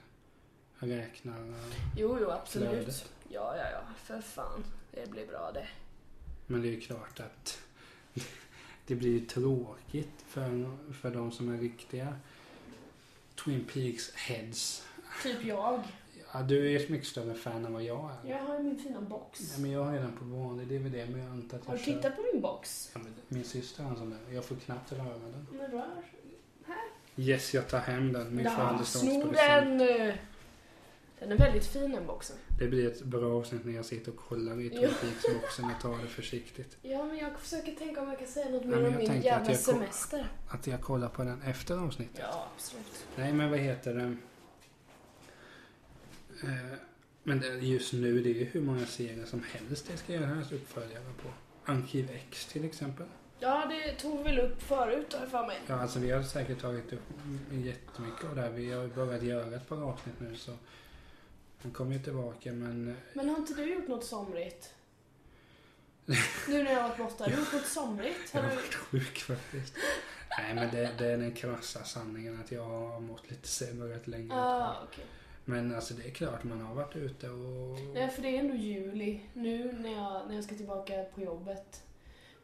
räknar. 0.80 1.39
eh, 1.49 1.56
Jo, 1.97 2.17
jo, 2.21 2.30
absolut. 2.30 2.69
Flödet. 2.69 3.12
Ja, 3.30 3.58
ja, 3.58 3.63
ja. 3.71 3.82
För 3.97 4.21
fan. 4.21 4.63
Det 4.91 5.10
blir 5.10 5.27
bra 5.27 5.51
det. 5.54 5.67
Men 6.47 6.62
det 6.62 6.67
är 6.67 6.71
ju 6.71 6.82
klart 6.82 7.19
att 7.19 7.62
det 8.88 8.95
blir 8.95 9.10
ju 9.10 9.25
tråkigt 9.25 10.25
för, 10.27 10.77
för 10.93 11.12
de 11.12 11.32
som 11.32 11.49
är 11.54 11.58
riktiga 11.58 12.15
Twin 13.43 13.65
Peaks 13.73 14.12
heads. 14.15 14.86
Typ 15.23 15.45
jag. 15.45 15.84
Ja, 16.34 16.41
du 16.41 16.71
är 16.71 16.80
ett 16.84 16.89
mycket 16.89 17.08
större 17.08 17.34
fan 17.34 17.65
än 17.65 17.73
vad 17.73 17.84
jag 17.84 18.12
är. 18.23 18.30
Jag 18.30 18.38
har 18.43 18.58
ju 18.58 18.63
min 18.63 18.80
fina 18.80 19.01
box. 19.01 19.39
Nej, 19.51 19.62
men 19.62 19.71
jag 19.71 19.84
har 19.84 19.93
den 19.93 20.17
på 20.17 20.25
vanlig 20.25 20.67
DVD, 20.67 21.10
men 21.10 21.19
jag 21.19 21.32
antar 21.32 21.58
att 21.58 21.63
jag 21.65 21.71
Har 21.71 21.77
du 21.77 21.84
tittat 21.84 22.15
på 22.15 22.21
min 22.34 22.41
box? 22.41 22.91
Ja, 22.93 22.99
men 23.04 23.13
min 23.27 23.43
syster 23.43 23.84
har 23.84 23.91
en 23.91 23.97
sån 23.97 24.10
där. 24.10 24.19
Jag 24.34 24.45
får 24.45 24.56
knappt 24.56 24.91
röra 24.91 25.17
den. 25.17 25.47
Men 25.51 25.71
rör. 25.71 26.04
Yes, 27.22 27.54
jag 27.54 27.68
tar 27.68 27.80
hem 27.80 28.14
den. 28.14 28.36
Min 28.36 28.46
Ja, 28.46 28.82
snor 28.84 29.34
den! 29.34 29.78
Den 31.20 31.32
är 31.32 31.38
väldigt 31.38 31.66
fin 31.66 31.92
den 31.92 32.08
boxen. 32.08 32.38
Det 32.60 32.68
blir 32.68 32.88
ett 32.88 33.02
bra 33.04 33.38
avsnitt 33.40 33.66
när 33.66 33.74
jag 33.74 33.86
sitter 33.86 34.12
och 34.12 34.18
kollar 34.18 34.62
i 34.62 34.70
Peaks-boxen 34.70 35.66
och 35.66 35.82
tar 35.82 35.98
det 35.98 36.08
försiktigt. 36.08 36.78
Ja, 36.82 37.06
men 37.06 37.18
jag 37.18 37.40
försöker 37.40 37.72
tänka 37.72 38.02
om 38.02 38.08
jag 38.10 38.20
kan 38.20 38.28
säga 38.28 38.50
något 38.50 38.66
mer 38.66 38.88
om 38.88 38.96
min 38.98 39.22
jävla 39.22 39.56
semester. 39.56 40.28
Att 40.50 40.68
jag 40.68 40.82
kollar 40.82 41.10
på 41.10 41.24
den 41.24 41.42
efter 41.42 41.78
avsnittet. 41.78 42.20
Ja, 42.20 42.48
absolut. 42.56 43.06
Nej, 43.16 43.34
men 43.34 43.50
vad 43.50 43.60
heter 43.60 43.94
det? 43.94 44.16
Eh, 46.48 46.78
Men 47.24 47.44
just 47.62 47.94
nu, 47.94 48.20
det 48.22 48.30
är 48.30 48.34
ju 48.34 48.44
hur 48.46 48.62
många 48.62 48.86
serier 48.86 49.26
som 49.26 49.44
helst 49.54 49.88
det 49.92 49.98
ska 49.98 50.14
göras 50.14 50.52
uppföljare 50.52 51.04
på. 51.24 51.30
Arkiv 51.72 52.10
X 52.12 52.46
till 52.46 52.66
exempel. 52.66 53.06
Ja, 53.41 53.65
det 53.69 53.91
tog 53.95 54.17
vi 54.17 54.23
väl 54.23 54.39
upp 54.39 54.62
förut 54.63 55.13
har 55.13 55.19
jag 55.19 55.30
för 55.30 55.47
mig. 55.47 55.60
Ja, 55.67 55.75
alltså 55.75 55.99
vi 55.99 56.12
har 56.12 56.23
säkert 56.23 56.62
tagit 56.62 56.93
upp 56.93 57.01
jättemycket 57.51 58.25
av 58.30 58.36
det 58.36 58.41
här. 58.41 58.49
Vi 58.49 58.71
har 58.71 58.82
ju 58.84 58.88
börjat 58.89 59.23
göra 59.23 59.56
ett 59.56 59.69
par 59.69 59.82
avsnitt 59.82 60.15
nu 60.19 60.36
så 60.36 60.51
han 61.62 61.71
kommer 61.71 61.93
ju 61.93 61.99
tillbaka 61.99 62.51
men 62.54 62.88
eh, 62.88 62.93
Men 63.13 63.30
har 63.30 63.38
inte 63.38 63.54
du 63.54 63.73
gjort 63.73 63.88
något 63.88 64.06
somrigt? 64.06 64.73
nu 66.47 66.63
när 66.63 66.71
jag 66.71 66.82
har 66.82 66.89
varit 66.89 66.97
borta, 66.97 67.23
har 67.23 67.32
du 67.32 67.38
gjort 67.38 67.54
något 67.54 67.65
somrigt? 67.65 68.32
jag 68.34 68.41
Har 68.41 68.49
har 68.49 68.56
du... 68.56 68.62
varit 68.62 68.73
sjuk 68.75 69.17
faktiskt. 69.19 69.73
Nej 70.39 70.56
men 70.56 70.71
det, 70.71 70.89
det 70.97 71.06
är 71.08 71.17
den 71.17 71.32
krassa 71.36 71.84
sanningen 71.84 72.39
att 72.41 72.51
jag 72.51 72.63
har 72.63 72.99
mått 72.99 73.30
lite 73.32 73.47
sämre 73.47 73.95
rätt 73.95 74.08
länge. 74.08 74.34
Ah, 74.36 74.75
okej. 74.84 75.06
Men 75.45 75.75
alltså 75.75 75.93
det 75.93 76.08
är 76.08 76.12
klart 76.12 76.43
man 76.43 76.62
har 76.62 76.75
varit 76.75 76.95
ute 76.95 77.30
och... 77.30 77.80
Nej, 77.93 78.10
för 78.10 78.21
det 78.21 78.27
är 78.36 78.39
ändå 78.39 78.56
juli 78.56 79.21
nu 79.34 79.71
när 79.71 79.91
jag, 79.91 80.27
när 80.27 80.36
jag 80.36 80.43
ska 80.43 80.56
tillbaka 80.56 81.04
på 81.15 81.21
jobbet 81.21 81.84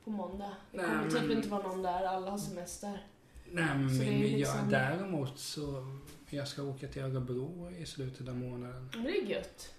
på 0.07 0.11
måndag. 0.13 0.51
Det 0.71 0.77
Nej, 0.77 0.85
kommer 0.85 1.09
typ 1.09 1.21
men- 1.21 1.31
inte 1.37 1.49
vara 1.49 1.67
någon 1.67 1.81
där, 1.81 2.03
alla 2.05 2.31
har 2.31 2.37
semester. 2.37 3.07
Nej 3.51 3.77
men 3.77 3.89
Så 3.97 4.03
är 4.03 4.11
min, 4.11 4.21
liksom- 4.21 4.59
jag, 4.59 4.69
däremot 4.69 5.39
så... 5.39 5.97
Jag 6.29 6.47
ska 6.47 6.63
åka 6.63 6.87
till 6.87 7.01
Örebro 7.01 7.71
i 7.79 7.85
slutet 7.85 8.27
av 8.27 8.35
månaden. 8.35 8.89
Men 8.93 9.03
det 9.03 9.09
är 9.17 9.23
gött. 9.25 9.73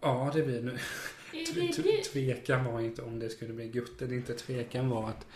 Ja 0.00 0.30
det 0.34 0.42
blir 0.42 0.62
nu. 0.62 0.78
Är? 1.32 2.02
Tvekan 2.12 2.64
var 2.64 2.80
inte 2.80 3.02
om 3.02 3.18
det 3.18 3.30
skulle 3.30 3.52
bli 3.52 3.68
gutt 3.68 4.02
eller 4.02 4.14
inte. 4.16 4.34
Tvekan 4.34 4.88
var 4.88 5.08
att... 5.08 5.26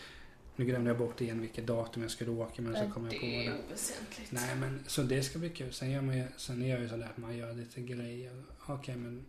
Nu 0.57 0.65
glömde 0.65 0.91
jag 0.91 0.99
bort 0.99 1.21
igen 1.21 1.41
vilket 1.41 1.67
datum 1.67 2.03
jag 2.03 2.11
skulle 2.11 2.31
åka 2.31 2.63
men 2.63 2.75
så 2.75 2.91
kom 2.95 3.05
jag 3.05 3.15
på 3.21 3.27
Det 3.27 3.47
är 3.47 3.51
det. 3.51 3.59
oväsentligt. 3.69 4.33
Nej 4.33 4.57
men 4.57 4.85
så 4.87 5.03
det 5.03 5.23
ska 5.23 5.39
bli 5.39 5.51
kul. 5.51 5.73
Sen 5.73 5.91
gör 5.91 6.01
man 6.03 6.17
ju, 6.19 6.25
sen 6.37 6.63
gör 6.67 6.81
jag 6.81 6.91
sådär 6.91 7.05
att 7.11 7.17
man 7.17 7.37
gör 7.37 7.53
lite 7.55 7.81
grejer. 7.81 8.43
Okej 8.67 8.97
men... 8.97 9.25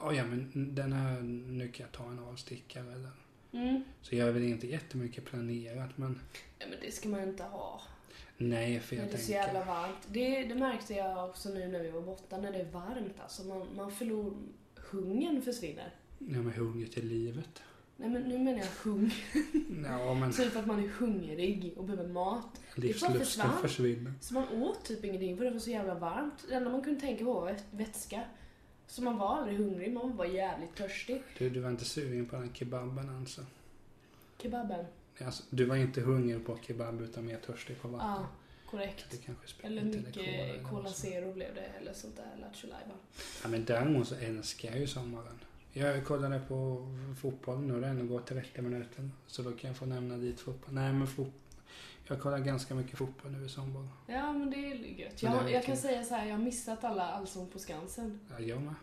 Oh, 0.00 0.16
ja 0.16 0.24
men 0.24 0.74
den 0.74 0.92
här, 0.92 1.20
nu 1.22 1.68
kan 1.68 1.86
jag 1.86 1.92
ta 1.92 2.10
en 2.10 2.18
avstickare 2.18 2.92
eller... 2.92 3.10
Mm. 3.54 3.84
Så 4.02 4.16
jag 4.16 4.28
är 4.28 4.32
väl 4.32 4.42
inte 4.42 4.66
jättemycket 4.66 5.24
planerat 5.24 5.98
men... 5.98 6.20
Nej, 6.58 6.68
men 6.70 6.78
det 6.80 6.90
ska 6.90 7.08
man 7.08 7.22
inte 7.22 7.42
ha. 7.42 7.80
Nej 8.36 8.80
för 8.80 8.96
jag 8.96 9.02
När 9.04 9.10
det 9.10 9.16
är 9.16 9.20
så 9.20 9.26
tänker... 9.26 9.42
jävla 9.46 9.64
varmt. 9.64 10.08
Det, 10.08 10.44
det 10.44 10.54
märkte 10.54 10.94
jag 10.94 11.28
också 11.30 11.48
nu 11.48 11.68
när 11.68 11.82
vi 11.82 11.90
var 11.90 12.00
borta, 12.02 12.36
när 12.38 12.52
det 12.52 12.58
är 12.58 12.70
varmt. 12.70 13.20
Alltså 13.22 13.42
man, 13.44 13.66
man 13.76 13.90
förlorar... 13.92 14.32
Hungern 14.90 15.42
försvinner. 15.42 15.94
Ja 16.18 16.42
men 16.42 16.52
hunger 16.52 16.86
till 16.86 17.06
livet. 17.08 17.62
Nej 17.96 18.08
men 18.10 18.22
nu 18.22 18.38
menar 18.38 18.58
jag 18.58 18.90
hunger. 18.90 19.14
Ja 19.88 20.14
men 20.14 20.32
Typ 20.36 20.56
att 20.56 20.66
man 20.66 20.84
är 20.84 20.88
hungrig 20.88 21.72
och 21.76 21.84
behöver 21.84 22.08
mat. 22.08 22.60
livslusten 22.74 23.50
försvinner. 23.62 24.12
Så 24.20 24.34
man 24.34 24.48
åt 24.62 24.84
typ 24.84 25.04
ingenting 25.04 25.36
för 25.36 25.44
det 25.44 25.50
var 25.50 25.58
så 25.58 25.70
jävla 25.70 25.94
varmt. 25.94 26.44
Det 26.48 26.54
enda 26.54 26.70
man 26.70 26.82
kunde 26.82 27.00
tänka 27.00 27.24
på 27.24 27.32
var 27.32 27.46
vät- 27.52 27.64
vätska. 27.70 28.20
Så 28.86 29.02
man 29.02 29.18
var 29.18 29.36
aldrig 29.36 29.58
hungrig, 29.58 29.92
man 29.92 30.16
var 30.16 30.24
jävligt 30.24 30.76
törstig. 30.76 31.22
Du, 31.38 31.50
du 31.50 31.60
var 31.60 31.70
inte 31.70 31.84
sugen 31.84 32.26
på 32.26 32.36
den 32.36 32.54
kebaben 32.54 33.16
alltså? 33.20 33.40
Kebaben. 34.38 34.86
alltså? 35.18 35.42
Du 35.50 35.64
var 35.64 35.76
inte 35.76 36.00
hungrig 36.00 36.46
på 36.46 36.58
kebab 36.62 37.00
utan 37.00 37.26
mer 37.26 37.38
törstig 37.46 37.80
på 37.80 37.88
vatten? 37.88 38.08
Ja, 38.08 38.26
korrekt. 38.70 39.06
Det 39.10 39.16
kanske 39.16 39.66
Eller 39.66 39.82
mycket 39.82 40.16
eller 40.16 40.62
Cola 40.62 40.84
sånt. 40.84 40.96
Zero 40.96 41.32
blev 41.32 41.54
det, 41.54 41.60
eller 41.80 41.92
sånt 41.92 42.16
där 42.16 42.40
Lattjo. 42.40 42.68
Ja 43.42 43.48
men 43.48 43.64
däremot 43.64 44.08
så 44.08 44.14
älskar 44.14 44.68
jag 44.70 44.78
ju 44.78 44.86
sommaren. 44.86 45.38
Jag 45.72 46.06
kollade 46.06 46.40
på 46.48 46.86
fotboll 47.20 47.60
nu, 47.60 47.80
det 47.80 47.86
har 47.86 47.94
ändå 47.94 48.14
gått 48.14 48.26
30 48.26 48.62
minuter. 48.62 49.10
Så 49.26 49.42
då 49.42 49.52
kan 49.52 49.68
jag 49.68 49.76
få 49.76 49.86
nämna 49.86 50.16
dit 50.16 50.40
fotboll. 50.40 50.74
Nej 50.74 50.92
men 50.92 51.06
fot... 51.06 51.32
Jag 52.08 52.20
kollar 52.20 52.38
ganska 52.38 52.74
mycket 52.74 52.98
fotboll 52.98 53.32
nu 53.32 53.46
i 53.46 53.48
sommar. 53.48 53.88
Ja, 54.06 54.32
men 54.32 54.50
det 54.50 54.56
är 54.56 54.74
gött. 54.74 55.22
Jag, 55.22 55.50
jag 55.50 55.64
kan 55.64 55.76
säga 55.76 56.02
så 56.02 56.14
här, 56.14 56.26
jag 56.26 56.36
har 56.36 56.44
missat 56.44 56.84
alla 56.84 57.02
Allsång 57.12 57.48
på 57.50 57.58
Skansen. 57.58 58.20
Ja, 58.30 58.44
jag 58.44 58.62
med. 58.62 58.74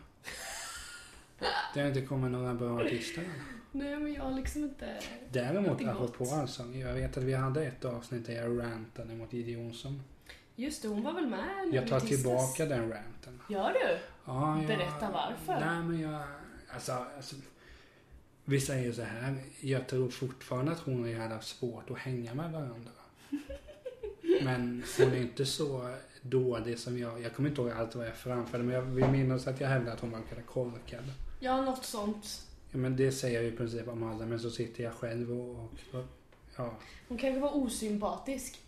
Det 1.74 1.80
har 1.80 1.88
inte 1.88 2.02
kommit 2.02 2.30
några 2.30 2.54
bra 2.54 2.80
artister. 2.80 3.24
Nej, 3.72 3.96
men 3.96 4.12
jag 4.12 4.22
har 4.22 4.30
liksom 4.30 4.64
inte... 4.64 5.00
Däremot 5.30 5.84
apropå 5.84 6.24
allsång. 6.24 6.78
Jag 6.78 6.94
vet 6.94 7.16
att 7.16 7.22
vi 7.22 7.34
hade 7.34 7.66
ett 7.66 7.84
avsnitt 7.84 8.26
där 8.26 8.32
jag 8.32 8.60
rantade 8.60 9.14
mot 9.14 9.32
Gide 9.32 9.50
Jonsson. 9.50 10.02
Just 10.56 10.82
det, 10.82 10.88
hon 10.88 11.02
var 11.02 11.12
väl 11.12 11.26
med 11.26 11.68
nu 11.68 11.76
Jag 11.76 11.88
tar 11.88 12.00
tillbaka 12.00 12.66
den 12.66 12.90
ranten. 12.90 13.40
Gör 13.50 13.72
du? 13.72 13.98
Ja, 14.24 14.58
jag, 14.58 14.66
Berätta 14.66 15.10
varför. 15.12 15.66
Nej 15.66 15.82
men 15.82 16.00
jag, 16.00 16.22
alltså, 16.74 16.92
alltså 16.92 17.36
vi 18.44 18.60
säger 18.60 18.92
så 18.92 19.02
här. 19.02 19.38
Jag 19.60 19.88
tror 19.88 20.08
fortfarande 20.08 20.72
att 20.72 20.80
hon 20.80 21.02
och 21.02 21.08
jag 21.08 21.20
hade 21.20 21.34
haft 21.34 21.58
svårt 21.58 21.90
att 21.90 21.98
hänga 21.98 22.34
med 22.34 22.52
varandra. 22.52 22.90
Men 24.42 24.82
hon 24.98 25.12
är 25.12 25.16
inte 25.22 25.46
så 25.46 25.94
dålig 26.22 26.78
som 26.78 26.98
jag. 26.98 27.22
Jag 27.22 27.34
kommer 27.34 27.48
inte 27.48 27.60
ihåg 27.62 27.70
allt 27.70 27.94
vad 27.94 28.06
jag 28.06 28.16
framförde 28.16 28.64
men 28.64 28.74
jag 28.74 28.82
vill 28.82 29.08
minnas 29.08 29.46
att 29.46 29.60
jag 29.60 29.68
hävdade 29.68 29.92
att 29.92 30.00
hon 30.00 30.10
verkade 30.10 30.42
korkad. 30.42 31.04
Ja, 31.40 31.60
något 31.62 31.84
sånt. 31.84 32.46
Ja, 32.70 32.78
men 32.78 32.96
det 32.96 33.12
säger 33.12 33.42
jag 33.42 33.52
i 33.52 33.56
princip 33.56 33.88
om 33.88 34.02
alla 34.02 34.26
men 34.26 34.40
så 34.40 34.50
sitter 34.50 34.84
jag 34.84 34.92
själv 34.92 35.40
och, 35.40 35.58
och 35.92 36.04
ja. 36.56 36.74
Hon 37.08 37.18
kanske 37.18 37.40
var 37.40 37.56
osympatisk. 37.56 38.58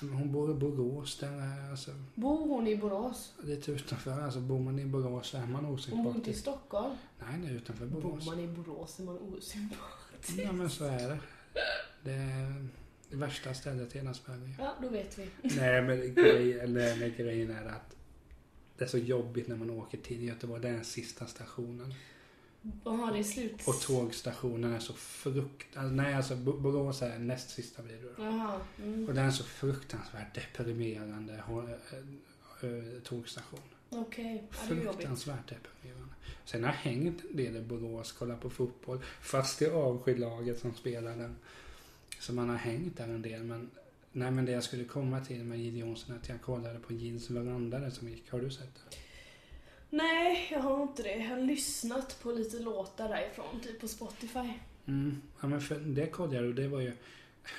Men 0.00 0.12
Hon 0.14 0.32
bor 0.32 0.50
i 0.50 0.54
Borås 0.54 1.18
där 1.18 1.28
är, 1.32 1.70
alltså, 1.70 1.90
Bor 2.14 2.48
hon 2.48 2.66
i 2.66 2.76
Borås? 2.76 3.32
lite 3.42 3.72
utanför. 3.72 4.20
Alltså 4.22 4.40
bor 4.40 4.58
man 4.60 4.78
i 4.78 4.84
Borås 4.84 5.26
så 5.26 5.36
är 5.36 5.46
man 5.46 5.64
Hon 5.64 5.64
bor 5.64 5.72
inte 5.78 5.90
i 5.90 5.94
osympatisk. 5.94 6.40
Stockholm. 6.40 6.94
Nej, 7.20 7.38
nej 7.38 7.54
utanför 7.54 7.86
Bor 7.86 8.00
Borås. 8.00 8.26
man 8.26 8.40
i 8.40 8.46
Borås 8.48 8.98
är 8.98 9.04
man 9.04 9.18
osympatisk. 9.18 10.38
Ja 10.44 10.52
men 10.52 10.70
så 10.70 10.84
är 10.84 11.08
det. 11.08 11.18
Det 12.04 12.12
är 12.12 12.50
det 12.50 12.68
värsta 13.14 13.54
stället 13.54 13.94
i 13.94 13.98
hela 13.98 14.14
Sverige. 14.14 14.54
Ja, 14.58 14.74
då 14.82 14.88
vet 14.88 15.18
vi. 15.18 15.28
Nej 15.56 15.82
men 15.82 16.14
grej, 16.14 16.60
eller, 16.60 16.96
nej, 16.96 17.14
grejen 17.16 17.50
är 17.50 17.64
att 17.64 17.96
det 18.78 18.84
är 18.84 18.88
så 18.88 18.98
jobbigt 18.98 19.48
när 19.48 19.56
man 19.56 19.70
åker 19.70 19.98
till 19.98 20.22
Göteborg. 20.22 20.62
Det 20.62 20.68
är 20.68 20.72
den 20.72 20.84
sista 20.84 21.26
stationen. 21.26 21.94
Jaha, 22.84 23.12
det 23.12 23.18
är 23.18 23.22
slut. 23.22 23.68
Och 23.68 23.80
tågstationen 23.80 24.74
är 24.74 24.78
så 24.78 24.92
frukt... 24.92 25.76
Alltså, 25.76 25.94
nej 25.94 26.14
alltså 26.14 26.36
Bo- 26.36 26.60
Borås 26.60 27.02
är 27.02 27.18
näst 27.18 27.50
sista 27.50 27.82
blir 27.82 27.96
det 27.96 28.02
då. 28.02 28.24
Jaha. 28.24 28.60
Mm. 28.78 29.08
Och 29.08 29.14
den 29.14 29.26
är 29.26 29.30
så 29.30 29.44
fruktansvärt 29.44 30.34
deprimerande 30.34 31.34
äh, 31.34 32.68
äh, 32.70 33.00
tågstation. 33.04 33.60
Okej, 33.90 34.48
ja, 34.50 34.58
är 34.66 34.70
jobbigt. 34.70 34.94
Fruktansvärt 34.94 35.48
deprimerande. 35.48 36.14
Sen 36.44 36.64
har 36.64 36.70
jag 36.70 36.76
hängt 36.76 37.24
en 37.30 37.36
del 37.36 37.56
i 37.56 37.60
Borås, 37.60 38.12
kollat 38.12 38.40
på 38.40 38.50
fotboll. 38.50 38.98
Fast 39.20 39.62
i 39.62 39.66
avsky 39.66 40.16
laget 40.16 40.58
som 40.58 40.74
spelar 40.74 41.16
den. 41.16 41.36
Så 42.24 42.32
man 42.32 42.48
har 42.48 42.56
hängt 42.56 42.96
där 42.96 43.04
en 43.04 43.22
del. 43.22 43.42
Men, 43.42 43.70
nej, 44.12 44.30
men 44.30 44.44
det 44.44 44.52
jag 44.52 44.62
skulle 44.62 44.84
komma 44.84 45.20
till 45.20 45.44
med 45.44 45.58
Jill 45.58 45.76
Johnson 45.76 46.16
att 46.16 46.28
jag 46.28 46.42
kollade 46.42 46.78
på 46.78 46.92
Jills 46.92 47.30
veranda 47.30 47.78
där 47.78 47.90
som 47.90 48.08
gick. 48.08 48.30
Har 48.30 48.40
du 48.40 48.50
sett 48.50 48.74
det? 48.74 48.96
Nej, 49.90 50.48
jag 50.52 50.60
har 50.60 50.82
inte 50.82 51.02
det. 51.02 51.16
Jag 51.16 51.28
har 51.28 51.40
lyssnat 51.40 52.22
på 52.22 52.32
lite 52.32 52.58
låtar 52.58 53.08
därifrån, 53.08 53.60
typ 53.60 53.80
på 53.80 53.88
Spotify. 53.88 54.52
Mm. 54.86 55.22
Ja, 55.40 55.48
men 55.48 55.60
för 55.60 55.74
det 55.74 56.06
kollade 56.06 56.36
jag 56.36 56.44
och 56.44 56.54
det 56.54 56.68
var 56.68 56.80
ju 56.80 56.92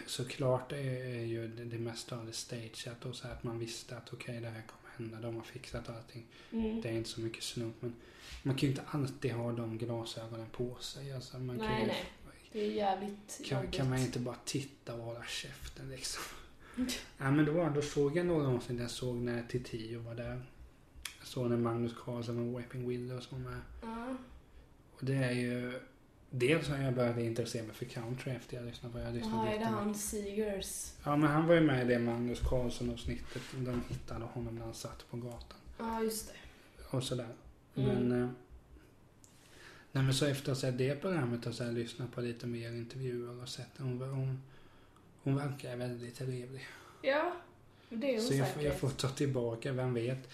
såklart 0.05 0.71
är 0.71 1.23
ju 1.23 1.47
det, 1.47 1.65
det 1.65 1.79
mesta 1.79 2.17
av 2.17 2.25
det 2.25 2.33
stageat 2.33 3.05
och 3.05 3.15
så 3.15 3.27
här 3.27 3.33
att 3.33 3.43
man 3.43 3.59
visste 3.59 3.97
att 3.97 4.13
okej 4.13 4.39
det 4.41 4.49
här 4.49 4.63
kommer 4.67 4.97
hända. 4.97 5.27
De 5.27 5.35
har 5.35 5.43
fixat 5.43 5.89
allting. 5.89 6.25
Mm. 6.51 6.81
Det 6.81 6.89
är 6.89 6.93
inte 6.93 7.09
så 7.09 7.21
mycket 7.21 7.43
slump 7.43 7.75
men 7.79 7.95
man 8.43 8.55
kan 8.55 8.69
ju 8.69 8.75
inte 8.75 8.83
alltid 8.87 9.31
ha 9.31 9.51
de 9.51 9.77
glasögonen 9.77 10.49
på 10.51 10.75
sig. 10.79 11.13
Alltså, 11.13 11.39
man 11.39 11.59
kan 11.59 11.67
Nej, 11.67 11.81
ju, 11.81 11.87
nej. 11.87 12.05
Det 12.51 12.65
är 12.65 12.71
jävligt 12.71 13.41
Kan, 13.45 13.57
jobbigt. 13.57 13.75
kan 13.75 13.89
man 13.89 13.99
inte 13.99 14.19
bara 14.19 14.35
titta 14.45 14.93
och 14.93 15.03
hålla 15.03 15.23
käften 15.23 15.89
liksom? 15.89 16.23
ja, 17.17 17.31
men 17.31 17.45
då, 17.45 17.69
då 17.75 17.81
såg 17.81 18.17
jag 18.17 18.25
några 18.25 18.47
avsnitt. 18.47 18.79
Jag 18.79 18.91
såg 18.91 19.15
när 19.15 19.43
Titiyo 19.43 20.01
var 20.01 20.15
där. 20.15 20.41
Jag 21.19 21.27
såg 21.27 21.49
när 21.49 21.57
Magnus 21.57 21.93
Carlsson 22.05 22.39
och 22.39 22.59
Weeping 22.59 22.89
Willows 22.89 23.31
var 23.31 23.39
med. 23.39 23.59
Ja. 23.81 24.15
Och 24.95 25.05
det 25.05 25.15
är 25.15 25.31
ju... 25.31 25.79
Dels 26.29 26.67
har 26.67 26.77
jag 26.77 26.93
börjat 26.95 27.17
intressera 27.17 27.63
mig 27.63 27.75
för 27.75 27.85
country 27.85 28.31
efter 28.31 28.57
jag 28.57 28.65
lyssnade 28.65 28.93
på 28.93 28.99
Jag 28.99 29.13
lyssnade 29.13 29.35
Jaha, 29.35 29.55
är 29.55 29.59
det 29.59 29.65
han 29.65 29.95
Seegers? 29.95 30.91
Ja, 31.03 31.15
men 31.15 31.29
han 31.29 31.47
var 31.47 31.55
ju 31.55 31.61
med 31.61 31.85
i 31.85 31.93
det 31.93 31.99
Magnus 31.99 32.39
Carlsson 32.39 32.89
och 32.89 32.99
snittet. 32.99 33.41
De 33.57 33.83
hittade 33.89 34.25
honom 34.25 34.55
när 34.55 34.65
han 34.65 34.73
satt 34.73 35.09
på 35.09 35.17
gatan. 35.17 35.59
Ja, 35.77 36.01
just 36.01 36.27
det. 36.27 36.33
Och 36.97 37.03
sådär. 37.03 37.35
Mm. 37.75 38.09
Men... 38.09 38.35
Nej 39.95 40.03
men 40.03 40.13
så 40.13 40.25
efter 40.25 40.51
att 40.51 40.57
ha 40.57 40.61
sett 40.61 40.77
det 40.77 40.95
programmet 41.01 41.45
och 41.47 41.53
så 41.53 41.63
här 41.63 41.71
lyssnat 41.71 42.11
på 42.11 42.21
lite 42.21 42.47
mer 42.47 42.71
intervjuer 42.71 43.41
och 43.41 43.49
sett 43.49 43.67
hon, 43.77 44.01
hon, 44.01 44.41
hon 45.23 45.35
verkar 45.35 45.75
väldigt 45.75 46.15
trevlig. 46.15 46.67
Ja. 47.01 47.33
Det 47.89 48.09
är 48.15 48.17
hon 48.17 48.27
Så 48.27 48.33
jag, 48.33 48.47
får- 48.47 48.53
säkert. 48.53 48.63
jag 48.71 48.79
får 48.79 48.89
ta 48.89 49.07
tillbaka, 49.09 49.71
vem 49.71 49.93
vet. 49.93 50.29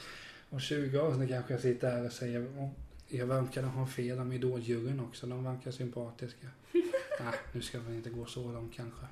Om 0.49 0.59
20 0.59 0.99
år 1.01 1.13
så 1.13 1.27
kanske 1.27 1.53
jag 1.53 1.61
sitter 1.61 1.91
här 1.91 2.05
och 2.05 2.11
säger 2.11 2.47
"Åh, 2.57 2.69
jag 3.07 3.25
verkar 3.27 3.63
ha 3.63 3.87
fel 3.87 4.19
om 4.19 4.31
idoljuryn 4.31 4.99
också. 4.99 5.27
De 5.27 5.43
verkar 5.43 5.71
sympatiska. 5.71 6.47
Nej, 7.19 7.33
nu 7.53 7.61
ska 7.61 7.79
vi 7.79 7.95
inte 7.95 8.09
gå 8.09 8.25
så 8.25 8.51
långt 8.51 8.73
kanske. 8.73 9.05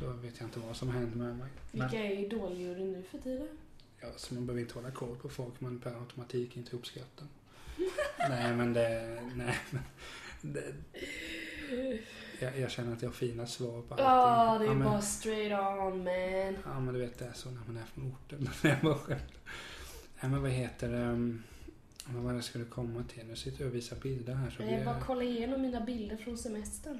Då 0.00 0.10
vet 0.12 0.34
jag 0.40 0.46
inte 0.46 0.58
vad 0.60 0.76
som 0.76 0.88
händer 0.90 1.16
med 1.16 1.36
mig. 1.36 1.48
Men, 1.72 1.88
Vilka 1.90 2.04
är 2.04 2.18
idoljuryn 2.24 2.92
nu 2.92 3.02
för 3.02 3.18
tiden? 3.18 3.48
ja, 4.00 4.08
så 4.16 4.34
man 4.34 4.46
behöver 4.46 4.60
inte 4.62 4.74
hålla 4.74 4.90
koll 4.90 5.16
på 5.16 5.28
folk 5.28 5.60
man 5.60 5.78
per 5.78 5.94
automatik 6.00 6.56
inte 6.56 6.76
uppskattar. 6.76 7.26
Nej 8.28 8.52
men 8.54 8.72
det, 8.72 9.18
nej 9.34 9.58
men. 9.70 9.82
Det, 10.52 10.64
jag, 12.40 12.58
jag 12.58 12.70
känner 12.70 12.92
att 12.92 13.02
jag 13.02 13.08
har 13.08 13.14
fina 13.14 13.46
svar 13.46 13.82
på 13.82 13.94
allting. 13.94 14.06
Ja, 14.06 14.56
det 14.58 14.64
är 14.64 14.68
ja, 14.68 14.74
men, 14.74 14.88
bara 14.88 15.00
straight 15.00 15.52
on 15.52 16.04
man. 16.04 16.56
Ja 16.74 16.80
men 16.80 16.94
du 16.94 17.00
vet 17.00 17.18
det 17.18 17.24
är 17.24 17.32
så 17.32 17.50
när 17.50 17.60
man 17.66 17.76
är 17.76 17.84
från 17.94 18.12
orten. 18.12 18.48
Men 18.62 18.70
jag 18.72 18.80
bara 18.80 18.94
skämtar. 18.94 19.36
Nej 20.20 20.30
men 20.30 20.42
vad 20.42 20.50
heter 20.50 20.88
det? 20.88 20.98
um, 20.98 21.42
Vad 22.06 22.22
var 22.22 22.30
det 22.30 22.36
jag 22.36 22.44
skulle 22.44 22.64
komma 22.64 23.04
till? 23.14 23.26
Nu 23.26 23.36
sitter 23.36 23.60
jag 23.60 23.68
och 23.68 23.74
visar 23.74 23.96
bilder 23.96 24.34
här. 24.34 24.50
Så 24.50 24.62
Men 24.62 24.72
jag 24.72 24.78
vi- 24.78 24.84
bara 24.84 25.00
kollar 25.00 25.22
igenom 25.22 25.62
mina 25.62 25.80
bilder 25.80 26.16
från 26.16 26.38
semestern. 26.38 26.98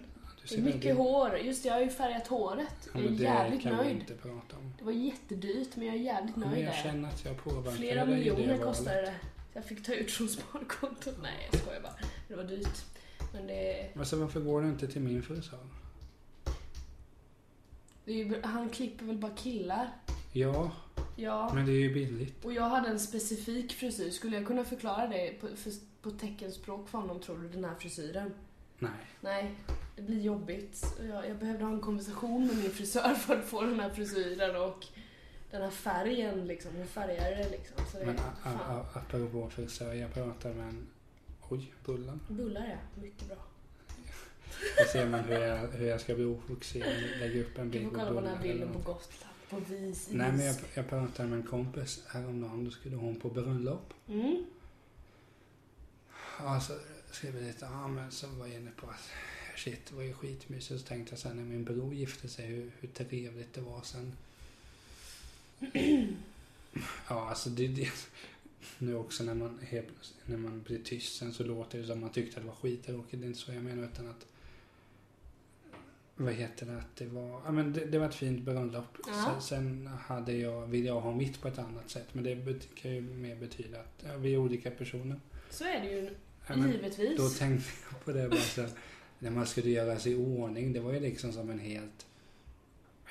Det 0.49 0.55
är 0.55 0.61
mycket 0.61 0.75
väldigt- 0.85 0.97
hår. 0.97 1.37
Just 1.39 1.63
det, 1.63 1.67
jag 1.69 1.75
har 1.75 1.81
ju 1.83 1.89
färgat 1.91 2.27
håret. 2.27 2.67
Ja, 2.85 2.91
Jag 2.95 3.01
är 3.05 3.09
men 3.09 3.17
det 3.19 3.23
jävligt 3.25 3.63
kan 3.63 3.77
nöjd. 3.77 3.97
inte 3.97 4.15
prata 4.15 4.57
om. 4.57 4.75
Det 4.79 4.85
var 4.85 4.93
jättedyrt, 4.93 5.77
men 5.77 5.87
jag 5.87 5.95
är 5.97 6.01
jävligt 6.01 6.37
Men 6.37 6.51
nöjd 6.51 6.65
jag 6.65 6.73
där. 6.75 6.83
känner 6.83 7.09
att 7.09 7.25
jag 7.25 7.45
påverkar 7.45 7.71
Flera 7.77 8.05
miljoner 8.05 8.59
kostade 8.59 9.01
det. 9.01 9.15
Jag 9.55 9.65
fick 9.65 9.85
ta 9.85 9.93
ut 9.93 10.11
från 10.11 10.29
sparkontot. 10.29 11.15
Nej, 11.23 11.49
jag 11.53 11.61
skojar 11.61 11.81
bara. 11.81 11.95
Det 12.29 12.35
var 12.35 12.45
dyrt. 12.45 12.85
Men 13.33 13.47
det... 13.47 13.91
Men 13.95 14.07
så 14.07 14.17
varför 14.17 14.41
går 14.41 14.63
du 14.63 14.69
inte 14.69 14.89
till 14.89 15.03
min 15.03 15.23
frisör? 15.23 15.59
det 18.05 18.13
är 18.13 18.17
ju, 18.17 18.43
han 18.43 18.69
klipper 18.71 19.05
väl 19.05 19.19
bara 19.19 19.35
killar? 19.35 19.91
Ja, 20.33 20.71
Ja. 21.17 21.51
men 21.55 21.67
det 21.67 21.73
är 21.73 21.81
ju 21.81 21.95
billigt. 21.95 22.45
Och 22.45 22.53
jag 22.53 22.69
hade 22.69 22.89
en 22.89 23.01
specifik 23.01 23.73
frisyr. 23.73 24.11
Skulle 24.11 24.37
jag 24.37 24.47
kunna 24.47 24.65
förklara 24.65 25.07
det 25.07 25.41
på, 25.41 25.49
för, 25.57 25.73
på 26.03 26.11
teckenspråk 26.11 26.89
för 26.89 26.99
honom, 26.99 27.21
tror 27.21 27.39
du, 27.39 27.49
den 27.49 27.65
här 27.65 27.75
frisyren? 27.75 28.35
Nej. 28.79 28.91
Nej, 29.21 29.55
det 29.97 30.03
blir 30.03 30.21
jobbigt. 30.21 30.85
Jag, 31.09 31.29
jag 31.29 31.37
behövde 31.39 31.65
ha 31.65 31.73
en 31.73 31.81
konversation 31.81 32.47
med 32.47 32.57
min 32.57 32.71
frisör 32.71 33.15
för 33.15 33.37
att 33.39 33.45
få 33.45 33.61
den 33.63 33.81
här 33.81 33.91
frisyren 33.91 34.57
och 34.57 34.87
den 35.55 35.63
här 35.63 35.71
färgen 35.71 36.47
liksom. 36.47 36.77
Hon 36.77 36.87
färgade 36.87 37.37
det 37.37 37.51
liksom. 37.51 37.77
Så 37.93 37.99
det, 37.99 38.07
Men 38.07 38.19
apropå 38.93 39.51
frisör, 39.51 39.95
jag 39.95 40.15
pratar 40.15 40.55
med 40.55 40.69
en... 40.69 40.87
Oj, 41.49 41.75
bullen. 41.85 42.21
Bullar 42.29 42.67
ja, 42.69 43.03
mycket 43.03 43.29
bra. 43.29 43.37
Då 44.79 44.85
ser 44.93 45.07
man 45.07 45.21
hur 45.21 45.39
jag, 45.39 45.69
hur 45.69 45.87
jag 45.87 46.01
ska 46.01 46.15
bli 46.15 46.25
ofokuserad. 46.25 46.93
Lägga 47.21 47.41
upp 47.41 47.59
en 47.59 47.71
Du 47.71 47.79
bild 47.79 47.91
får 47.93 47.99
på 47.99 48.05
kolla 48.05 48.21
på 48.21 48.21
den 48.21 48.25
bullar 48.25 48.37
här 48.37 48.45
eller 48.45 48.53
bilden 48.53 48.73
på. 48.73 48.79
Gotland. 48.79 49.35
På 49.51 49.57
vis 49.59 50.09
is. 50.09 50.09
Nej 50.11 50.33
men 50.33 50.47
jag, 50.47 50.57
jag 50.75 50.89
pratade 50.89 51.29
med 51.29 51.39
en 51.39 51.47
kompis 51.47 52.03
häromdagen, 52.09 52.65
då 52.65 52.71
skulle 52.71 52.97
hon 52.97 53.21
på 53.21 53.31
bröllop. 53.31 53.95
Mm. 54.09 54.45
Ja, 56.39 56.61
så 56.61 56.73
skrev 57.11 57.33
vi 57.33 57.41
lite, 57.47 57.65
ja 57.65 57.89
men 57.89 58.11
så 58.11 58.27
var 58.27 58.47
jag 58.47 58.57
inne 58.57 58.71
på 58.77 58.87
att 58.87 59.11
shit, 59.57 59.87
det 59.89 59.95
var 59.95 60.03
ju 60.03 60.13
skitmysigt. 60.13 60.81
Så 60.81 60.87
tänkte 60.87 61.13
jag 61.13 61.19
sen 61.19 61.37
när 61.37 61.45
min 61.45 61.65
bror 61.65 61.95
gifte 61.95 62.29
sig 62.29 62.47
hur, 62.47 62.73
hur 62.81 62.89
trevligt 62.89 63.55
det 63.55 63.61
var 63.61 63.81
sen. 63.83 64.13
ja, 67.09 67.29
alltså 67.29 67.51
det, 67.51 67.69
det 67.69 67.89
nu 68.79 68.95
också 68.97 69.25
när 69.25 69.35
man, 69.35 69.59
helt, 69.63 70.15
när 70.27 70.37
man 70.37 70.63
blir 70.63 70.79
tyst 70.79 71.17
sen 71.17 71.33
så 71.33 71.45
låter 71.45 71.79
det 71.79 71.87
som 71.87 72.01
man 72.01 72.11
tyckte 72.11 72.37
att 72.37 72.43
det 72.43 72.49
var 72.49 72.57
skittråkigt. 72.57 73.21
Det 73.21 73.27
är 73.27 73.29
inte 73.29 73.39
så 73.39 73.53
jag 73.53 73.63
menar 73.63 73.85
utan 73.85 74.09
att 74.09 74.27
vad 76.17 76.33
heter 76.33 76.67
det, 76.67 76.77
att 76.79 76.97
det 76.97 77.07
var, 77.07 77.41
ja 77.45 77.53
men 77.53 77.73
det, 77.73 77.85
det 77.85 77.99
var 77.99 78.07
ett 78.09 78.15
fint 78.15 78.43
bröllop. 78.43 78.85
Ja. 79.07 79.41
Sen, 79.41 79.43
sen 79.43 79.87
hade 79.87 80.33
jag, 80.37 80.67
vill 80.67 80.85
jag 80.85 81.01
ha 81.01 81.13
mitt 81.15 81.41
på 81.41 81.49
ett 81.49 81.59
annat 81.59 81.91
sätt. 81.91 82.07
Men 82.13 82.25
det 82.25 82.35
bet- 82.37 82.69
kan 82.75 82.95
ju 82.95 83.01
mer 83.01 83.37
betyda 83.37 83.81
att 83.81 84.05
ja, 84.07 84.17
vi 84.17 84.35
är 84.35 84.39
olika 84.39 84.71
personer. 84.71 85.21
Så 85.51 85.65
är 85.65 85.81
det 85.81 85.91
ju 85.91 86.11
Ja, 86.49 86.67
givetvis. 86.67 87.17
då 87.17 87.29
tänkte 87.29 87.71
jag 87.91 88.05
på 88.05 88.13
det 88.13 88.29
bara 88.29 88.41
sen, 88.41 88.71
när 89.19 89.31
man 89.31 89.47
skulle 89.47 89.71
göra 89.71 89.99
sig 89.99 90.13
i 90.13 90.17
ordning. 90.17 90.73
Det 90.73 90.81
var 90.81 90.93
ju 90.93 91.01
liksom 91.01 91.33
som 91.33 91.51
en 91.51 91.59
helt, 91.59 92.07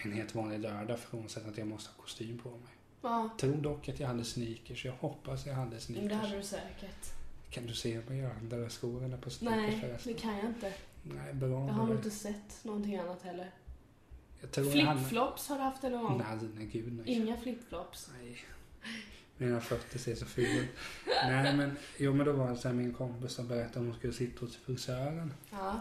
en 0.06 0.12
helt 0.12 0.36
vanlig 0.36 0.60
lördag 0.60 1.00
frånsett 1.00 1.48
att 1.48 1.58
jag 1.58 1.68
måste 1.68 1.90
ha 1.96 2.02
kostym 2.04 2.38
på 2.38 2.50
mig. 2.50 2.74
Ja, 3.02 3.30
Tror 3.40 3.56
dock 3.56 3.90
att 3.90 4.00
jag 4.00 4.08
hade 4.08 4.24
sneakers. 4.24 4.86
Jag 4.86 4.94
hoppas 4.94 5.46
jag 5.46 5.54
hade 5.54 5.70
men 5.70 5.82
sneakers. 5.82 6.10
det 6.10 6.16
hade 6.16 6.38
du 6.38 6.44
säkert. 6.44 7.14
Kan 7.50 7.66
du 7.66 7.74
se 7.74 8.02
mig 8.08 8.18
göra 8.18 8.34
andra 8.34 8.70
skor 8.70 9.04
eller 9.04 9.18
på 9.18 9.30
sneakers 9.30 9.62
Nej, 9.62 9.82
förresten? 9.82 10.14
det 10.14 10.20
kan 10.20 10.38
jag 10.38 10.46
inte. 10.46 10.74
Nej, 11.04 11.34
bra. 11.34 11.50
Jag 11.50 11.74
har 11.74 11.86
nog 11.88 11.96
inte 11.96 12.12
sett 12.12 12.64
någonting 12.64 12.96
annat 12.98 13.22
heller. 13.24 13.52
jag 14.42 14.64
hade... 14.66 15.00
Flipflops 15.00 15.50
har 15.50 15.56
du 15.58 15.62
haft 15.64 15.84
eller 15.84 15.98
gång? 15.98 16.18
Nej, 16.30 16.50
nej, 16.58 16.66
gud 16.66 16.94
nej. 16.94 17.16
Inga 17.16 17.38
flipflops. 17.38 18.10
Nej. 18.22 18.38
Mina 19.38 19.62
fötter 19.62 20.00
ser 20.00 20.16
så 20.16 20.26
fula 20.26 20.60
ut. 20.62 20.70
Nej 21.24 21.58
men, 21.58 21.78
jo 21.98 22.14
men 22.14 22.26
då 22.26 22.32
var 22.32 22.50
det 22.50 22.58
så 22.58 22.68
här 22.68 22.76
min 22.76 22.94
kompis 22.94 23.32
som 23.32 23.48
berättade 23.48 23.80
om 23.80 23.86
hon 23.86 23.96
skulle 23.96 24.14
sitta 24.14 24.46
hos 24.46 24.56
frisören. 24.58 25.34
Ja. 25.52 25.80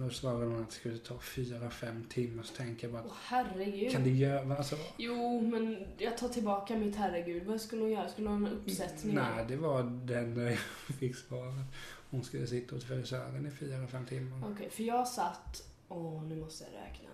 Och 0.00 0.06
då 0.06 0.12
svarade 0.14 0.46
hon 0.46 0.62
att 0.62 0.68
det 0.68 0.74
skulle 0.74 0.98
ta 0.98 1.18
fyra, 1.18 1.70
fem 1.70 2.04
timmar. 2.08 2.42
Så 2.42 2.54
tänker 2.54 2.86
jag 2.86 2.92
bara, 2.92 3.04
Åh 3.06 3.12
herregud. 3.24 3.92
kan 3.92 4.04
det 4.04 4.10
göra, 4.10 4.56
alltså, 4.56 4.76
Jo, 4.96 5.40
men 5.40 5.86
jag 5.98 6.18
tar 6.18 6.28
tillbaka 6.28 6.76
mitt 6.76 6.96
herregud. 6.96 7.42
Vad 7.46 7.60
skulle 7.60 7.82
hon 7.82 7.90
göra? 7.90 8.08
Skulle 8.08 8.28
hon 8.28 8.42
ha 8.42 8.50
en 8.50 8.56
uppsättning? 8.56 9.14
Nej, 9.14 9.44
det 9.48 9.56
var 9.56 9.82
den 9.82 10.36
jag 10.36 10.58
fick 10.98 11.16
svaret. 11.16 11.54
Hon 12.10 12.24
skulle 12.24 12.46
sitta 12.46 12.74
hos 12.74 12.84
frisören 12.84 13.46
i 13.46 13.50
fyra, 13.50 13.86
fem 13.86 14.06
timmar. 14.06 14.52
Okej, 14.52 14.70
för 14.70 14.82
jag 14.82 15.08
satt... 15.08 15.62
Åh, 15.88 16.22
nu 16.24 16.36
måste 16.36 16.64
jag 16.64 16.72
räkna. 16.82 17.08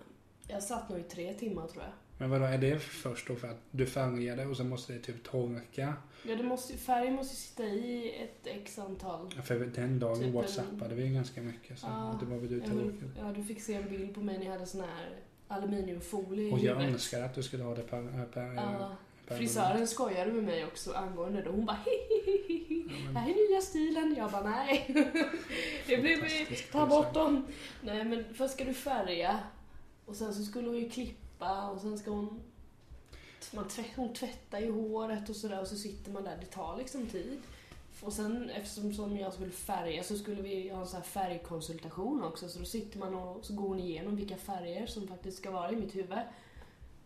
Jag 0.47 0.63
satt 0.63 0.89
nog 0.89 0.99
i 0.99 1.03
tre 1.03 1.33
timmar 1.33 1.67
tror 1.67 1.83
jag. 1.83 1.93
Men 2.19 2.29
vadå, 2.29 2.45
är 2.45 2.57
det 2.57 2.79
först 2.79 3.27
då 3.27 3.35
för 3.35 3.47
att 3.47 3.61
du 3.71 3.85
färgade 3.85 4.45
och 4.45 4.57
så 4.57 4.63
måste 4.63 4.93
det 4.93 4.99
typ 4.99 5.23
torka? 5.23 5.93
Ja, 6.23 6.35
det 6.35 6.43
måste, 6.43 6.77
färgen 6.77 7.13
måste 7.13 7.35
sitta 7.35 7.63
i 7.63 8.15
ett 8.23 8.47
x 8.47 8.79
antal. 8.79 9.31
För 9.43 9.59
den 9.59 9.99
dagen 9.99 10.19
Typ 10.19 10.33
whatsappade 10.33 10.95
vi 10.95 11.09
ganska 11.09 11.41
mycket. 11.41 11.79
Så 11.79 11.87
Ja, 11.87 12.17
det 12.19 12.25
var 12.25 12.37
väl 12.37 12.49
du 12.49 12.57
Ja, 12.59 12.65
tråkigt. 12.65 13.03
ja, 13.19 13.33
du 13.35 13.43
fick 13.43 13.61
se 13.61 13.73
en 13.73 13.89
bild 13.89 14.13
på 14.15 14.19
mig 14.21 14.37
när 14.37 14.45
jag 14.45 14.51
hade 14.53 14.65
sån 14.65 14.81
här 14.81 15.09
aluminiumfolie 15.47 16.51
Och 16.53 16.59
jag 16.59 16.83
önskar 16.83 17.21
att 17.23 17.35
du 17.35 17.43
skulle 17.43 17.63
ha 17.63 17.75
det 17.75 17.81
per, 17.81 18.25
per, 18.33 18.53
Ja, 18.55 18.95
per 19.27 19.37
frisören 19.37 19.87
skojade 19.87 20.31
med 20.31 20.43
mig 20.43 20.65
också 20.65 20.93
angående 20.93 21.41
det. 21.41 21.49
Hon 21.49 21.65
bara 21.65 21.77
hihihihi. 21.85 22.85
Ja, 22.89 22.95
Det 22.97 23.03
men- 23.05 23.15
här 23.15 23.29
är 23.29 23.51
nya 23.51 23.61
stilen. 23.61 24.15
Jag 24.17 24.31
bara 24.31 24.43
nej. 24.49 24.85
Det. 25.87 26.17
Fantastisk 26.17 26.71
Ta 26.71 26.85
bort 26.85 27.13
dem. 27.13 27.47
Nej 27.81 28.03
men 28.05 28.23
först 28.33 28.53
ska 28.53 28.63
du 28.63 28.73
färga. 28.73 29.39
Och 30.05 30.15
sen 30.15 30.33
så 30.33 30.43
skulle 30.43 30.67
hon 30.67 30.77
ju 30.77 30.89
klippa 30.89 31.26
och 31.39 31.81
sen 31.81 31.97
ska 31.97 32.11
hon... 32.11 32.41
Man 33.51 33.67
tvätt, 33.67 33.91
hon 33.95 34.13
tvättar 34.13 34.59
ju 34.59 34.71
håret 34.71 35.29
och 35.29 35.35
sådär 35.35 35.61
och 35.61 35.67
så 35.67 35.75
sitter 35.75 36.11
man 36.11 36.23
där. 36.23 36.37
Det 36.39 36.45
tar 36.45 36.77
liksom 36.77 37.07
tid. 37.07 37.39
Och 38.01 38.13
sen 38.13 38.49
eftersom 38.49 38.93
som 38.93 39.17
jag 39.17 39.33
skulle 39.33 39.51
färga 39.51 40.03
så 40.03 40.17
skulle 40.17 40.41
vi 40.41 40.69
ha 40.69 40.79
en 40.79 40.87
sån 40.87 40.97
här 40.97 41.07
färgkonsultation 41.07 42.23
också. 42.23 42.49
Så 42.49 42.59
då 42.59 42.65
sitter 42.65 42.99
man 42.99 43.15
och 43.15 43.45
så 43.45 43.53
går 43.53 43.67
hon 43.67 43.79
igenom 43.79 44.15
vilka 44.15 44.37
färger 44.37 44.87
som 44.87 45.07
faktiskt 45.07 45.37
ska 45.37 45.51
vara 45.51 45.71
i 45.71 45.75
mitt 45.75 45.95
huvud. 45.95 46.19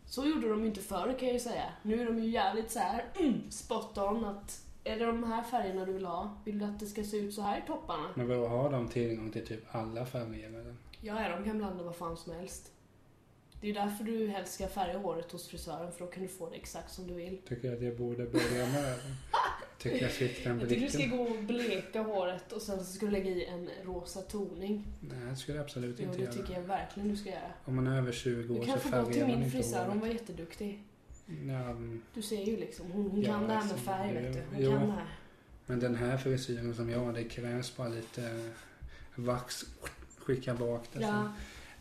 Så 0.06 0.26
gjorde 0.26 0.48
de 0.48 0.60
ju 0.60 0.66
inte 0.66 0.80
förr 0.80 1.16
kan 1.18 1.28
jag 1.28 1.34
ju 1.34 1.40
säga. 1.40 1.72
Nu 1.82 2.00
är 2.00 2.06
de 2.06 2.18
ju 2.18 2.30
jävligt 2.30 2.70
så 2.70 2.78
här 2.78 3.04
mm, 3.20 3.40
spot 3.50 3.98
on 3.98 4.24
att 4.24 4.64
är 4.84 4.98
det 4.98 5.06
de 5.06 5.24
här 5.24 5.42
färgerna 5.42 5.84
du 5.84 5.92
vill 5.92 6.06
ha? 6.06 6.36
Vill 6.44 6.58
du 6.58 6.64
att 6.64 6.80
det 6.80 6.86
ska 6.86 7.04
se 7.04 7.16
ut 7.16 7.34
så 7.34 7.42
här 7.42 7.58
i 7.58 7.66
topparna? 7.66 8.08
Men 8.14 8.28
vadå, 8.28 8.46
har 8.46 8.72
de 8.72 8.88
tillgång 8.88 9.30
till 9.30 9.46
typ 9.46 9.74
alla 9.74 10.06
färger 10.06 10.48
eller? 10.48 10.74
Ja, 11.00 11.36
de 11.36 11.44
kan 11.44 11.58
blanda 11.58 11.84
vad 11.84 11.96
fan 11.96 12.16
som 12.16 12.32
helst. 12.32 12.72
Det 13.62 13.70
är 13.70 13.74
därför 13.74 14.04
du 14.04 14.28
helst 14.28 14.52
ska 14.54 14.68
färga 14.68 14.98
håret 14.98 15.32
hos 15.32 15.48
frisören, 15.48 15.92
för 15.92 16.04
då 16.04 16.10
kan 16.10 16.22
du 16.22 16.28
få 16.28 16.50
det 16.50 16.56
exakt 16.56 16.92
som 16.92 17.06
du 17.06 17.14
vill. 17.14 17.38
Tycker 17.48 17.68
jag 17.68 17.76
att 17.76 17.82
jag 17.82 17.96
borde 17.96 18.24
börja 18.26 18.66
med? 18.66 18.94
Tycker 19.78 20.02
jag 20.02 20.10
fick 20.10 20.44
den 20.44 20.60
Jag 20.60 20.68
tycker 20.68 20.80
du 20.82 20.88
ska 20.88 20.98
blicken. 20.98 21.16
gå 21.18 21.24
och 21.24 21.42
bleka 21.44 22.02
håret 22.02 22.52
och 22.52 22.62
sen 22.62 22.78
så 22.78 22.84
ska 22.92 23.06
du 23.06 23.12
lägga 23.12 23.30
i 23.30 23.44
en 23.44 23.70
rosa 23.84 24.20
toning. 24.20 24.86
Nej, 25.00 25.18
det 25.30 25.36
skulle 25.36 25.58
jag 25.58 25.64
absolut 25.64 25.96
Jo, 25.98 26.04
inte 26.04 26.16
det 26.18 26.24
göra. 26.24 26.32
tycker 26.34 26.52
jag 26.54 26.60
verkligen 26.62 27.08
du 27.08 27.16
ska 27.16 27.28
göra. 27.30 27.52
Om 27.64 27.74
man 27.76 27.86
är 27.86 27.98
över 27.98 28.12
20 28.12 28.54
år 28.54 28.60
Du 28.60 28.66
kan 28.66 28.80
så 28.80 28.88
få 28.88 28.96
gå 28.96 29.04
till 29.04 29.12
färgar 29.14 29.26
man 29.28 29.36
min 29.36 29.44
inte 29.46 29.56
frisör, 29.56 29.86
hon 29.88 30.00
var 30.00 30.08
jätteduktig. 30.08 30.82
Ja, 31.26 31.76
Du 32.14 32.22
ser 32.22 32.42
ju 32.44 32.56
liksom, 32.56 32.90
hon, 32.92 33.10
hon 33.10 33.22
Ja, 33.22 33.26
kan 33.32 33.40
det 33.42 33.54
här 33.54 33.62
med 33.62 33.72
alltså, 33.72 33.76
färg 33.76 34.14
vet 34.14 34.32
du. 34.32 34.40
Hon 34.54 34.62
jo. 34.64 34.70
kan 34.70 34.80
det 34.86 34.92
här. 34.92 35.06
men 35.66 35.80
den 35.80 35.94
här 35.94 36.16
frisyren 36.16 36.74
som 36.74 36.90
jag 36.90 36.98
har, 36.98 37.12
det 37.12 37.24
krävs 37.24 37.76
bara 37.76 37.88
lite 37.88 38.50
vax. 39.14 39.64
Skicka 40.18 40.54
bak 40.54 40.82
det. 40.92 40.98
sen. 41.00 41.28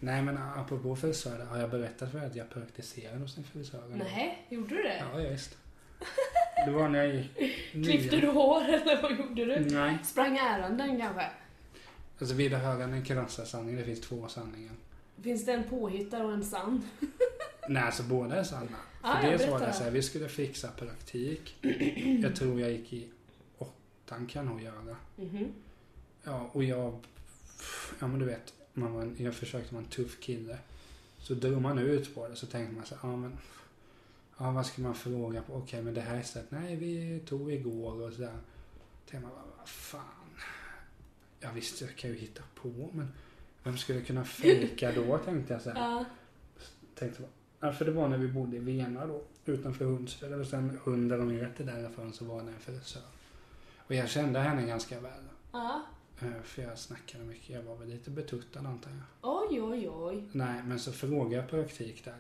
Nej 0.04 0.22
men 0.22 0.38
apropå 0.38 0.96
frisörer, 0.96 1.46
har 1.46 1.58
jag 1.58 1.70
berättat 1.70 2.12
för 2.12 2.18
dig 2.20 2.28
att 2.28 2.36
jag 2.36 2.50
praktiserade 2.50 3.20
hos 3.20 3.38
en 3.38 3.44
frisör? 3.44 3.84
Nej, 3.90 4.46
gjorde 4.50 4.76
du 4.76 4.84
det? 4.84 5.04
Ja, 5.14 5.18
visst. 5.18 5.58
Det 6.66 6.72
var 6.72 6.90
när 6.90 7.04
jag 7.04 7.16
gick 7.16 7.32
Klippte 7.72 8.18
du 8.18 8.28
hår 8.28 8.64
eller 8.64 9.02
vad 9.02 9.18
gjorde 9.18 9.46
du? 9.46 9.60
Nej. 9.60 9.98
Sprang 10.04 10.38
ärenden 10.38 11.00
kanske? 11.00 11.30
Alltså 12.20 12.36
du 12.36 12.58
höra 12.58 12.88
den 12.88 13.04
krassa? 13.06 13.46
Det 13.78 13.84
finns 13.84 14.02
två 14.02 14.28
sanningar. 14.28 14.74
Finns 15.22 15.46
det 15.46 15.54
en 15.54 15.64
påhittad 15.64 16.24
och 16.26 16.34
en 16.34 16.44
sann? 16.44 16.84
Nej, 17.70 17.84
alltså 17.84 18.04
båda 18.04 18.36
är 18.36 18.44
sanna. 18.44 18.78
Ah, 19.02 19.22
För 19.22 19.30
dels 19.30 19.48
var 19.48 19.60
det 19.60 19.74
så 19.74 19.84
här, 19.84 19.92
vi 19.92 20.02
skulle 20.02 20.30
fixa 20.30 20.68
praktik. 20.72 21.56
jag 22.24 22.36
tror 22.36 22.62
jag 22.62 22.72
gick 22.72 22.94
i 22.94 23.08
åttan 23.58 24.28
kan 24.28 24.46
jag 24.46 24.54
nog 24.54 24.62
göra. 24.62 24.96
Mhm. 25.16 25.48
Ja, 26.24 26.50
och 26.52 26.64
jag... 26.64 27.00
Ja, 28.00 28.08
men 28.08 28.20
du 28.20 28.26
vet. 28.26 28.54
Man 28.74 28.94
var 28.94 29.14
jag 29.18 29.36
försökte 29.36 29.74
vara 29.74 29.84
en 29.84 29.90
tuff 29.90 30.20
kille. 30.20 30.58
Så 31.18 31.34
drog 31.34 31.62
man 31.62 31.80
ut 31.80 32.16
på 32.16 32.28
det 32.28 32.36
så 32.36 32.46
tänkte 32.46 32.76
man 32.76 32.86
så 32.86 32.96
ja 33.04 33.16
men... 33.16 33.38
ja, 34.38 34.52
vad 34.52 34.66
ska 34.66 34.82
man 34.82 34.96
fråga 34.96 35.42
på? 35.42 35.54
Okej, 35.54 35.84
men 35.84 35.94
det 35.94 36.02
här 36.02 36.18
är 36.18 36.22
stället. 36.22 36.52
Nej, 36.52 36.76
vi 36.76 37.20
tog 37.26 37.54
igår 37.54 38.02
och 38.02 38.14
sådär. 38.14 38.38
Tänkte 39.10 39.30
man, 39.30 39.38
vad 39.58 39.70
fan. 39.70 40.02
Ja 41.40 41.50
visst, 41.54 41.82
jag 41.82 41.96
kan 41.96 42.10
ju 42.10 42.16
hitta 42.16 42.44
på, 42.56 42.90
men 42.94 43.08
vem 43.64 43.78
skulle 43.78 44.02
kunna 44.02 44.26
fejka 44.26 44.92
då, 44.92 45.18
tänkte 45.18 45.54
jag 45.54 45.62
så 45.62 45.70
här. 45.70 45.80
Ja. 45.80 46.06
Tänkte, 46.96 47.24
ja, 47.60 47.74
för 47.74 47.86
det 47.86 47.92
var 47.92 48.08
när 48.08 48.18
vi 48.18 48.28
bodde 48.28 48.56
i 48.58 48.60
Vena 48.60 49.06
då, 49.06 49.24
utanför 49.46 49.86
Hundsfjäll. 49.86 50.34
Och 50.34 50.48
sen 50.48 50.80
100 50.84 51.18
meter 51.18 51.64
därifrån 51.64 52.14
så 52.14 52.26
var 52.26 52.44
det 52.44 52.50
en 52.50 52.60
frisör. 52.60 53.02
Och 53.78 53.96
jag 53.96 54.10
kände 54.10 54.40
henne 54.40 54.68
ganska 54.68 55.00
väl. 55.00 55.24
Ja. 55.52 55.82
Eh, 56.22 56.42
För 56.44 56.62
jag 56.62 56.78
snackade 56.78 57.24
mycket. 57.24 57.50
Jag 57.50 57.64
var 57.64 57.76
väl 57.76 57.88
lite 57.90 58.10
betuttad 58.10 58.60
antar 58.66 58.92
jag. 58.92 59.02
Oj, 59.52 59.62
oj, 59.62 59.90
oj. 59.90 60.24
Nej, 60.32 60.64
men 60.66 60.80
så 60.80 60.92
frågade 60.92 61.36
jag 61.36 61.50
praktik 61.50 62.06
där. 62.06 62.16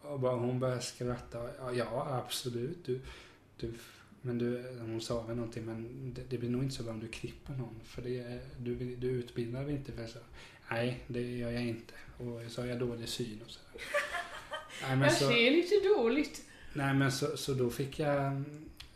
Och 0.00 0.20
bara, 0.20 0.36
hon 0.36 0.60
började 0.60 0.80
skratta. 0.82 1.72
Ja, 1.74 2.22
absolut. 2.26 2.84
Du, 2.84 3.00
du, 3.56 3.72
men 4.22 4.38
du, 4.38 4.78
hon 4.80 5.00
sa 5.00 5.22
väl 5.22 5.36
någonting, 5.36 5.64
men 5.64 6.12
det, 6.14 6.22
det 6.28 6.38
blir 6.38 6.50
nog 6.50 6.62
inte 6.62 6.74
så 6.74 6.82
bra 6.82 6.92
om 6.92 7.00
du 7.00 7.08
klipper 7.08 7.52
någon. 7.52 7.80
För 7.84 8.02
det, 8.02 8.40
du, 8.58 8.96
du 8.96 9.06
utbildar 9.10 9.64
dig 9.64 9.72
inte 9.74 9.92
för 9.92 10.06
så. 10.06 10.18
Nej, 10.70 11.04
det 11.06 11.20
gör 11.22 11.50
jag 11.50 11.62
inte. 11.62 11.94
Och 12.18 12.50
så 12.50 12.60
har 12.60 12.68
jag 12.68 12.78
dålig 12.78 13.08
syn 13.08 13.40
och 13.44 13.50
så. 13.50 13.60
Nej, 14.82 14.96
men 14.96 15.02
Jag 15.02 15.12
så, 15.12 15.28
ser 15.28 15.50
lite 15.50 15.88
dåligt. 15.88 16.42
nej, 16.74 16.94
men 16.94 17.12
så, 17.12 17.36
så 17.36 17.54
då 17.54 17.70
fick 17.70 17.98
jag, 17.98 18.24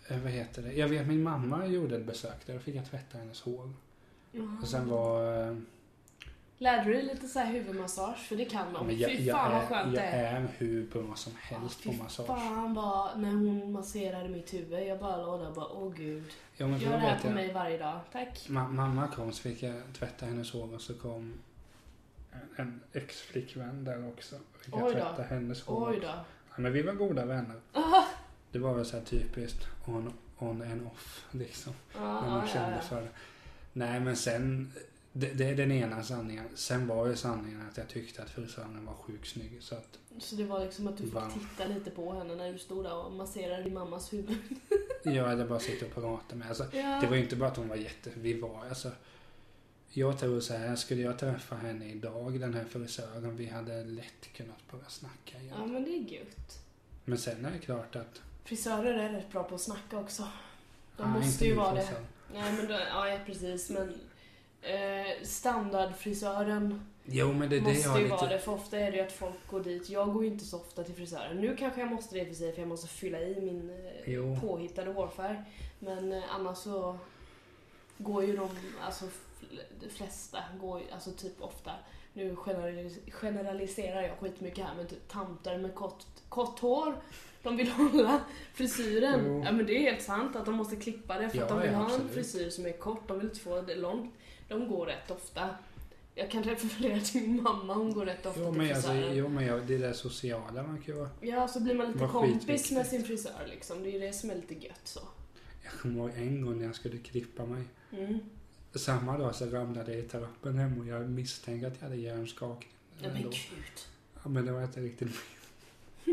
eh, 0.08 0.18
vad 0.22 0.32
heter 0.32 0.62
det? 0.62 0.72
Jag 0.72 0.88
vet 0.88 1.06
min 1.06 1.22
mamma 1.22 1.66
gjorde 1.66 1.96
ett 1.96 2.06
besök 2.06 2.46
där. 2.46 2.54
Då 2.54 2.60
fick 2.60 2.74
jag 2.74 2.90
tvätta 2.90 3.18
hennes 3.18 3.40
hår. 3.40 3.72
Och 4.62 4.68
sen 4.68 4.88
var 4.88 5.42
eh, 5.48 5.56
Lärde 6.58 6.84
du 6.84 6.92
dig 6.92 7.02
lite 7.02 7.28
så 7.28 7.38
här 7.38 7.52
huvudmassage? 7.52 8.18
För 8.28 8.36
det 8.36 8.44
kan 8.44 8.72
de. 8.72 8.86
Men 8.86 8.98
jag, 8.98 9.10
Fy 9.10 9.22
jag, 9.24 9.36
fan 9.36 9.52
vad 9.52 9.62
är, 9.62 9.66
skönt 9.66 9.94
jag 9.94 10.02
det 10.04 10.08
är. 10.08 10.36
är 10.40 10.48
hur 10.58 10.86
bra 10.86 11.14
som 11.16 11.32
helst 11.40 11.80
Ja, 11.84 11.90
på 11.90 11.96
fy 11.96 12.02
massage. 12.02 12.26
Fan 12.26 12.74
vad, 12.74 13.18
när 13.20 13.30
hon 13.30 13.72
masserade 13.72 14.28
mitt 14.28 14.54
huvud, 14.54 14.86
jag 14.86 14.98
bara 14.98 15.16
låg 15.16 15.40
där 15.40 15.48
och 15.48 15.54
bara, 15.54 15.68
åh 15.68 15.92
gud. 15.94 16.24
Ja, 16.56 16.66
men 16.66 16.78
för 16.78 16.86
Gör 16.86 16.92
då 16.92 16.98
det 16.98 17.06
här 17.06 17.14
vet 17.14 17.22
på 17.22 17.28
jag, 17.28 17.34
mig 17.34 17.52
varje 17.52 17.78
dag, 17.78 18.00
tack. 18.12 18.46
ma- 18.48 18.68
mamma 18.72 19.08
kom 19.08 19.32
så 19.32 19.42
fick 19.42 19.62
jag 19.62 19.82
tvätta 19.98 20.26
hennes 20.26 20.52
hår 20.52 20.74
och 20.74 20.80
så 20.80 20.94
kom 20.94 21.34
en, 22.32 22.40
en 22.56 22.80
ex-flickvän 22.92 23.84
där 23.84 24.08
också. 24.08 24.36
Fick 24.60 24.74
jag 24.74 24.82
Oj 24.84 24.94
då. 24.94 25.00
tvätta 25.00 25.22
hennes 25.22 25.62
hår. 25.62 25.90
Oj 25.90 25.98
då. 26.00 26.06
Ja, 26.06 26.54
men 26.56 26.72
vi 26.72 26.82
var 26.82 26.92
goda 26.92 27.24
vänner. 27.24 27.60
Det 28.52 28.58
var 28.58 28.74
väl 28.74 28.84
så 28.86 28.96
här 28.96 29.04
typiskt 29.04 29.66
on, 29.86 30.12
on 30.38 30.62
and 30.62 30.86
off 30.86 31.26
liksom. 31.30 31.72
ja, 31.94 32.20
när 32.20 32.30
man 32.30 32.40
ja, 32.40 32.46
kände 32.46 32.76
ja. 32.76 32.82
för 32.82 33.00
det. 33.00 33.08
Nej 33.72 34.00
men 34.00 34.16
sen, 34.16 34.72
det, 35.12 35.26
det 35.32 35.44
är 35.44 35.54
den 35.56 35.72
ena 35.72 36.02
sanningen. 36.02 36.44
Sen 36.54 36.86
var 36.86 37.06
ju 37.06 37.16
sanningen 37.16 37.62
att 37.70 37.76
jag 37.76 37.88
tyckte 37.88 38.22
att 38.22 38.30
frisören 38.30 38.86
var 38.86 38.94
sjukt 38.94 39.28
snygg. 39.28 39.58
Så 39.60 39.74
att, 39.74 39.98
Så 40.18 40.36
det 40.36 40.44
var 40.44 40.64
liksom 40.64 40.88
att 40.88 40.96
du 40.96 41.02
fick 41.02 41.12
titta 41.50 41.64
lite 41.68 41.90
på 41.90 42.12
henne 42.12 42.34
när 42.34 42.52
du 42.52 42.58
stod 42.58 42.84
där 42.84 42.94
och 42.94 43.12
masserade 43.12 43.62
din 43.62 43.74
mammas 43.74 44.12
huvud. 44.12 44.38
jag 45.02 45.24
hade 45.24 45.44
bara 45.44 45.60
suttit 45.60 45.82
och 45.82 45.94
pratat 46.02 46.38
med. 46.38 46.48
Alltså, 46.48 46.66
Ja. 46.72 46.98
Det 47.00 47.06
var 47.06 47.16
ju 47.16 47.22
inte 47.22 47.36
bara 47.36 47.50
att 47.50 47.56
hon 47.56 47.68
var 47.68 47.76
jätte... 47.76 48.10
Vi 48.14 48.40
var 48.40 48.64
alltså... 48.68 48.90
Jag 49.92 50.18
tror 50.18 50.40
så 50.40 50.54
här, 50.54 50.76
skulle 50.76 51.02
jag 51.02 51.18
träffa 51.18 51.56
henne 51.56 51.84
idag, 51.90 52.40
den 52.40 52.54
här 52.54 52.64
frisören, 52.64 53.36
vi 53.36 53.46
hade 53.46 53.84
lätt 53.84 54.32
kunnat 54.36 54.70
börja 54.72 54.84
snacka 54.88 55.38
igen. 55.38 55.54
Ja 55.58 55.66
men 55.66 55.84
det 55.84 55.90
är 55.90 56.12
gött. 56.18 56.62
Men 57.04 57.18
sen 57.18 57.44
är 57.44 57.50
det 57.50 57.58
klart 57.58 57.96
att... 57.96 58.20
Frisörer 58.44 58.94
är 58.94 59.12
rätt 59.12 59.32
bra 59.32 59.44
på 59.44 59.54
att 59.54 59.60
snacka 59.60 59.98
också. 59.98 60.22
De 60.96 61.02
Ja, 61.02 61.08
måste 61.08 61.44
ju 61.46 61.54
vara 61.54 61.74
det. 61.74 61.88
Nej 62.34 62.52
men 62.56 62.68
då, 62.68 62.74
ja, 62.74 63.18
precis 63.26 63.70
men 63.70 63.88
eh, 64.62 65.22
standardfrisören 65.22 66.86
Jo 67.04 67.32
men 67.32 67.50
det 67.50 67.56
är 67.56 67.60
det 67.60 67.66
jag 67.66 67.74
måste 67.74 67.88
har 67.88 67.98
ju 67.98 68.04
lite... 68.04 68.16
vara 68.16 68.28
det 68.28 68.38
för 68.38 68.52
ofta 68.52 68.78
är 68.78 68.90
det 68.90 68.96
ju 68.96 69.02
att 69.02 69.12
folk 69.12 69.46
går 69.50 69.60
dit. 69.60 69.88
Jag 69.90 70.12
går 70.12 70.24
ju 70.24 70.30
inte 70.30 70.44
så 70.44 70.56
ofta 70.56 70.84
till 70.84 70.94
frisören. 70.94 71.36
Nu 71.36 71.56
kanske 71.56 71.80
jag 71.80 71.90
måste 71.90 72.14
det 72.18 72.26
för 72.26 72.34
sig 72.34 72.52
för 72.52 72.60
jag 72.62 72.68
måste 72.68 72.88
fylla 72.88 73.20
i 73.20 73.40
min 73.40 73.70
eh, 73.70 74.12
Jo. 74.12 74.38
påhittade 74.40 74.92
hårfärg. 74.92 75.38
Men 75.78 76.12
eh, 76.12 76.34
annars 76.34 76.58
så 76.58 76.98
går 77.98 78.24
ju 78.24 78.36
de, 78.36 78.48
alltså 78.84 79.04
de 79.80 79.88
flesta 79.88 80.38
går 80.60 80.80
ju, 80.80 80.90
alltså 80.90 81.10
typ 81.12 81.42
ofta, 81.42 81.72
nu 82.12 82.34
generalis- 82.34 83.10
generaliserar 83.10 84.02
jag 84.02 84.18
skitmycket 84.18 84.64
här 84.64 84.74
men 84.76 84.86
typ 84.86 85.08
tanter 85.08 85.58
med 85.58 85.74
kort, 85.74 86.04
kort 86.28 86.58
hår 86.58 86.94
de 87.42 87.56
vill 87.56 87.68
hålla 87.70 88.20
frisyren. 88.54 89.20
Jo. 89.26 89.42
Ja 89.44 89.52
men 89.52 89.66
det 89.66 89.76
är 89.76 89.80
helt 89.80 90.02
sant 90.02 90.36
att 90.36 90.46
de 90.46 90.54
måste 90.54 90.76
klippa 90.76 91.18
det 91.18 91.30
för 91.30 91.36
Ja, 91.38 91.42
att 91.42 91.48
de 91.48 91.60
vill 91.60 91.72
ja, 91.72 91.78
ha 91.78 91.94
en 91.94 92.08
frisyr 92.08 92.50
som 92.50 92.66
är 92.66 92.72
kort, 92.72 93.08
de 93.08 93.18
vill 93.18 93.28
inte 93.28 93.40
få 93.40 93.60
det 93.60 93.74
långt. 93.74 94.14
De 94.48 94.68
går 94.68 94.86
rätt 94.86 95.10
ofta. 95.10 95.48
Jag 96.14 96.30
kan 96.30 96.42
referera 96.42 97.00
till 97.00 97.22
min 97.22 97.42
mamma, 97.42 97.74
hon 97.74 97.92
går 97.92 98.06
rätt 98.06 98.26
ofta 98.26 98.40
Jo 98.40 98.52
till 98.52 98.62
men, 98.62 98.72
alltså, 98.76 98.90
frisören. 98.90 99.16
jo 99.16 99.28
men 99.28 99.46
jag, 99.46 99.66
det 99.66 99.78
där 99.78 99.92
sociala 99.92 100.62
man 100.62 100.76
kan 100.82 100.94
ju 100.94 101.00
vara... 101.00 101.10
Ja, 101.20 101.48
så 101.48 101.60
blir 101.60 101.74
man 101.74 101.92
lite 101.92 102.06
kompis 102.06 102.34
skitviktigt. 102.34 102.72
med 102.72 102.86
sin 102.86 103.04
frisör 103.04 103.46
liksom. 103.50 103.82
Det 103.82 103.88
är 103.88 103.92
ju 103.92 103.98
det 103.98 104.12
som 104.12 104.30
är 104.30 104.34
lite 104.34 104.54
gött 104.54 104.80
så. 104.84 105.00
Jag 105.64 105.72
kommer 105.72 105.94
ihåg 106.00 106.10
en 106.16 106.40
gång 106.46 106.58
när 106.58 106.66
jag 106.66 106.74
skulle 106.74 106.98
klippa 106.98 107.46
mig. 107.46 107.62
Mm. 107.92 108.18
Samma 108.74 109.18
dag 109.18 109.34
så 109.34 109.46
ramlade 109.46 109.92
jag 109.92 110.04
i 110.04 110.08
trappen 110.08 110.58
hem 110.58 110.78
och 110.80 110.86
jag 110.86 111.10
misstänkte 111.10 111.66
att 111.66 111.74
jag 111.80 111.88
hade 111.88 111.96
hjärnskakning. 112.00 112.72
Ja 113.02 113.08
men 113.12 113.22
gud. 113.22 113.32
Ja 114.22 114.28
men 114.28 114.46
det 114.46 114.52
var 114.52 114.62
inte 114.62 114.80
riktigt 114.80 115.08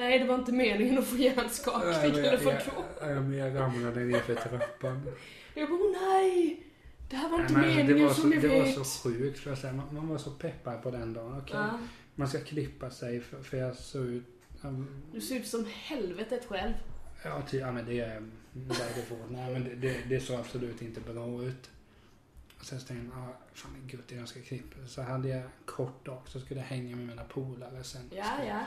Nej, 0.00 0.18
det 0.18 0.24
var 0.24 0.34
inte 0.34 0.52
meningen 0.52 0.98
att 0.98 1.06
få 1.06 1.16
hjärnskakning 1.16 2.10
eller 2.24 2.44
vad 2.44 2.54
jag, 3.00 3.16
jag, 3.16 3.34
jag 3.34 3.56
ramlade 3.60 4.00
ner 4.00 4.18
för 4.20 4.34
trappan. 4.34 5.06
Jag 5.54 5.68
bara, 5.68 5.78
"Åh, 5.80 5.92
nej! 6.02 6.66
Det 7.10 7.16
här 7.16 7.28
var 7.28 7.40
inte 7.40 7.52
Nej, 7.52 7.64
alltså, 7.64 7.76
meningen 7.78 7.96
det, 7.98 8.04
var 8.06 8.14
så, 8.14 8.20
som 8.20 8.30
ni 8.30 8.36
det 8.36 8.48
vet. 8.48 8.76
var 8.76 8.84
så 8.84 9.08
sjukt. 9.08 9.38
För 9.38 9.50
jag 9.50 9.58
säga. 9.58 9.72
Man, 9.72 9.94
man 9.94 10.08
var 10.08 10.18
så 10.18 10.30
peppad 10.30 10.82
på 10.82 10.90
den 10.90 11.12
dagen. 11.14 11.38
Okej, 11.42 11.56
Ja, 11.56 11.78
Man 12.14 12.28
ska 12.28 12.40
klippa 12.40 12.90
sig 12.90 13.20
för, 13.20 13.42
för 13.42 13.56
jag 13.56 13.76
såg 13.76 14.06
ut... 14.06 14.24
du 15.12 15.20
ser 15.20 15.36
ut 15.36 15.46
som 15.46 15.66
helvetet 15.72 16.44
själv. 16.44 16.72
Ja, 17.24 17.42
ty, 17.50 17.58
ja 17.58 17.72
men 17.72 17.86
det 17.86 18.00
är 18.00 18.22
därifrån. 18.52 19.26
Nej 19.30 19.52
men 19.52 19.64
det, 19.64 19.74
det, 19.74 19.96
det 20.08 20.20
såg 20.20 20.36
absolut 20.40 20.82
inte 20.82 21.00
bra 21.00 21.42
ut. 21.42 21.70
Och 22.58 22.64
sen 22.66 22.80
så 22.80 22.86
tänkte 22.86 23.16
jag, 23.18 23.24
ah, 23.24 23.36
fan 23.54 23.70
det 23.86 23.92
är 23.92 23.96
gött 23.96 24.10
jag 24.12 24.28
ska 24.28 24.40
klippa. 24.40 24.86
Så 24.86 25.02
hade 25.02 25.28
jag 25.28 25.42
kort 25.66 26.06
dag 26.06 26.22
så 26.26 26.40
skulle 26.40 26.60
jag 26.60 26.66
hänga 26.66 26.96
med 26.96 27.06
mina 27.06 27.24
polare 27.24 27.84
sen. 27.84 28.10
Ja, 28.16 28.24
ja. 28.48 28.60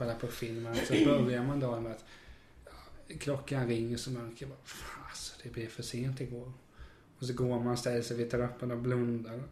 Kolla 0.00 0.14
på 0.14 0.26
filmen. 0.26 0.74
Så 0.86 0.92
börjar 0.92 1.42
man 1.42 1.60
dagen 1.60 1.82
med 1.82 1.92
att 1.92 2.04
klockan 3.20 3.68
ringer 3.68 3.96
så 3.96 4.10
märker 4.10 4.46
jag 4.46 4.48
bara, 4.48 4.58
alltså 5.08 5.34
det 5.42 5.48
blev 5.52 5.68
för 5.68 5.82
sent 5.82 6.20
igår. 6.20 6.52
Och 7.18 7.26
så 7.26 7.32
går 7.32 7.60
man, 7.62 7.76
ställer 7.76 8.02
sig 8.02 8.16
vid 8.16 8.30
trappan 8.30 8.70
och 8.70 8.78
blundar. 8.78 9.42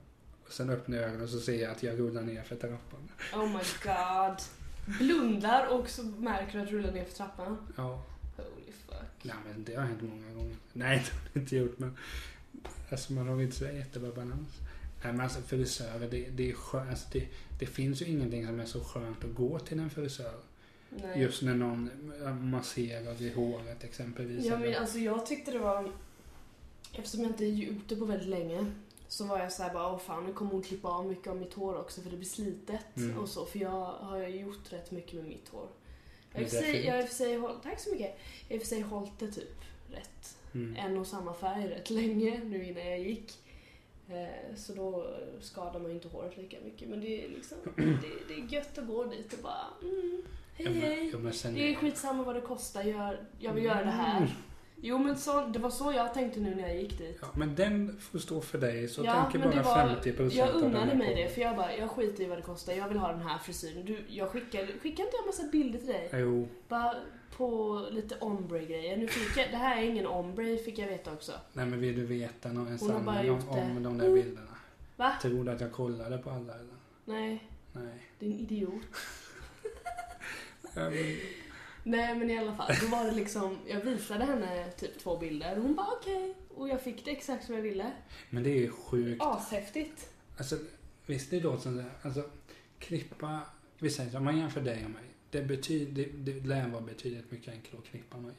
Och 0.46 0.52
sen 0.52 0.70
öppnar 0.70 0.96
jag 0.96 1.06
ögonen 1.06 1.22
och 1.22 1.28
så 1.28 1.40
ser 1.40 1.62
jag 1.62 1.70
att 1.70 1.82
jag 1.82 1.98
rullar 1.98 2.22
ner 2.22 2.42
för 2.42 2.56
trappan. 2.56 3.08
Oh 3.34 3.46
my 3.46 3.62
god. 3.84 4.38
Blundar 4.98 5.66
och 5.66 5.88
så 5.88 6.02
märker 6.02 6.52
du 6.52 6.60
att 6.60 6.68
du 6.68 6.78
rullar 6.78 6.92
ner 6.92 7.04
för 7.04 7.12
trappan. 7.16 7.56
Ja, 7.76 8.04
Holy 8.36 8.72
fuck. 8.86 9.22
nej 9.22 9.36
men 9.48 9.64
det 9.64 9.74
har 9.74 9.82
hänt 9.84 10.02
många 10.02 10.34
gånger. 10.34 10.56
Nej, 10.72 10.98
det 11.04 11.12
har 11.12 11.30
det 11.32 11.40
inte 11.40 11.56
gjort 11.56 11.78
men 11.78 11.96
alltså 12.90 13.12
man 13.12 13.28
har 13.28 13.42
inte 13.42 13.56
så 13.56 13.64
jättebra 13.64 14.10
balans. 14.12 14.48
Nej 15.04 15.12
men 15.12 15.20
alltså 15.20 15.40
frisörer, 15.40 16.08
det, 16.10 16.28
det 16.30 16.50
är 16.50 16.54
skönt. 16.54 16.90
Alltså, 16.90 17.08
det, 17.12 17.26
det 17.58 17.66
finns 17.66 18.02
ju 18.02 18.06
ingenting 18.06 18.46
som 18.46 18.60
är 18.60 18.66
så 18.66 18.80
skönt 18.84 19.24
att 19.24 19.34
gå 19.34 19.58
till 19.58 19.78
en 19.78 19.90
frisör. 19.90 20.34
Nej. 20.90 21.20
Just 21.22 21.42
när 21.42 21.54
någon 21.54 21.90
masserar 22.50 23.22
i 23.22 23.30
håret 23.34 23.84
exempelvis. 23.84 24.46
Ja, 24.46 24.58
men 24.58 24.74
alltså 24.74 24.98
jag 24.98 25.26
tyckte 25.26 25.50
det 25.50 25.58
var... 25.58 25.92
Eftersom 26.92 27.20
jag 27.20 27.30
inte 27.30 27.44
är 27.44 27.70
ute 27.70 27.96
på 27.96 28.04
väldigt 28.04 28.28
länge 28.28 28.66
så 29.08 29.24
var 29.24 29.38
jag 29.38 29.52
såhär 29.52 29.72
bara, 29.74 29.92
åh 29.92 29.98
fan 29.98 30.26
nu 30.26 30.32
kommer 30.32 30.50
hon 30.50 30.62
klippa 30.62 30.88
av 30.88 31.06
mycket 31.06 31.26
av 31.26 31.36
mitt 31.36 31.54
hår 31.54 31.78
också 31.80 32.00
för 32.02 32.10
det 32.10 32.16
blir 32.16 32.28
slitet 32.28 32.96
Mm. 32.96 33.18
och 33.18 33.28
så. 33.28 33.46
För 33.46 33.58
jag 33.58 33.86
har 33.92 34.26
gjort 34.28 34.72
rätt 34.72 34.90
mycket 34.90 35.14
med 35.14 35.24
mitt 35.24 35.48
hår. 35.48 35.68
Jag 36.32 36.40
har 36.40 36.44
i 36.44 36.46
och 36.46 36.50
för 36.50 37.02
det 37.02 37.08
sig, 37.08 37.40
tack 37.62 37.80
så 37.80 37.90
mycket. 37.90 38.18
Jag 38.48 38.54
har 38.54 38.54
i 38.54 38.58
och 38.58 38.62
för 38.62 38.68
sig 38.68 38.80
hållit 38.80 39.18
det 39.18 39.30
typ 39.32 39.60
rätt, 39.90 40.36
Mm. 40.54 40.76
en 40.76 40.98
och 40.98 41.06
samma 41.06 41.34
färg 41.34 41.68
rätt 41.68 41.90
länge 41.90 42.40
nu 42.44 42.64
innan 42.64 42.86
jag 42.86 43.00
gick. 43.00 43.38
Eh, 44.10 44.54
Så 44.56 44.72
då 44.74 45.06
skadar 45.40 45.80
man 45.80 45.88
ju 45.90 45.94
inte 45.94 46.08
håret 46.08 46.36
lika 46.36 46.56
mycket. 46.64 46.88
Men 46.88 47.00
det 47.00 47.24
är 47.24 47.28
liksom, 47.28 47.58
det, 47.76 48.28
det 48.28 48.34
är 48.34 48.52
gött 48.54 48.78
att 48.78 48.86
gå 48.86 49.04
dit 49.04 49.32
och 49.32 49.38
bara, 49.42 49.64
mm, 49.82 50.22
hej 50.54 50.66
Ja, 50.66 50.70
men- 50.70 50.82
hej. 50.82 51.10
ja, 51.12 51.18
men 51.18 51.54
Det 51.54 51.72
är 51.72 51.74
skitsamma 51.74 52.22
vad 52.22 52.34
det 52.34 52.40
kostar, 52.40 52.82
jag, 52.82 53.14
jag 53.38 53.52
vill 53.52 53.64
göra 53.64 53.84
det 53.84 53.90
här. 53.90 54.36
Jo 54.80 54.98
men 54.98 55.16
så, 55.18 55.40
det 55.46 55.58
var 55.58 55.70
så 55.70 55.92
jag 55.92 56.14
tänkte 56.14 56.40
nu 56.40 56.54
när 56.54 56.68
jag 56.68 56.76
gick 56.76 56.98
dit. 56.98 57.18
Ja, 57.22 57.28
men 57.36 57.54
den 57.54 57.98
får 58.00 58.18
stå 58.18 58.40
för 58.40 58.58
dig. 58.58 58.88
Så 58.88 59.04
Ja, 59.04 59.22
tänker 59.30 59.38
bara 59.50 59.62
var- 59.62 59.88
50 59.94 60.12
procent 60.12 60.34
Jag 60.34 60.54
unnade 60.54 60.94
mig 60.94 61.14
det 61.14 61.28
för 61.34 61.40
jag 61.40 61.56
bara, 61.56 61.76
jag 61.76 61.90
skiter 61.90 62.22
i 62.24 62.26
vad 62.26 62.38
det 62.38 62.42
kostar, 62.42 62.72
jag 62.72 62.88
vill 62.88 62.98
ha 62.98 63.12
den 63.12 63.22
här 63.22 63.38
frisyren. 63.38 63.84
Du, 63.86 64.04
jag 64.08 64.28
skickade, 64.30 64.66
skickade 64.66 65.02
inte 65.02 65.16
jag 65.16 65.26
massa 65.26 65.42
bilder 65.52 65.78
till 65.78 65.88
dig? 65.88 66.10
Jo, 66.12 66.48
Bara 66.68 66.94
på 67.36 67.78
lite 67.90 68.16
ombre-grejer. 68.20 68.96
Nu 68.96 69.08
fick 69.08 69.36
jag, 69.44 69.50
det 69.50 69.56
här 69.56 69.76
är 69.82 69.82
ingen 69.82 70.06
ombre 70.06 70.56
fick 70.56 70.78
jag 70.78 70.86
veta 70.88 71.12
också. 71.12 71.32
nej 71.52 71.66
men 71.66 71.80
vill 71.80 71.94
du 71.96 72.06
veta 72.06 72.48
någon, 72.52 72.66
bara 72.66 72.78
sanning 73.14 73.30
om, 73.76 73.82
de 73.82 73.98
där 73.98 74.06
Mm. 74.06 74.14
bilderna? 74.22 74.56
Va? 74.96 75.12
Tror 75.22 75.44
du 75.44 75.50
att 75.50 75.60
jag 75.60 75.72
kollade 75.72 76.18
på 76.18 76.30
alla 76.30 76.54
eller? 76.54 76.74
Nej, 77.04 77.48
Nej. 77.72 78.02
din 78.18 78.32
idiot. 78.32 78.82
Men, 80.74 80.92
Nej 81.82 82.14
men 82.18 82.30
i 82.30 82.38
alla 82.38 82.54
fall, 82.54 82.72
då 82.80 82.86
var 82.86 83.04
det 83.04 83.12
liksom, 83.12 83.58
jag 83.66 83.80
visade 83.80 84.24
henne 84.24 84.70
typ 84.70 84.98
två 84.98 85.16
bilder 85.16 85.56
och 85.56 85.62
hon 85.62 85.74
bara 85.74 85.86
okej. 86.00 86.34
Och 86.54 86.68
jag 86.68 86.80
fick 86.80 87.04
det 87.04 87.10
exakt 87.10 87.46
som 87.46 87.54
jag 87.54 87.62
ville. 87.62 87.92
men 88.30 88.42
det 88.42 88.50
är 88.50 88.60
ju 88.60 88.70
sjukt. 88.70 89.22
Ashäftigt. 89.22 90.10
Alltså, 90.36 90.56
visst 91.06 91.30
det 91.30 91.40
låter 91.40 91.62
som 91.62 91.76
det, 91.76 91.84
alltså 92.02 92.22
klippa, 92.78 93.40
vi 93.78 93.90
säger 93.90 94.16
om 94.16 94.24
man 94.24 94.38
jämför 94.38 94.60
dig 94.60 94.84
och 94.84 94.90
mig. 94.90 95.04
det, 95.30 95.42
betyder, 95.42 95.92
det, 95.92 96.32
det 96.32 96.46
lär 96.46 96.68
vara 96.68 96.82
betydligt 96.82 97.30
mycket 97.30 97.54
enklare 97.54 97.82
att 97.82 97.90
klippa 97.90 98.16
mig. 98.16 98.34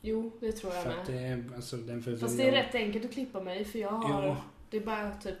Jo, 0.00 0.32
det 0.40 0.52
tror 0.52 0.74
jag 0.74 0.82
För 0.82 0.90
att 0.90 1.08
med. 1.08 1.16
det 1.16 1.22
är, 1.22 1.44
alltså 1.56 1.76
den 1.76 2.02
för 2.02 2.16
Fast 2.16 2.36
det 2.36 2.48
är 2.48 2.52
rätt 2.52 2.74
enkelt 2.74 3.04
att 3.04 3.12
klippa 3.12 3.40
mig 3.40 3.64
för 3.64 3.78
jag 3.78 3.90
har... 3.90 4.26
Jo. 4.26 4.36
Det 4.70 4.76
är 4.76 4.80
bara 4.80 5.14
typ... 5.14 5.38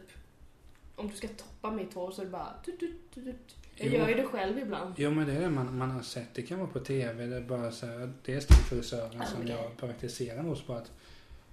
Om 0.96 1.08
du 1.08 1.16
ska 1.16 1.28
toppa 1.28 1.70
mitt 1.70 1.94
hår 1.94 2.10
så 2.10 2.20
är 2.20 2.24
det 2.24 2.30
bara... 2.30 2.54
Tut, 2.64 2.80
tut, 2.80 3.10
tut. 3.14 3.56
Jag 3.78 3.92
gör 3.94 4.08
ju 4.08 4.14
det 4.14 4.24
själv 4.24 4.58
ibland. 4.58 4.94
Jo 4.96 5.10
men 5.10 5.26
det 5.26 5.32
är 5.32 5.40
det 5.40 5.50
man, 5.50 5.78
man 5.78 5.90
har 5.90 6.02
sett. 6.02 6.34
Det 6.34 6.42
kan 6.42 6.58
vara 6.58 6.70
på 6.70 6.80
TV. 6.80 7.26
Det 7.26 7.36
är 7.36 7.40
bara 7.40 7.70
så 7.70 7.86
här, 7.86 8.12
dels 8.24 8.46
den 8.46 8.56
frisören 8.56 9.26
som 9.26 9.46
jag 9.46 9.76
praktiserar 9.76 10.42
hos 10.42 10.62
på 10.62 10.72
att 10.74 10.92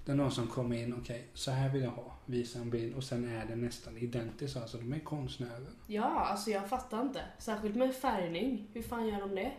det 0.05 0.11
är 0.11 0.15
någon 0.15 0.31
som 0.31 0.47
kommer 0.47 0.75
in, 0.77 0.93
okej, 1.01 1.25
så 1.33 1.51
här 1.51 1.69
vill 1.69 1.81
jag 1.83 1.89
ha. 1.89 2.13
Visar 2.25 2.59
en 2.59 2.69
bild 2.69 2.95
och 2.95 3.03
sen 3.03 3.29
är 3.35 3.45
det 3.45 3.55
nästan 3.55 3.97
identiskt. 3.97 4.57
Alltså 4.57 4.77
de 4.77 4.93
är 4.93 4.99
konstnärer. 4.99 5.65
Ja, 5.87 6.03
alltså 6.03 6.51
jag 6.51 6.69
fattar 6.69 7.01
inte. 7.01 7.21
Särskilt 7.39 7.75
med 7.75 7.95
färgning. 7.95 8.67
Hur 8.73 8.81
fan 8.81 9.07
gör 9.07 9.19
de 9.19 9.35
det? 9.35 9.51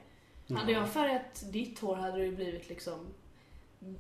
Hade 0.54 0.72
jag 0.72 0.88
färgat 0.88 1.44
ditt 1.52 1.78
hår 1.78 1.96
hade 1.96 2.18
det 2.18 2.24
ju 2.24 2.36
blivit 2.36 2.68
liksom... 2.68 3.06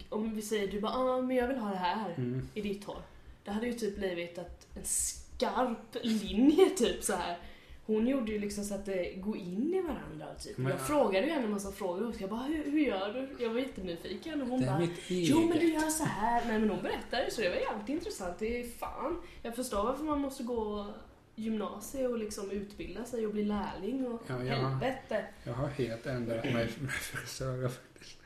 Om 0.08 0.34
vi 0.36 0.42
säger 0.42 0.68
du 0.68 0.80
bara 0.80 0.92
ah, 0.92 1.22
men 1.22 1.36
jag 1.36 1.48
vill 1.48 1.58
ha 1.58 1.70
det 1.70 1.76
här 1.76 2.14
Mm. 2.16 2.48
i 2.54 2.60
ditt 2.60 2.84
hår. 2.84 3.02
Det 3.44 3.50
hade 3.50 3.66
ju 3.66 3.72
typ 3.72 3.96
blivit 3.96 4.38
att 4.38 4.66
en 4.76 4.84
skarp 4.84 5.96
linje 6.02 6.70
typ 6.70 7.04
så 7.04 7.12
här. 7.12 7.38
Hon 7.86 8.06
gjorde 8.06 8.32
ju 8.32 8.38
liksom 8.38 8.64
så 8.64 8.74
att 8.74 8.86
det 8.86 9.12
går 9.16 9.36
in 9.36 9.74
i 9.74 9.80
varandra 9.80 10.34
typ. 10.34 10.58
Men- 10.58 10.70
jag 10.72 10.86
frågade 10.86 11.26
ju 11.26 11.32
henne 11.32 11.44
en 11.44 11.50
massa 11.50 11.72
frågor 11.72 12.08
och 12.08 12.14
jag 12.20 12.30
bara 12.30 12.42
hur, 12.42 12.64
hur 12.70 12.80
gör 12.80 13.12
du? 13.12 13.44
Jag 13.44 13.50
var 13.50 13.60
jättenyfiken 13.60 14.42
och 14.42 14.48
hon 14.48 14.60
Det 14.60 14.66
är 14.66 14.70
bara 14.70 14.78
mitt. 14.78 14.98
Jo 15.08 15.40
men 15.48 15.58
du 15.58 15.72
gör 15.72 15.80
så 15.90 16.04
här. 16.04 16.44
Nej 16.46 16.58
men 16.58 16.70
hon 16.70 16.82
berättade 16.82 17.30
så 17.30 17.40
det 17.40 17.48
var 17.48 17.56
jävligt 17.56 17.88
intressant. 17.88 18.38
Det 18.38 18.60
är 18.60 18.68
fan. 18.68 19.22
Jag 19.42 19.56
förstår 19.56 19.84
varför 19.84 20.04
man 20.04 20.20
måste 20.20 20.42
gå 20.42 20.86
gymnasiet 21.34 22.10
och 22.10 22.18
liksom 22.18 22.50
utbilda 22.50 23.04
sig 23.04 23.26
och 23.26 23.32
bli 23.32 23.44
lärling 23.44 24.06
och 24.06 24.22
Ja, 24.26 24.42
ja. 24.44 24.54
helvete. 24.54 25.24
Jag 25.44 25.52
har 25.52 25.68
helt 25.68 26.06
ändrat 26.06 26.44
mig 26.44 26.68
med 26.80 26.90
frisörer 26.92 27.68
faktiskt. 27.68 28.18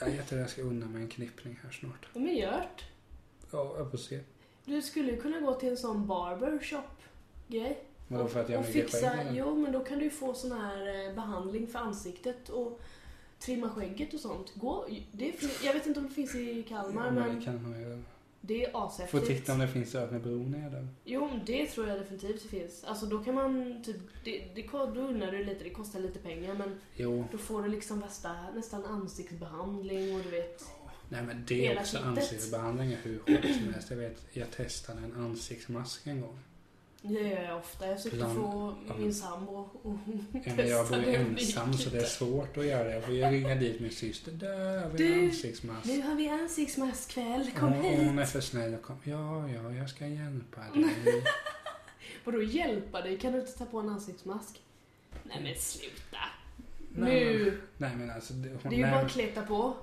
jag 0.00 0.26
tror 0.28 0.40
jag 0.40 0.50
ska 0.50 0.62
unna 0.62 0.86
mig 0.86 1.02
en 1.02 1.08
knippning 1.08 1.60
här 1.62 1.70
snart. 1.70 2.08
Är 2.14 2.20
gjort. 2.20 2.84
Ja, 3.52 3.74
jag 3.78 3.90
får 3.90 3.98
se. 3.98 4.20
Du 4.64 4.82
skulle 4.82 5.16
kunna 5.16 5.40
gå 5.40 5.54
till 5.54 5.68
en 5.68 5.76
sån 5.76 6.06
barbershop 6.06 6.84
grej. 7.48 7.84
Vadå 8.10 8.28
för 8.28 8.40
att 8.40 8.48
jag 8.48 8.58
och 8.58 8.64
har 8.64 8.72
fixa, 8.72 9.10
skägg? 9.10 9.26
Jo 9.32 9.56
men 9.56 9.72
då 9.72 9.80
kan 9.80 9.98
du 9.98 10.04
ju 10.04 10.10
få 10.10 10.34
sån 10.34 10.52
här 10.52 11.08
eh, 11.08 11.14
behandling 11.14 11.66
för 11.66 11.78
ansiktet 11.78 12.48
och 12.48 12.80
trimma 13.38 13.70
skägget 13.70 14.14
och 14.14 14.20
sånt. 14.20 14.52
Gå, 14.54 14.86
det 15.12 15.28
är, 15.28 15.34
jag 15.66 15.74
vet 15.74 15.86
inte 15.86 16.00
om 16.00 16.08
det 16.08 16.14
finns 16.14 16.34
i 16.34 16.62
Kalmar 16.68 17.04
Ja, 17.06 17.10
men 17.10 17.38
det 17.38 17.44
kan 17.44 17.62
man 17.70 17.80
göra. 17.80 18.02
det 18.40 18.64
är 18.64 18.70
Får 18.72 18.86
ashäftigt. 18.86 19.26
titta 19.26 19.52
om 19.52 19.58
det 19.58 19.68
finns 19.68 19.94
Öknebron 19.94 20.54
är 20.54 20.70
där. 20.70 20.88
Jo, 21.04 21.30
det 21.46 21.66
tror 21.66 21.88
jag 21.88 21.98
definitivt 21.98 22.42
det 22.42 22.48
finns. 22.48 22.84
Alltså 22.84 23.06
då 23.06 23.18
kan 23.24 23.34
man 23.34 23.82
typ, 23.82 23.96
det, 24.24 24.44
det, 24.54 24.62
då 24.72 25.00
undrar 25.00 25.32
du 25.32 25.44
lite, 25.44 25.64
det 25.64 25.70
kostar 25.70 26.00
lite 26.00 26.18
pengar 26.18 26.54
men 26.54 26.80
Jo, 26.96 27.24
då 27.32 27.38
får 27.38 27.62
du 27.62 27.68
liksom 27.68 28.00
värsta, 28.00 28.36
nästan 28.54 28.84
ansiktsbehandling 28.84 30.14
och 30.14 30.20
du 30.24 30.30
vet. 30.30 30.64
nej 31.08 31.22
men 31.22 31.44
det 31.48 31.54
Hela 31.54 31.80
också 31.80 31.96
kittet. 31.96 32.06
ansiktsbehandling 32.08 32.92
är 32.92 32.96
hur 33.02 33.18
hårt 33.18 33.44
som 33.56 33.72
helst. 33.74 33.90
Jag 33.90 33.96
vet, 33.96 34.26
jag 34.32 34.50
testade 34.50 34.98
en 35.00 35.12
ansiktsmask 35.24 36.06
en 36.06 36.20
gång. 36.20 36.38
Det 37.02 37.12
gör 37.20 37.42
jag 37.42 37.58
ofta. 37.58 37.86
Jag 37.86 37.96
försökte 37.96 38.16
Bland- 38.16 38.34
få 38.34 38.74
min 38.98 39.14
sambo 39.14 39.68
och 39.82 39.94
Ja, 40.32 40.52
men 40.56 40.68
jag 40.68 40.88
bor 40.88 40.96
testade 40.96 41.16
ensam 41.16 41.72
så 41.72 41.90
det 41.90 41.98
är 41.98 42.04
svårt 42.04 42.56
att 42.56 42.66
göra 42.66 42.84
det. 42.84 42.94
Jag 42.94 43.04
får 43.04 43.14
ju 43.14 43.24
ringa 43.24 43.54
dit 43.54 43.80
min 43.80 43.90
syster. 43.90 44.32
Där 44.32 44.80
har 44.82 44.90
vi 44.90 44.98
Du, 44.98 45.12
en 45.18 45.24
ansiktsmask. 45.24 45.86
Nu 45.86 46.02
har 46.02 46.14
vi 46.14 46.28
ansiktsmaskkväll, 46.28 47.50
kom 47.58 47.72
hit. 47.72 47.98
hon 47.98 48.18
är 48.18 48.24
för 48.24 48.40
snäll 48.40 48.76
kom. 48.76 48.96
Ja, 49.04 49.48
ja, 49.48 49.72
jag 49.72 49.90
ska 49.90 50.06
hjälpa 50.06 50.60
dig. 50.74 50.84
Vadå 52.24 52.42
hjälpa 52.42 53.00
dig? 53.00 53.18
Kan 53.18 53.32
du 53.32 53.40
inte 53.40 53.52
ta 53.58 53.64
på 53.64 53.78
en 53.78 53.88
ansiktsmask? 53.88 54.60
Nej 55.22 55.40
men 55.42 55.54
sluta. 55.54 56.18
Nej, 56.94 57.24
nu! 57.24 57.60
Nej 57.76 57.90
men 57.96 58.10
alltså. 58.10 58.32
Det, 58.32 58.48
hon, 58.48 58.58
Det 58.62 58.76
är 58.76 58.86
ju 58.86 58.90
bara 58.92 59.00
att 59.00 59.10
kleta 59.12 59.42
på. 59.42 59.74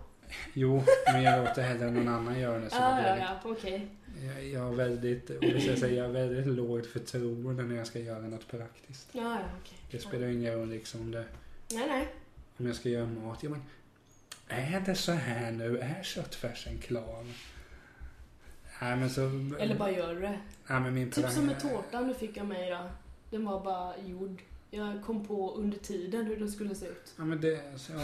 Jo, 0.53 0.83
men 1.13 1.23
jag 1.23 1.45
låter 1.45 1.61
hellre 1.61 1.91
någon 1.91 2.07
annan 2.07 2.39
göra 2.39 2.59
det. 2.59 2.69
Så 2.69 2.75
Ja, 2.75 2.95
det 2.95 3.07
ja, 3.09 3.17
ja, 3.43 3.49
okej. 3.51 3.87
Jag, 4.05 4.06
jag 4.53 4.59
har 4.59 4.73
väldigt, 4.73 5.29
och 5.29 5.41
det 5.41 5.65
jag 5.65 5.77
säga, 5.77 5.93
jag 5.95 6.03
har 6.03 6.11
väldigt 6.11 6.47
lågt 6.47 6.87
förtroende 6.87 7.63
när 7.63 7.75
jag 7.75 7.87
ska 7.87 7.99
göra 7.99 8.19
något 8.19 8.47
praktiskt. 8.47 9.09
Ja, 9.11 9.21
ja, 9.21 9.39
okej. 9.61 9.77
Det 9.91 9.99
spelar 9.99 10.27
ingen 10.27 10.53
roll 10.53 10.69
liksom 10.69 11.01
om 11.01 11.11
det, 11.11 11.25
Nej, 11.71 11.87
nej. 11.87 12.07
om 12.57 12.67
jag 12.67 12.75
ska 12.75 12.89
göra 12.89 13.05
mat. 13.05 13.43
Ja, 13.43 13.49
men, 13.49 13.61
är 14.47 14.79
det 14.79 14.95
så 14.95 15.11
här 15.11 15.51
nu? 15.51 15.79
Är 15.79 16.03
köttfärsen 16.03 16.77
klar? 16.77 17.25
Nej 18.81 18.97
men 18.97 19.09
så... 19.09 19.21
Eller 19.59 19.75
bara 19.75 19.91
gör 19.91 20.15
du 20.15 20.21
det. 20.21 20.39
Nej, 20.67 20.79
men 20.79 20.93
min 20.93 21.11
Typ 21.11 21.29
som 21.29 21.45
med 21.45 21.59
tårtan 21.59 22.07
du 22.07 22.13
fick 22.13 22.37
av 22.37 22.45
mig 22.45 22.69
då. 22.69 22.89
Den 23.29 23.45
var 23.45 23.63
bara 23.63 23.97
gjord. 23.97 24.41
Jag 24.71 25.03
kom 25.03 25.25
på 25.25 25.55
under 25.55 25.77
tiden 25.77 26.25
hur 26.25 26.37
den 26.37 26.51
skulle 26.51 26.75
se 26.75 26.85
ut. 26.85 27.13
Ja 27.17 27.25
men 27.25 27.41
det, 27.41 27.79
så, 27.79 27.93
ja, 27.93 28.01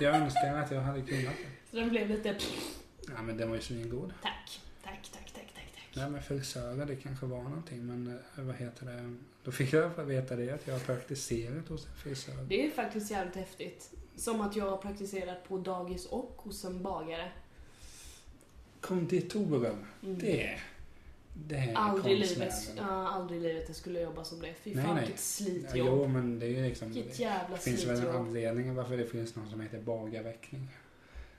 jag 0.00 0.16
önskar 0.16 0.56
att 0.56 0.70
jag 0.70 0.80
hade 0.80 1.00
kunnat 1.00 1.24
det. 1.24 1.70
Så 1.70 1.76
den 1.76 1.88
blev 1.88 2.08
lite... 2.08 2.36
Ja 3.08 3.22
men 3.22 3.36
den 3.36 3.48
var 3.48 3.56
ju 3.56 3.62
tack, 3.62 4.12
tack, 4.22 4.60
tack, 4.82 5.10
tack, 5.12 5.12
tack. 5.12 5.25
Nej 5.96 6.10
men 6.10 6.22
frisörer, 6.22 6.86
det 6.86 6.96
kanske 6.96 7.26
var 7.26 7.42
någonting 7.42 7.86
men 7.86 8.06
eh, 8.38 8.44
vad 8.44 8.56
heter 8.56 8.86
det? 8.86 9.14
Då 9.44 9.52
fick 9.52 9.72
jag 9.72 10.04
veta 10.04 10.36
det 10.36 10.50
att 10.50 10.66
jag 10.66 10.74
har 10.74 10.80
praktiserat 10.80 11.68
hos 11.68 11.86
en 11.86 11.92
frisör. 11.96 12.46
Det 12.48 12.66
är 12.66 12.70
faktiskt 12.70 13.10
jävligt 13.10 13.36
häftigt. 13.36 13.90
Som 14.16 14.40
att 14.40 14.56
jag 14.56 14.70
har 14.70 14.76
praktiserat 14.76 15.48
på 15.48 15.58
dagis 15.58 16.06
och 16.06 16.32
hos 16.36 16.64
en 16.64 16.82
bagare. 16.82 17.30
Konditorer, 18.80 19.76
Mm. 20.02 20.18
det, 20.18 20.58
det 21.34 21.56
är 21.56 21.74
Aldrig 21.74 22.18
livet, 22.18 22.52
ja, 22.76 23.08
aldrig 23.08 23.40
livet 23.42 23.64
jag 23.66 23.76
skulle 23.76 24.00
jobba 24.00 24.24
som 24.24 24.40
det. 24.40 24.54
Fy 24.54 24.74
Nej, 24.74 24.84
fan 24.84 24.94
nej. 24.94 25.04
vilket 25.04 25.20
Ja, 25.20 25.22
slitjobb. 25.22 25.88
jo 25.88 26.08
men 26.08 26.38
det 26.38 26.46
är 26.46 26.62
liksom... 26.62 26.92
Vilket 26.92 27.18
jävla 27.18 27.56
finns 27.56 27.84
väl 27.84 27.90
en 27.90 27.96
slitjobb. 27.96 28.16
anledning 28.16 28.74
varför 28.74 28.96
det 28.96 29.06
finns 29.06 29.36
någon 29.36 29.50
som 29.50 29.60
heter 29.60 29.80
bagarväckning. 29.80 30.68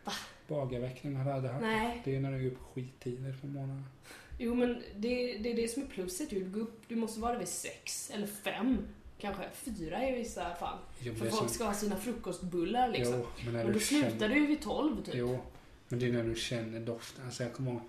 Va? 0.04 0.12
Bagarväckning 0.48 1.16
har 1.16 1.26
du 1.26 1.32
aldrig 1.32 1.54
hört? 1.54 1.62
Nej, 1.62 2.02
Det 2.06 2.16
är 2.16 2.20
när 2.20 2.32
du 2.32 2.48
är 2.48 2.52
upp 2.52 2.58
skittider 2.74 3.36
på 3.42 3.48
morgonen. 3.48 3.84
Jo 4.38 4.56
men 4.56 4.84
det, 4.96 5.38
det 5.38 5.52
är 5.52 5.56
det 5.56 5.68
som 5.68 5.84
är 5.84 5.88
plusset 5.88 6.32
ju. 6.32 6.44
Du, 6.44 6.66
du 6.88 6.96
måste 6.96 7.20
vara 7.20 7.32
där 7.32 7.40
vid 7.40 7.48
sex 7.48 8.12
eller 8.14 8.28
fem. 8.28 8.78
Kanske 9.20 9.44
fyra 9.54 10.10
i 10.10 10.16
vissa 10.16 10.56
fall. 10.56 10.78
Jo, 11.00 11.14
För 11.14 11.20
folk 11.26 11.34
som- 11.36 11.50
ska 11.50 11.64
ha 11.66 11.74
sina 11.74 11.98
frukostbullar 11.98 12.88
liksom. 12.90 13.14
Jo, 13.20 13.26
men 13.46 13.54
när 13.54 13.64
Men 13.64 13.68
du 13.68 13.74
då 13.74 13.80
känner... 13.80 14.10
slutar 14.10 14.30
du 14.30 14.46
vid 14.48 14.62
tolv 14.62 15.04
typ. 15.04 15.16
Jo, 15.16 15.40
men 15.88 16.00
det 16.00 16.06
är 16.08 16.12
när 16.12 16.24
du 16.24 16.36
känner 16.36 16.80
doften. 16.80 17.26
Alltså 17.26 17.44
jag 17.44 17.54
kommer 17.54 17.72
ihåg, 17.72 17.82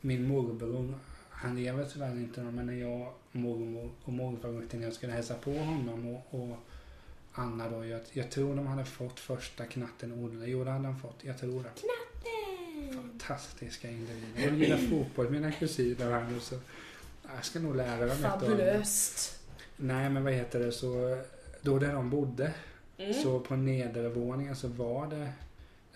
min 0.00 0.28
morbror, 0.28 0.94
han 1.30 1.56
lever 1.56 1.84
tyvärr 1.84 2.10
inte 2.16 2.42
nu, 2.42 2.50
men 2.50 2.66
när 2.66 2.72
jag, 2.74 3.12
mormor 3.32 3.90
och 4.04 4.12
morfar 4.12 4.58
åkte 4.62 4.76
ner 4.76 4.88
och 4.88 4.94
skulle 4.94 5.12
hälsa 5.12 5.34
på 5.34 5.52
honom 5.52 6.06
och, 6.14 6.40
och 6.40 6.56
Anna 7.32 7.70
då, 7.70 7.84
jag, 7.84 8.00
jag 8.12 8.30
tror 8.30 8.56
de 8.56 8.66
hade 8.66 8.84
fått 8.84 9.20
första 9.20 9.64
knatten 9.64 10.12
odlad. 10.12 10.48
Jo, 10.48 10.64
det 10.64 10.70
hade 10.70 10.84
de 10.84 10.98
fått. 10.98 11.24
Jag 11.24 11.38
tror 11.38 11.62
det. 11.62 11.70
Nej. 11.82 12.13
Fantastiska 12.92 13.90
individer. 13.90 14.50
De 14.50 14.56
gillar 14.56 14.76
fotboll, 14.76 15.30
mina 15.30 15.52
kusiner 15.52 16.10
här 16.10 16.24
nu 16.30 16.40
så 16.40 16.54
jag 17.36 17.44
ska 17.44 17.60
nog 17.60 17.76
lära 17.76 18.00
dem 18.06 18.10
ett. 18.10 18.20
Fabulöst. 18.22 19.40
Nej, 19.76 20.10
men 20.10 20.24
vad 20.24 20.32
heter 20.32 20.58
det 20.60 20.72
så, 20.72 21.22
då 21.60 21.78
där 21.78 21.92
de 21.92 22.10
bodde, 22.10 22.52
Mm. 22.98 23.14
så 23.22 23.40
på 23.40 23.56
nedervåningen 23.56 24.56
så 24.56 24.68
var 24.68 25.06
det 25.06 25.32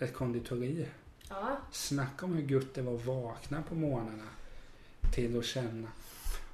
ett 0.05 0.13
konditori. 0.13 0.85
Ja. 1.29 1.57
Snacka 1.71 2.25
om 2.25 2.33
hur 2.33 2.43
gött 2.51 2.73
det 2.73 2.81
var 2.81 2.95
att 2.95 3.05
vakna 3.05 3.63
på 3.69 3.75
morgnarna 3.75 4.27
till 5.13 5.37
att 5.39 5.45
känna 5.45 5.87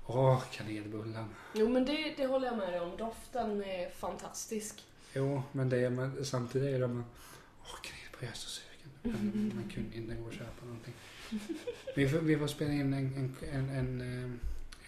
Åh, 0.05 0.43
kanelbullen. 0.51 1.25
Jo 1.53 1.69
men 1.69 1.85
det, 1.85 2.13
det 2.17 2.25
håller 2.27 2.47
jag 2.47 2.57
med 2.57 2.67
dig 2.73 2.79
om. 2.79 2.97
Doften 2.97 3.63
är 3.63 3.89
fantastisk. 3.89 4.83
Jo, 5.13 5.43
men 5.51 5.69
det 5.69 5.77
är 5.77 5.89
men 5.89 6.25
samtidigt 6.25 6.75
är 6.75 6.79
det 6.79 6.87
man 6.87 7.05
Åh, 7.61 7.75
kanelbulle, 7.81 8.19
jag 8.25 8.29
är 8.31 8.35
så 8.35 8.49
sugen. 8.49 8.64
Men 9.05 9.51
man 9.55 9.69
kunde 9.69 9.97
inte 9.97 10.15
gå 10.15 10.25
och 10.25 10.33
köpa 10.33 10.65
någonting. 10.65 10.93
Vi 11.95 12.09
får, 12.09 12.17
vi 12.17 12.37
får 12.37 12.47
spela 12.47 12.73
in 12.73 12.93
en, 12.93 13.35
en, 13.51 13.69
en, 13.69 13.69
en, 13.69 14.39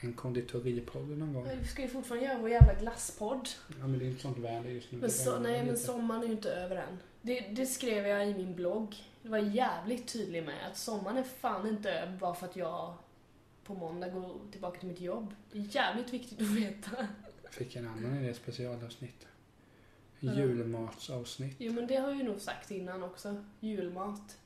eh, 0.03 0.11
konditoripodd 0.15 1.17
någon 1.17 1.33
gång. 1.33 1.49
Vi 1.61 1.67
ska 1.67 1.81
ju 1.81 1.87
fortfarande 1.87 2.25
göra 2.25 2.39
vår 2.39 2.49
jävla 2.49 2.73
glasspodd. 2.73 3.49
Ja, 3.79 3.87
men 3.87 3.99
det 3.99 4.05
är 4.05 4.09
inte 4.09 4.21
sånt 4.21 4.37
väder 4.37 4.69
just 4.69 4.91
nu. 4.91 4.97
Men 4.97 5.09
är 5.09 5.39
nej 5.39 5.65
men 5.65 5.77
sommaren 5.77 6.21
är 6.21 6.27
ju 6.27 6.31
inte 6.31 6.49
över 6.49 6.75
än. 6.75 6.97
Det, 7.21 7.39
det 7.39 7.65
skrev 7.65 8.07
jag 8.07 8.29
i 8.29 8.33
min 8.33 8.55
blogg. 8.55 8.95
Det 9.23 9.29
var 9.29 9.37
jävligt 9.37 10.07
tydlig 10.07 10.43
med 10.43 10.67
att 10.71 10.77
sommaren 10.77 11.17
är 11.17 11.23
fan 11.23 11.67
inte 11.67 11.91
över 11.91 12.17
bara 12.17 12.35
för 12.35 12.45
att 12.47 12.55
jag 12.55 12.93
på 13.63 13.73
måndag 13.73 14.09
går 14.09 14.35
tillbaka 14.51 14.79
till 14.79 14.89
mitt 14.89 15.01
jobb. 15.01 15.35
Det 15.51 15.59
är 15.59 15.75
jävligt 15.75 16.13
viktigt 16.13 16.41
att 16.41 16.47
veta. 16.47 17.07
Jag 17.43 17.53
fick 17.53 17.75
en 17.75 17.87
annan 17.87 18.23
idé, 18.23 18.33
specialavsnitt. 18.33 19.27
Julmatsavsnitt. 20.19 21.55
Jo 21.59 21.73
men 21.73 21.87
det 21.87 21.95
har 21.95 22.07
jag 22.09 22.17
ju 22.17 22.23
nog 22.23 22.41
sagt 22.41 22.71
innan 22.71 23.03
också. 23.03 23.43
Julmat. 23.59 24.37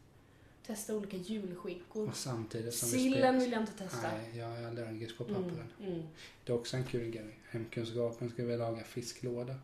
Testa 0.66 0.96
olika 0.96 1.18
julskinkor. 1.18 2.08
Och 2.10 2.16
samtidigt 2.16 2.74
som 2.74 2.90
Sillen 2.90 3.12
spelar- 3.14 3.40
vill 3.40 3.52
jag 3.52 3.62
inte 3.62 3.72
testa. 3.74 4.12
Nej, 4.12 4.38
jag 4.40 4.58
är 4.62 4.68
allergisk 4.68 5.18
på 5.18 5.24
Mm, 5.24 5.36
pappren. 5.36 5.68
mm. 5.82 6.04
Det 6.46 6.52
är 6.52 6.56
också 6.56 6.78
en 6.78 6.84
kul 6.84 7.10
grej. 7.12 7.40
Hemkunskapen 7.50 8.30
ska 8.30 8.44
vi 8.46 8.58
laga 8.58 8.84
fisklåda. 8.84 9.56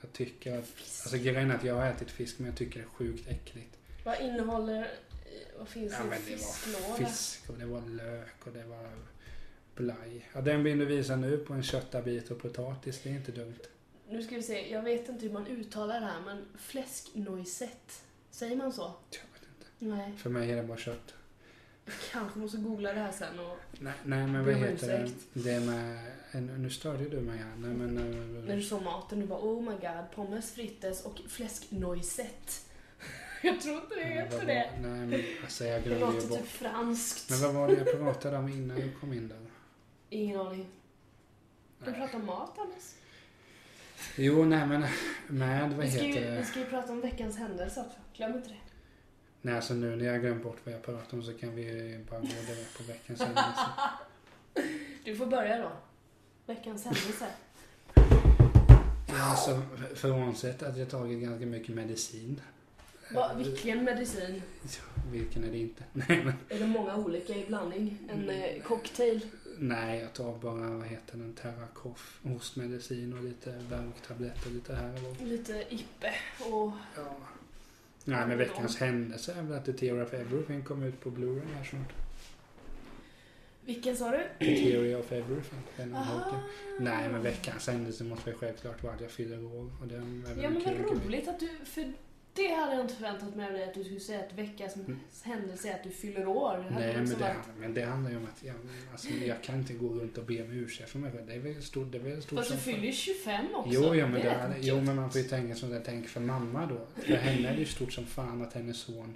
Jag 0.00 0.12
tycker 0.12 0.58
att, 0.58 0.64
alltså 0.78 1.16
grejen 1.16 1.50
är 1.50 1.54
att 1.54 1.64
jag 1.64 1.74
har 1.74 1.86
ätit 1.86 2.10
fisk 2.10 2.38
men 2.38 2.46
jag 2.46 2.56
tycker 2.56 2.78
det 2.80 2.84
är 2.86 2.88
sjukt 2.88 3.28
äckligt. 3.28 3.76
Vad 4.04 4.20
innehåller, 4.20 4.80
eh, 4.82 5.58
vad 5.58 5.68
finns 5.68 5.92
Ja, 5.92 5.98
i 5.98 6.02
en 6.02 6.08
men 6.08 6.18
det 6.24 6.30
var 6.30 6.36
fisklåda? 6.38 7.08
fisk 7.10 7.50
och 7.50 7.54
det 7.58 7.66
var 7.66 7.80
lök 7.80 8.46
och 8.46 8.52
det 8.52 8.64
var 8.64 8.90
blaj. 9.74 10.28
Ja, 10.34 10.40
den 10.40 10.64
vill 10.64 10.78
du 10.78 10.84
visa 10.84 11.16
nu 11.16 11.38
på 11.38 11.54
en 11.54 11.62
köttabit 11.62 12.30
och 12.30 12.38
potatis, 12.38 13.00
det 13.02 13.10
är 13.10 13.14
inte 13.14 13.32
dumt. 13.32 13.58
Nu 14.10 14.22
ska 14.22 14.34
vi 14.36 14.42
se, 14.42 14.72
jag 14.72 14.82
vet 14.82 15.08
inte 15.08 15.26
hur 15.26 15.32
man 15.32 15.46
uttalar 15.46 16.00
det 16.00 16.06
här, 16.06 16.20
men 16.20 16.44
fläsknoisette. 16.58 17.94
Säger 18.30 18.56
man 18.56 18.72
så? 18.72 18.82
Jag 19.10 19.18
vet 19.40 19.48
inte. 19.58 19.96
Nej. 19.96 20.12
För 20.16 20.30
mig 20.30 20.50
är 20.52 20.56
det 20.56 20.62
bara 20.62 20.78
kött. 20.78 21.14
Jag 21.84 21.94
kanske 22.12 22.38
måste 22.38 22.56
googla 22.58 22.92
det 22.92 23.00
här 23.00 23.12
sen 23.12 23.38
och... 23.38 23.58
Nej, 23.80 23.92
nej 24.04 24.26
men 24.26 24.44
vad 24.44 24.54
heter 24.54 24.88
det? 24.88 25.02
ursäkt. 25.04 25.20
Det 25.32 25.60
med... 25.60 25.98
Nu 26.58 26.70
störde 26.70 27.08
du 27.08 27.20
mig 27.20 27.38
här. 27.38 27.56
Nej 27.56 27.70
men... 27.70 27.94
När 28.44 28.50
eh, 28.50 28.56
du 28.56 28.62
såg 28.62 28.82
maten, 28.82 29.20
du 29.20 29.26
bara 29.26 29.38
oh 29.40 29.62
my 29.62 29.70
god, 29.70 30.10
pommes 30.14 30.50
frites 30.52 31.04
och 31.04 31.20
fläsknoisette. 31.28 32.52
Jag 33.42 33.60
tror 33.60 33.74
inte 33.76 33.94
det 33.94 34.04
heter 34.04 34.46
det. 34.46 34.70
Nej 34.80 35.06
men 35.06 35.22
alltså 35.44 35.64
jag 35.64 35.82
Det 35.82 35.88
glömde 35.88 36.06
ju 36.06 36.12
låter 36.14 36.28
bort. 36.28 36.38
typ 36.38 36.48
franskt. 36.48 37.30
Men 37.30 37.42
vad 37.42 37.54
var 37.54 37.68
det 37.68 37.74
jag 37.74 37.98
pratade 38.00 38.36
om 38.38 38.48
innan 38.48 38.76
du 38.76 38.92
kom 39.00 39.12
in 39.12 39.28
där? 39.28 39.38
Ingen 40.10 40.40
aning. 40.40 40.66
Du 41.84 41.90
Nej. 41.90 42.00
pratar 42.00 42.18
om 42.18 42.26
mat 42.26 42.58
Anders. 42.58 42.84
Jo, 44.16 44.44
nej 44.44 44.66
men 44.66 44.84
med, 45.26 45.70
vad 45.70 45.84
Vi 45.86 45.90
ska, 45.90 46.02
heter 46.02 46.20
ju, 46.20 46.30
vi 46.30 46.36
det? 46.36 46.44
ska 46.44 46.58
ju 46.58 46.64
prata 46.66 46.92
om 46.92 47.00
veckans 47.00 47.36
händelse 47.38 47.80
också. 47.80 47.98
Glöm 48.16 48.36
inte 48.36 48.48
det. 48.48 48.56
Nej, 49.42 49.54
alltså 49.54 49.74
nu 49.74 49.96
när 49.96 50.04
jag 50.04 50.20
glömt 50.20 50.42
bort 50.42 50.56
vad 50.64 50.74
jag 50.74 50.82
pratade 50.82 51.16
om 51.16 51.22
så 51.22 51.32
kan 51.32 51.54
vi 51.54 51.64
bara 52.10 52.20
gå 52.20 52.26
direkt 52.26 52.76
på 52.78 52.82
veckans 52.82 53.20
händelse. 53.20 53.60
Du 55.04 55.16
får 55.16 55.26
börja 55.26 55.58
då. 55.58 55.70
Veckans 56.46 56.84
händelse. 56.84 57.26
Ja, 59.08 59.22
alltså, 59.30 59.62
frånsett 59.94 60.62
att 60.62 60.76
jag 60.78 60.90
tagit 60.90 61.22
ganska 61.22 61.46
mycket 61.46 61.74
medicin. 61.74 62.40
Va, 63.14 63.34
vilken 63.36 63.84
medicin? 63.84 64.42
ja, 64.62 65.02
Vilken 65.12 65.44
är 65.44 65.50
det 65.50 65.58
inte? 65.58 65.84
Nej, 65.92 66.24
men, 66.24 66.32
Är 66.48 66.58
det 66.58 66.66
många 66.66 66.96
olika 66.96 67.32
i 67.34 67.46
blandning? 67.46 67.98
En 68.08 68.30
eh, 68.30 68.62
cocktail? 68.62 69.20
Nej, 69.58 70.00
jag 70.00 70.12
tar 70.12 70.38
bara, 70.38 70.70
vad 70.70 70.86
heter 70.86 71.18
den, 71.18 71.32
Terracoff, 71.32 72.20
hostmedicin 72.22 73.12
och 73.12 73.24
lite 73.24 73.62
värktabletter 73.70 74.50
lite 74.50 74.74
här 74.74 74.94
och. 75.10 75.26
Lite 75.26 75.64
Ippe 75.68 76.12
och... 76.50 76.72
Ja. 76.96 77.16
Nej, 78.04 78.26
men 78.26 78.38
veckans 78.38 78.76
händelse 78.76 79.34
är 79.34 79.42
väl 79.42 79.58
att 79.58 79.64
The 79.64 79.72
Theory 79.72 80.02
of 80.02 80.14
Everything 80.14 80.62
kom 80.62 80.82
ut 80.82 81.00
på 81.00 81.10
Blu-ray 81.10 81.54
här 81.54 81.64
snart. 81.64 81.92
Vilken 83.64 83.96
sa 83.96 84.10
du? 84.10 84.46
The 84.46 84.56
Theory 84.56 84.94
of 84.94 85.12
Everything. 85.12 85.60
Den. 85.76 85.96
Nej, 86.80 87.08
men 87.08 87.22
veckans 87.22 87.66
händelse 87.68 88.04
måste 88.04 88.30
väl 88.30 88.38
självklart 88.38 88.82
vara 88.82 88.94
att 88.94 89.00
jag 89.00 89.10
fyller 89.10 89.44
år. 89.44 89.70
Och 89.80 89.86
det 89.86 89.94
är 89.94 90.42
Ja 90.42 90.50
men 90.50 90.62
vad 90.64 91.04
roligt 91.04 91.28
att 91.28 91.40
du... 91.40 91.48
För 91.64 91.92
det 92.36 92.54
hade 92.54 92.72
jag 92.72 92.80
inte 92.84 92.94
förväntat 92.94 93.34
mig 93.36 93.46
av 93.46 93.52
dig 93.52 93.64
att 93.64 93.74
du 93.74 93.84
skulle 93.84 94.00
säga 94.00 94.20
att 94.20 94.32
veckans 94.34 94.76
Mm. 94.76 94.98
händelse 95.22 95.68
är 95.68 95.74
att 95.74 95.82
du 95.84 95.90
fyller 95.90 96.26
år. 96.28 96.56
Det 96.68 96.74
Nej, 96.74 96.94
men 96.96 97.08
det, 97.08 97.14
varit- 97.14 97.36
men 97.60 97.74
det 97.74 97.82
handlar 97.84 98.10
ju 98.10 98.16
om 98.16 98.24
att 98.24 98.42
jag, 98.44 98.54
alltså, 98.92 99.08
jag 99.08 99.42
kan 99.42 99.58
inte 99.58 99.72
gå 99.74 99.88
runt 99.88 100.18
och 100.18 100.24
be 100.24 100.42
om 100.42 100.50
ursäkt 100.50 100.90
för 100.90 100.98
mig 100.98 101.12
själv. 101.12 101.26
Det 101.26 101.34
är 101.34 101.38
väl 101.38 101.62
stort, 101.62 101.92
det 101.92 101.98
är 101.98 102.02
väl 102.02 102.22
stort 102.22 102.38
Fast 102.38 102.50
du 102.50 102.56
fyller 102.56 102.84
ju 102.86 102.92
25 102.92 103.46
också. 103.54 103.70
Jo, 103.74 103.94
ja, 103.94 104.06
men, 104.06 104.12
det 104.14 104.20
det, 104.22 104.28
är 104.30 104.56
jo, 104.60 104.80
men 104.80 104.96
man 104.96 105.10
får 105.12 105.20
ju 105.20 105.28
tänka 105.28 105.54
som 105.54 105.72
jag 105.72 105.84
tänker 105.84 106.08
för 106.08 106.20
mamma 106.20 106.66
då. 106.66 107.02
För 107.02 107.12
henne 107.16 107.48
är 107.48 107.52
det 107.52 107.58
ju 107.60 107.66
stort 107.66 107.92
som 107.92 108.06
fan 108.06 108.42
att 108.42 108.52
hennes 108.52 108.76
son... 108.78 109.14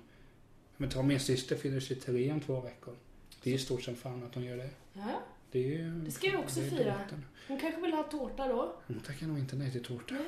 Men 0.77 0.91
ta 0.91 1.03
min 1.03 1.21
syster 1.21 1.57
fyller 1.57 1.81
23 1.81 2.33
om 2.33 2.41
två 2.41 2.61
veckor. 2.61 2.95
Det 3.43 3.51
är 3.51 3.53
ju 3.53 3.59
stort 3.59 3.83
som 3.83 3.95
fan 3.97 4.25
att 4.25 4.35
hon 4.35 4.45
gör 4.45 4.57
det. 4.57 4.71
Ja, 4.93 5.21
Det 5.53 5.59
är 5.59 5.69
ju... 5.79 5.91
Det 5.91 6.11
ska 6.11 6.27
jag 6.27 6.41
också 6.41 6.61
det 6.61 6.71
fira. 6.71 7.01
hon 7.49 7.61
kanske 7.61 7.81
vill 7.81 7.93
ha 7.93 8.03
tårta 8.03 8.49
då. 8.49 8.75
Hon 8.87 9.01
tackar 9.01 9.27
nog 9.27 9.39
inte 9.39 9.57
nej 9.57 9.73
till 9.73 9.85
tårta. 9.85 10.15
Nej, 10.15 10.23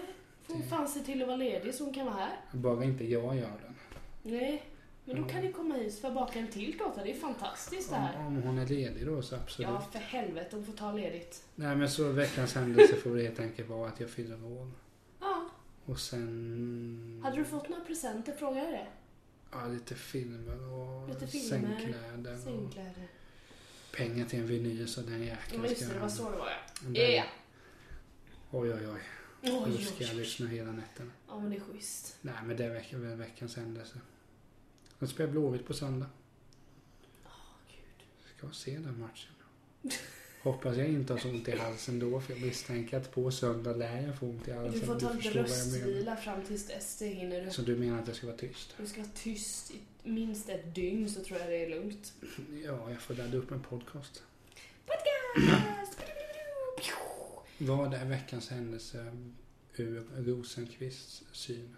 får 0.47 0.55
hon 0.55 0.63
fan 0.63 0.89
se 0.89 1.01
till 1.01 1.23
att 1.23 1.29
vara 1.29 1.37
ledig 1.37 1.75
så 1.75 1.85
hon 1.85 1.95
kan 1.95 2.07
vara 2.07 2.15
här. 2.17 2.37
Bara 2.53 2.85
inte 2.85 3.05
jag 3.05 3.37
gör 3.37 3.61
den. 3.63 3.75
Nej, 4.23 4.63
men 5.05 5.23
då 5.23 5.29
kan 5.29 5.41
ni 5.41 5.53
komma 5.53 5.75
hit 5.75 5.99
för 5.99 6.09
att 6.09 6.15
baka 6.15 6.39
en 6.39 6.49
till 6.49 6.79
tårta. 6.79 7.03
Det 7.05 7.11
är 7.11 7.15
fantastiskt 7.21 7.91
det 7.91 7.97
Om, 7.97 8.03
här. 8.03 8.27
om 8.27 8.43
hon 8.43 8.59
är 8.59 8.67
ledig 8.67 9.07
då 9.07 9.23
så 9.23 9.37
absolut. 9.37 9.69
Ja, 9.71 9.81
för 9.93 9.99
helvete, 9.99 10.57
hon 10.57 10.65
får 10.65 10.73
ta 10.73 10.93
ledigt. 10.93 11.45
Nej 11.55 11.77
men 11.77 11.91
så 11.91 12.09
veckans 12.13 12.55
händelse 12.55 12.97
får 12.97 13.17
det 13.17 13.23
helt 13.23 13.41
enkelt 13.41 13.69
vara 13.69 13.89
att 13.89 14.01
jag 14.01 14.11
fyller 14.11 14.45
år. 14.45 14.71
Ja, 15.21 15.49
Och 15.85 16.01
sen... 16.01 17.21
hade 17.25 17.37
du 17.37 17.45
fått 17.45 17.69
några 17.69 17.85
presenter? 17.85 18.33
Frågar 18.33 18.63
jag 18.65 18.73
det? 18.73 18.87
Ja, 19.53 19.67
lite 19.67 19.95
filmer 19.95 20.73
och 20.73 21.09
Lite 21.09 21.27
filmer, 21.27 21.49
sängkläder 21.49 22.35
och 22.37 22.41
Sängkläder. 22.43 23.09
pengar 23.97 24.25
till 24.27 24.39
en 24.41 24.47
vinyl 24.47 24.89
så 24.89 25.01
den 25.01 25.19
Ja, 25.21 25.25
jäkeln 25.27 25.65
just 25.65 25.81
det, 25.89 25.95
det 25.95 26.01
var 26.01 26.09
så 26.09 26.31
det 26.31 26.37
var 26.39 26.47
ja. 26.49 26.57
Den- 26.83 27.15
Ja. 27.15 27.25
Oj, 28.51 28.73
oj, 28.75 28.89
oj. 28.89 29.01
Oj, 29.43 29.51
Nu 29.51 29.75
oj, 29.77 29.85
ska 29.85 30.05
jag 30.05 30.17
lyssna 30.17 30.47
hela 30.49 30.73
nätterna. 30.73 31.11
Ja, 31.29 31.39
men 31.41 31.51
det 31.51 31.57
är 31.57 31.61
schysst. 31.61 32.17
Nej, 32.21 32.35
men 32.45 32.57
det 32.57 32.65
är 32.65 32.71
veck- 32.71 32.93
veckans 33.19 33.57
händelse. 33.57 34.01
De 34.99 35.09
spelar 35.09 35.31
Blåvitt 35.31 35.67
på 35.67 35.75
söndag. 35.75 36.07
Åh, 37.25 37.31
gud. 37.69 38.07
Ska 38.37 38.47
jag 38.47 38.55
se 38.55 38.79
den 38.79 38.99
matchen? 39.01 39.33
Hoppas 40.43 40.77
jag 40.77 40.89
inte 40.89 41.13
har 41.13 41.21
så 41.21 41.29
ont 41.29 41.49
i 41.49 41.57
halsen 41.57 41.99
då, 41.99 42.21
för 42.21 42.33
jag 42.33 42.43
misstänker 42.43 42.97
att 42.97 43.13
på 43.15 43.31
söndag 43.31 43.73
lär 43.77 44.03
jag 44.07 44.19
få 44.19 44.27
ont 44.27 44.49
i 44.49 44.53
halsen. 44.53 44.81
Du 44.81 44.87
får 44.87 45.01
ta 45.01 45.13
lite 45.13 45.29
röstvila 45.43 46.17
fram 46.17 46.45
tills 46.45 46.67
dess. 46.67 46.99
Det 46.99 47.07
hinner 47.07 47.45
du. 47.45 47.51
Så 47.51 47.63
du 47.63 47.77
menar 47.77 47.99
att 48.03 48.07
jag 48.09 48.17
ska 48.17 48.27
vara 48.27 48.37
tyst? 48.37 48.75
Du 48.79 48.87
ska 48.87 49.01
vara 49.01 49.11
tyst 49.15 49.71
i 49.71 49.79
minst 50.03 50.49
ett 50.49 50.75
dygn 50.75 51.11
så 51.11 51.25
tror 51.25 51.39
jag 51.41 51.49
det 51.49 51.65
är 51.65 51.71
lugnt. 51.71 52.13
Ja, 52.65 52.91
jag 52.91 53.01
får 53.01 53.15
ladda 53.15 53.37
upp 53.37 53.51
en 53.51 53.63
podcast. 53.63 54.23
Podcast! 54.87 55.99
Vad 57.67 57.95
är 57.95 58.05
veckans 58.05 58.51
händelse 58.51 59.13
ur 59.77 60.05
Rosenqvists 60.17 61.23
syn? 61.33 61.77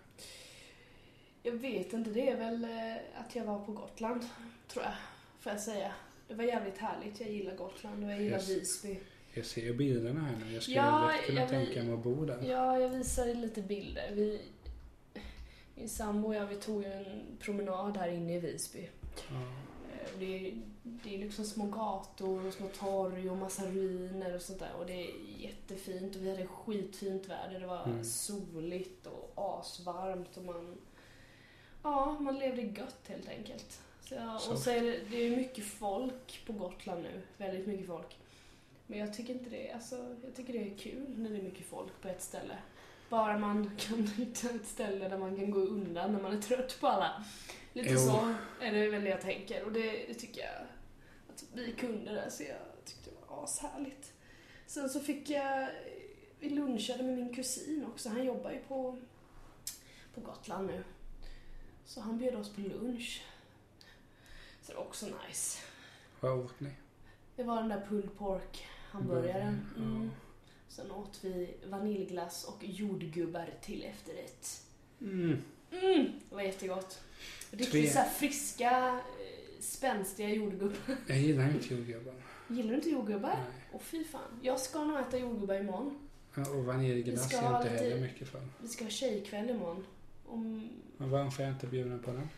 Jag 1.43 1.53
vet 1.53 1.93
inte, 1.93 2.11
det 2.11 2.29
är 2.29 2.37
väl 2.37 2.65
eh, 2.65 3.21
att 3.21 3.37
jag 3.37 3.45
var 3.45 3.65
på 3.65 3.73
Gotland, 3.73 4.25
tror 4.69 4.85
jag, 4.85 4.95
får 5.41 5.53
jag 5.53 5.61
säga. 5.61 5.93
Det 6.29 6.35
var 6.35 6.45
jävligt 6.45 6.79
härligt, 6.79 7.21
jag 7.21 7.31
gillar 7.31 7.57
Gotland 7.57 8.05
och 8.05 8.11
jag 8.11 8.23
gillar 8.23 8.37
Yes. 8.39 8.49
Visby. 8.49 8.99
Jag 9.35 9.47
ser 9.47 9.63
ju 9.63 9.75
bilderna 9.75 10.21
här 10.21 10.37
nu. 10.47 10.53
Jag 10.55 10.63
skulle 10.63 10.77
Ja, 10.77 11.11
lätt 11.17 11.27
kunna 11.27 11.41
jag 11.41 11.49
tänka 11.49 11.83
mig 11.83 11.93
att 11.95 12.03
bo 12.05 12.25
där. 12.25 12.43
Ja, 12.43 12.79
jag 12.79 12.89
visade 12.89 13.35
lite 13.35 13.63
bilder. 13.63 14.11
Vi, 14.13 14.41
min 15.75 15.89
sambo 15.89 16.29
och 16.29 16.35
jag, 16.35 16.47
vi 16.47 16.57
tog 16.57 16.83
ju 16.83 16.93
en 16.93 17.37
promenad 17.41 17.97
här 17.97 18.09
inne 18.09 18.37
i 18.37 18.41
Visby. 18.41 18.89
Ja. 19.31 19.53
Det 20.19 20.49
är, 20.49 20.55
det 20.83 21.15
är 21.15 21.19
liksom 21.19 21.45
små 21.45 21.67
gator 21.67 22.47
och 22.47 22.55
små 22.55 22.69
torg 22.69 23.31
och 23.31 23.37
massa 23.37 23.67
ruiner 23.67 24.35
och 24.35 24.43
sånt 24.43 24.59
där. 24.59 24.73
Och 24.79 24.87
det 24.87 24.93
är 24.93 25.11
jättefint 25.39 26.17
och 26.17 26.23
vi 26.23 26.31
hade 26.31 26.47
skitfint 26.47 27.27
väder. 27.29 27.61
Det 27.61 27.67
var 27.67 27.85
Mm. 27.85 28.05
soligt 28.05 29.07
och 29.07 29.33
asvarmt 29.61 30.37
och 30.37 30.45
man... 30.45 30.77
Ja, 31.83 32.17
man 32.21 32.39
levde 32.39 32.63
gött 32.63 33.01
helt 33.09 33.29
enkelt. 33.29 33.81
Så, 34.41 34.53
och 34.53 34.59
så 34.59 34.71
är 34.71 34.83
det, 34.83 34.99
det 35.11 35.17
är 35.17 35.37
mycket 35.37 35.65
folk 35.65 36.47
på 36.47 36.53
Gotland 36.53 37.03
nu. 37.03 37.23
Väldigt 37.37 37.67
mycket 37.67 37.87
folk. 37.87 38.17
Men 38.87 38.99
jag 38.99 39.15
tycker 39.15 39.33
inte 39.35 39.51
det, 39.51 39.73
alltså, 39.73 40.17
jag 40.25 40.35
tycker 40.37 40.53
det 40.53 40.71
är 40.73 40.77
kul 40.79 41.05
när 41.17 41.31
det 41.31 41.37
är 41.37 41.43
mycket 41.43 41.67
folk 41.67 42.01
på 42.03 42.09
ett 42.09 42.23
ställe. 42.23 42.57
Bara 43.09 43.39
man 43.39 43.71
kan 43.79 44.07
hitta 44.17 44.51
ett 44.51 44.67
ställe 44.67 45.09
där 45.09 45.19
man 45.19 45.37
kan 45.37 45.51
gå 45.51 45.59
undan 45.61 46.13
när 46.13 46.23
man 46.23 46.37
är 46.37 46.43
trött 46.43 46.77
på 46.81 46.87
alla. 46.87 47.25
Lite 47.75 47.91
Jo. 47.93 47.99
så 47.99 48.35
är 48.61 48.73
det 48.73 48.89
väl 48.89 49.05
det 49.05 49.11
jag 49.11 49.21
tänker 49.21 49.65
och 49.65 49.73
det, 49.73 50.07
det 50.07 50.15
tycker 50.15 50.41
jag 50.41 50.67
att 51.29 51.45
vi 51.53 51.73
kunde 51.73 52.13
där 52.13 52.31
så 52.31 52.43
jag 52.43 52.85
tyckte 52.85 53.11
det 53.11 53.17
var 53.29 53.45
ashärligt. 53.45 54.13
Sen 54.67 54.89
så 54.89 55.01
fick 55.01 55.31
jag, 55.31 55.69
vi 56.41 56.51
lunchade 56.51 57.03
med 57.03 57.15
min 57.15 57.35
kusin 57.35 57.87
också, 57.87 58.09
han 58.09 58.25
jobbar 58.25 58.51
ju 58.51 58.59
på, 58.59 58.99
på 60.15 60.21
Gotland 60.21 60.67
nu. 60.67 60.85
Så 61.85 62.01
han 62.01 62.19
bjöd 62.19 62.35
oss 62.35 62.55
på 62.55 62.61
lunch. 62.61 63.25
Så 64.63 64.73
det 64.73 64.79
var 64.79 64.85
också 64.85 65.07
nice. 65.07 65.59
Vad 66.21 66.39
åt 66.39 66.61
ni? 66.61 66.71
Det 67.37 67.43
var 67.43 67.57
den 67.57 67.69
där 67.69 67.87
pulled 67.89 68.19
pork 68.19 68.67
hamburgaren. 68.91 69.67
Mm. 69.77 70.11
Sen 70.69 70.91
åt 70.91 71.19
vi 71.23 71.57
vaniljglass 71.67 72.45
och 72.45 72.65
jordgubbar 72.65 73.51
till 73.63 73.85
efterrätt. 73.85 74.67
Mm. 75.01 75.43
Mm, 75.83 76.13
det 76.29 76.35
var 76.35 76.43
jättegott. 76.43 77.01
Riktigt 77.51 77.93
så 77.93 77.99
här 77.99 78.09
friska, 78.09 79.01
eh, 79.01 79.61
spänstiga 79.61 80.29
jordgubbar. 80.29 80.77
Jag 81.07 81.19
gillar 81.19 81.51
inte 81.51 81.75
jordgubbar. 81.75 82.15
Gillar 82.49 82.69
du 82.71 82.75
inte 82.75 82.91
jordgubbar? 82.91 83.29
Nej. 83.29 83.69
Åh 83.73 83.81
fy 83.81 84.05
fan. 84.05 84.41
Jag 84.43 84.61
ska 84.61 84.85
nog 84.85 85.01
äta 85.01 85.19
jordgubbar 85.19 85.55
imorgon. 85.55 85.99
Ja, 86.35 86.51
och 86.51 86.65
vaniljglass 86.65 87.33
är 87.35 87.43
jag 87.43 87.63
inte 87.63 87.69
heller 87.69 88.01
mycket 88.01 88.29
för. 88.29 88.41
Vi 88.63 88.69
ska 88.69 88.85
ha 88.85 88.91
tjejkväll 88.91 89.51
imorgon. 89.51 89.87
Om... 90.27 90.71
Men 90.97 91.11
varför 91.11 91.43
är 91.43 91.47
jag 91.47 91.55
inte 91.55 91.67
bjuden 91.67 91.99
på 91.99 92.13
den? 92.13 92.29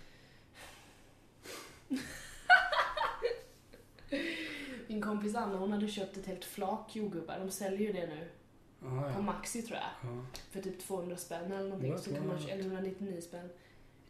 Min 4.87 5.03
kompis 5.03 5.35
Anna 5.35 5.57
hon 5.57 5.73
hade 5.73 5.89
köpt 5.89 6.17
ett 6.17 6.27
helt 6.27 6.45
flak 6.45 6.97
jordgubbar. 6.97 7.39
De 7.39 7.51
säljer 7.51 7.81
ju 7.81 7.93
det 7.93 8.07
nu. 8.07 8.29
Ja, 8.83 9.13
På. 9.17 9.23
Maxi 9.23 9.63
tror 9.63 9.79
jag. 9.79 10.11
ja. 10.13 10.25
För 10.51 10.63
typ 10.63 10.79
200 10.81 11.17
spänn 11.17 11.53
eller 11.53 11.69
någonting. 11.69 11.99
Så 11.99 12.15
kan 12.15 12.27
man, 12.27 12.37
eller 12.37 12.65
199 12.65 13.21
spänn. 13.21 13.51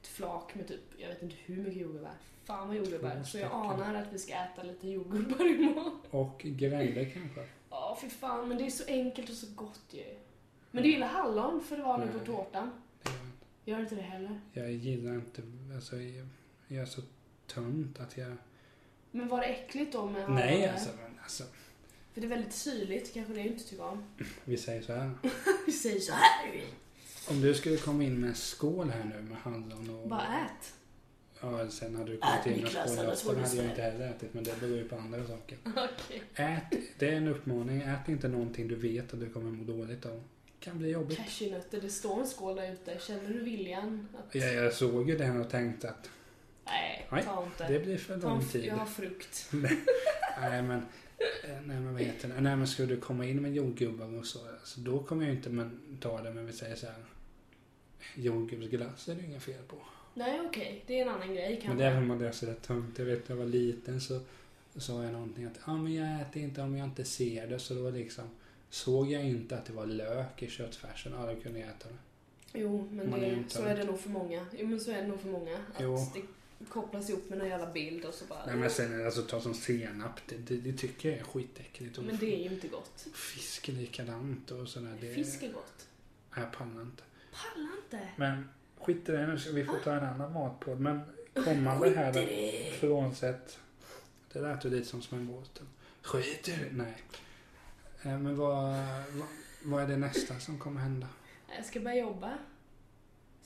Ett 0.00 0.06
flak 0.06 0.54
med 0.54 0.68
typ, 0.68 0.80
jag 0.96 1.08
vet 1.08 1.22
inte 1.22 1.36
hur 1.44 1.56
mycket 1.56 1.82
jordgubbar. 1.82 2.12
Fan 2.44 2.68
vad 2.68 2.76
jordgubbar. 2.76 3.22
Så 3.22 3.38
jag 3.38 3.52
anar 3.52 3.94
att 3.94 4.12
vi 4.12 4.18
ska 4.18 4.34
äta 4.34 4.62
lite 4.62 4.88
jordgubbar 4.88 5.46
imorgon. 5.46 6.00
Och 6.10 6.38
grädde 6.38 7.04
kanske? 7.04 7.46
Ja, 7.70 7.98
fy 8.00 8.08
fan. 8.10 8.48
Men 8.48 8.58
det 8.58 8.66
är 8.66 8.70
så 8.70 8.84
enkelt 8.86 9.30
och 9.30 9.36
så 9.36 9.46
gott 9.54 9.84
ju. 9.90 10.04
Men 10.70 10.82
du 10.82 10.90
gillar 10.90 11.06
hallon 11.06 11.60
för 11.60 11.76
det 11.76 11.82
var 11.82 11.98
nu 11.98 12.08
på 12.18 12.18
tårtan. 12.18 12.70
Det 13.02 13.10
gör. 13.10 13.76
Gör 13.76 13.82
inte 13.82 13.94
det 13.94 14.02
heller? 14.02 14.40
Jag 14.52 14.72
gillar 14.72 15.14
inte, 15.14 15.42
alltså 15.74 15.96
jag, 15.96 16.26
jag 16.68 16.82
är 16.82 16.86
så 16.86 17.00
tunt 17.46 18.00
att 18.00 18.16
jag... 18.16 18.32
Men 19.10 19.28
var 19.28 19.40
det 19.40 19.46
äckligt 19.46 19.92
då 19.92 20.06
med 20.06 20.22
hallon? 20.22 20.36
Nej 20.36 20.68
alltså, 20.68 20.90
men 21.02 21.18
alltså. 21.22 21.44
För 22.16 22.20
det 22.20 22.26
är 22.26 22.28
väldigt 22.28 22.52
syrligt, 22.52 23.14
kanske 23.14 23.32
det 23.32 23.40
inte 23.40 23.64
tycker 23.64 23.84
om. 23.84 24.04
Vi 24.44 24.56
säger 24.56 24.82
så 24.82 24.92
här. 24.92 25.10
Vi 25.66 25.72
säger 25.72 26.00
så 26.00 26.12
här. 26.12 26.64
Om 27.28 27.40
du 27.40 27.54
skulle 27.54 27.76
komma 27.76 28.04
in 28.04 28.20
med 28.20 28.28
en 28.28 28.34
skål 28.34 28.90
här 28.90 29.04
nu 29.04 29.22
med 29.22 29.38
hallon 29.38 29.90
och... 29.90 30.08
Bara 30.08 30.22
ät. 30.22 30.74
Ja, 31.40 31.70
sen 31.70 31.96
hade 31.96 32.12
du 32.12 32.18
kommit 32.18 32.46
in 32.46 32.62
med 32.62 33.18
skål 33.18 33.34
du 33.34 33.40
hade 33.40 33.56
jag 33.56 33.64
inte 33.64 33.82
heller 33.82 34.10
ätit. 34.10 34.34
Men 34.34 34.44
det 34.44 34.60
beror 34.60 34.76
ju 34.76 34.88
på 34.88 34.96
andra 34.96 35.26
saker. 35.26 35.58
Okej. 35.64 36.22
Ät, 36.34 36.78
det 36.98 37.08
är 37.08 37.16
en 37.16 37.28
uppmaning. 37.28 37.82
Ät 37.82 38.08
inte 38.08 38.28
någonting 38.28 38.68
du 38.68 38.74
vet 38.74 39.14
att 39.14 39.20
du 39.20 39.30
kommer 39.30 39.50
må 39.50 39.64
dåligt 39.64 40.06
av. 40.06 40.22
kan 40.60 40.78
bli 40.78 40.90
jobbigt. 40.90 41.18
Cashewnötter, 41.18 41.80
det 41.80 41.90
står 41.90 42.20
en 42.20 42.26
skål 42.26 42.56
där 42.56 42.72
ute. 42.72 42.98
Känner 43.00 43.28
du 43.28 43.40
viljan? 43.40 44.08
Att... 44.18 44.34
Ja, 44.34 44.46
jag 44.46 44.72
såg 44.72 45.10
ju 45.10 45.18
den 45.18 45.40
och 45.40 45.50
tänkte 45.50 45.90
att 45.90 46.10
Nej, 46.64 47.06
Nej, 47.10 47.22
ta 47.24 47.44
inte. 47.44 47.72
det 47.72 47.78
blir 47.78 47.98
för 47.98 48.16
lång 48.16 48.44
tid. 48.44 48.64
Jag 48.64 48.76
har 48.76 48.86
frukt. 48.86 49.48
Nej 50.40 50.62
men, 50.62 50.86
nej 51.64 51.80
men 51.80 51.92
vad 51.92 52.02
heter 52.02 52.28
det? 52.28 52.40
Nej 52.40 52.56
men 52.56 52.66
skulle 52.66 52.94
du 52.94 53.00
komma 53.00 53.26
in 53.26 53.42
med 53.42 53.54
jordgubbar 53.54 54.18
och 54.18 54.26
så, 54.26 54.38
alltså, 54.48 54.80
då 54.80 55.02
kommer 55.02 55.26
jag 55.26 55.34
inte 55.34 55.50
men, 55.50 55.98
ta 56.00 56.22
det 56.22 56.30
men 56.30 56.46
vi 56.46 56.52
säger 56.52 56.76
så 56.76 56.86
här. 56.86 57.04
Jordgubbsglass 58.14 59.08
är 59.08 59.14
det 59.14 59.24
inga 59.24 59.40
fel 59.40 59.62
på. 59.68 59.76
Nej, 60.14 60.40
okej. 60.46 60.84
Det 60.86 60.98
är 60.98 61.02
en 61.02 61.08
annan 61.08 61.34
grej 61.34 61.52
kanske. 61.52 61.68
Men 61.68 61.78
det 61.78 61.84
är 61.84 61.94
väl 61.94 62.04
man 62.04 62.18
det 62.18 62.28
är 62.28 62.32
så 62.32 62.46
rätt 62.46 62.62
tungt. 62.62 62.98
Jag 62.98 63.06
vet 63.06 63.28
när 63.28 63.36
jag 63.36 63.42
var 63.44 63.50
liten 63.50 64.00
så 64.00 64.20
sa 64.76 65.02
jag 65.02 65.12
någonting 65.12 65.44
att 65.44 65.60
ja 65.66 65.76
men 65.76 65.94
jag 65.94 66.20
äter 66.20 66.42
inte 66.42 66.62
om 66.62 66.76
jag 66.76 66.84
inte 66.86 67.04
ser 67.04 67.46
det. 67.46 67.58
Så 67.58 67.74
då 67.74 67.90
liksom 67.90 68.24
såg 68.70 69.10
jag 69.10 69.24
inte 69.24 69.58
att 69.58 69.64
det 69.64 69.72
var 69.72 69.86
lök 69.86 70.42
i 70.42 70.50
köttfärsen. 70.50 71.12
Ja 71.12 71.32
då 71.34 71.40
kunde 71.40 71.58
jag 71.58 71.68
äta 71.68 71.88
det. 71.88 71.98
Jo, 72.60 72.88
men 72.92 73.14
är 73.14 73.20
det, 73.20 73.32
inte 73.32 73.54
så 73.54 73.62
är 73.62 73.76
det 73.76 73.84
nog 73.84 74.00
för 74.00 74.10
många. 74.10 74.46
Jo, 74.58 74.66
men 74.66 74.80
så 74.80 74.90
är 74.90 75.02
det 75.02 75.08
nog 75.08 75.20
för 75.20 75.28
många. 75.28 75.56
Att 75.56 75.80
Jo. 75.80 75.96
det 76.14 76.20
kopplas 76.68 77.10
ihop 77.10 77.28
med 77.28 77.38
någon 77.38 77.48
jävla 77.48 77.72
bild 77.72 78.04
och 78.04 78.14
så 78.14 78.24
bara... 78.24 78.46
Nej 78.46 78.56
men 78.56 78.70
sen 78.70 79.06
alltså 79.06 79.22
ta 79.22 79.40
som 79.40 79.54
senap. 79.54 80.20
Det, 80.26 80.36
det, 80.36 80.56
det 80.56 80.72
tycker 80.72 81.10
jag 81.10 81.18
är 81.18 81.24
skitäckligt. 81.24 81.98
Och 81.98 82.04
Men 82.04 82.16
det 82.16 82.34
är 82.34 82.48
ju 82.48 82.54
inte 82.54 82.68
gott. 82.68 83.06
Fisk 83.14 83.68
är 83.68 83.72
likadant 83.72 84.50
och 84.50 84.68
sådär. 84.68 84.98
Det, 85.00 85.14
Fisk 85.14 85.42
är 85.42 85.52
gott. 85.52 85.86
Nej, 86.36 86.44
jag 86.44 86.52
pallar 86.52 86.82
inte. 86.82 87.02
Pallar 87.32 87.70
inte. 87.84 88.08
Men 88.16 88.48
skit 88.80 89.08
i 89.08 89.12
det 89.12 89.26
nu, 89.26 89.38
vi 89.52 89.64
får 89.64 89.78
ta 89.78 89.92
en 89.92 90.04
annan 90.04 90.32
matpodd. 90.32 90.80
Men 90.80 91.00
kommande 91.44 91.90
här 91.90 92.12
då, 92.12 92.20
det. 92.20 92.72
frånsett... 92.80 93.58
Det 94.32 94.40
lät 94.40 94.64
ju 94.64 94.70
lite 94.70 94.88
som 94.88 95.02
smällbåten. 95.02 95.66
Skit 96.02 96.48
i 96.48 96.50
det! 96.50 96.72
Nej. 96.72 97.02
Eh, 98.02 98.18
Men 98.18 98.36
vad, 98.36 98.62
vad, 99.12 99.28
vad 99.62 99.82
är 99.82 99.86
det 99.86 99.96
nästa 99.96 100.38
som 100.40 100.58
kommer 100.58 100.80
hända? 100.80 101.06
Jag 101.56 101.64
ska 101.64 101.80
börja 101.80 101.96
jobba. 101.96 102.38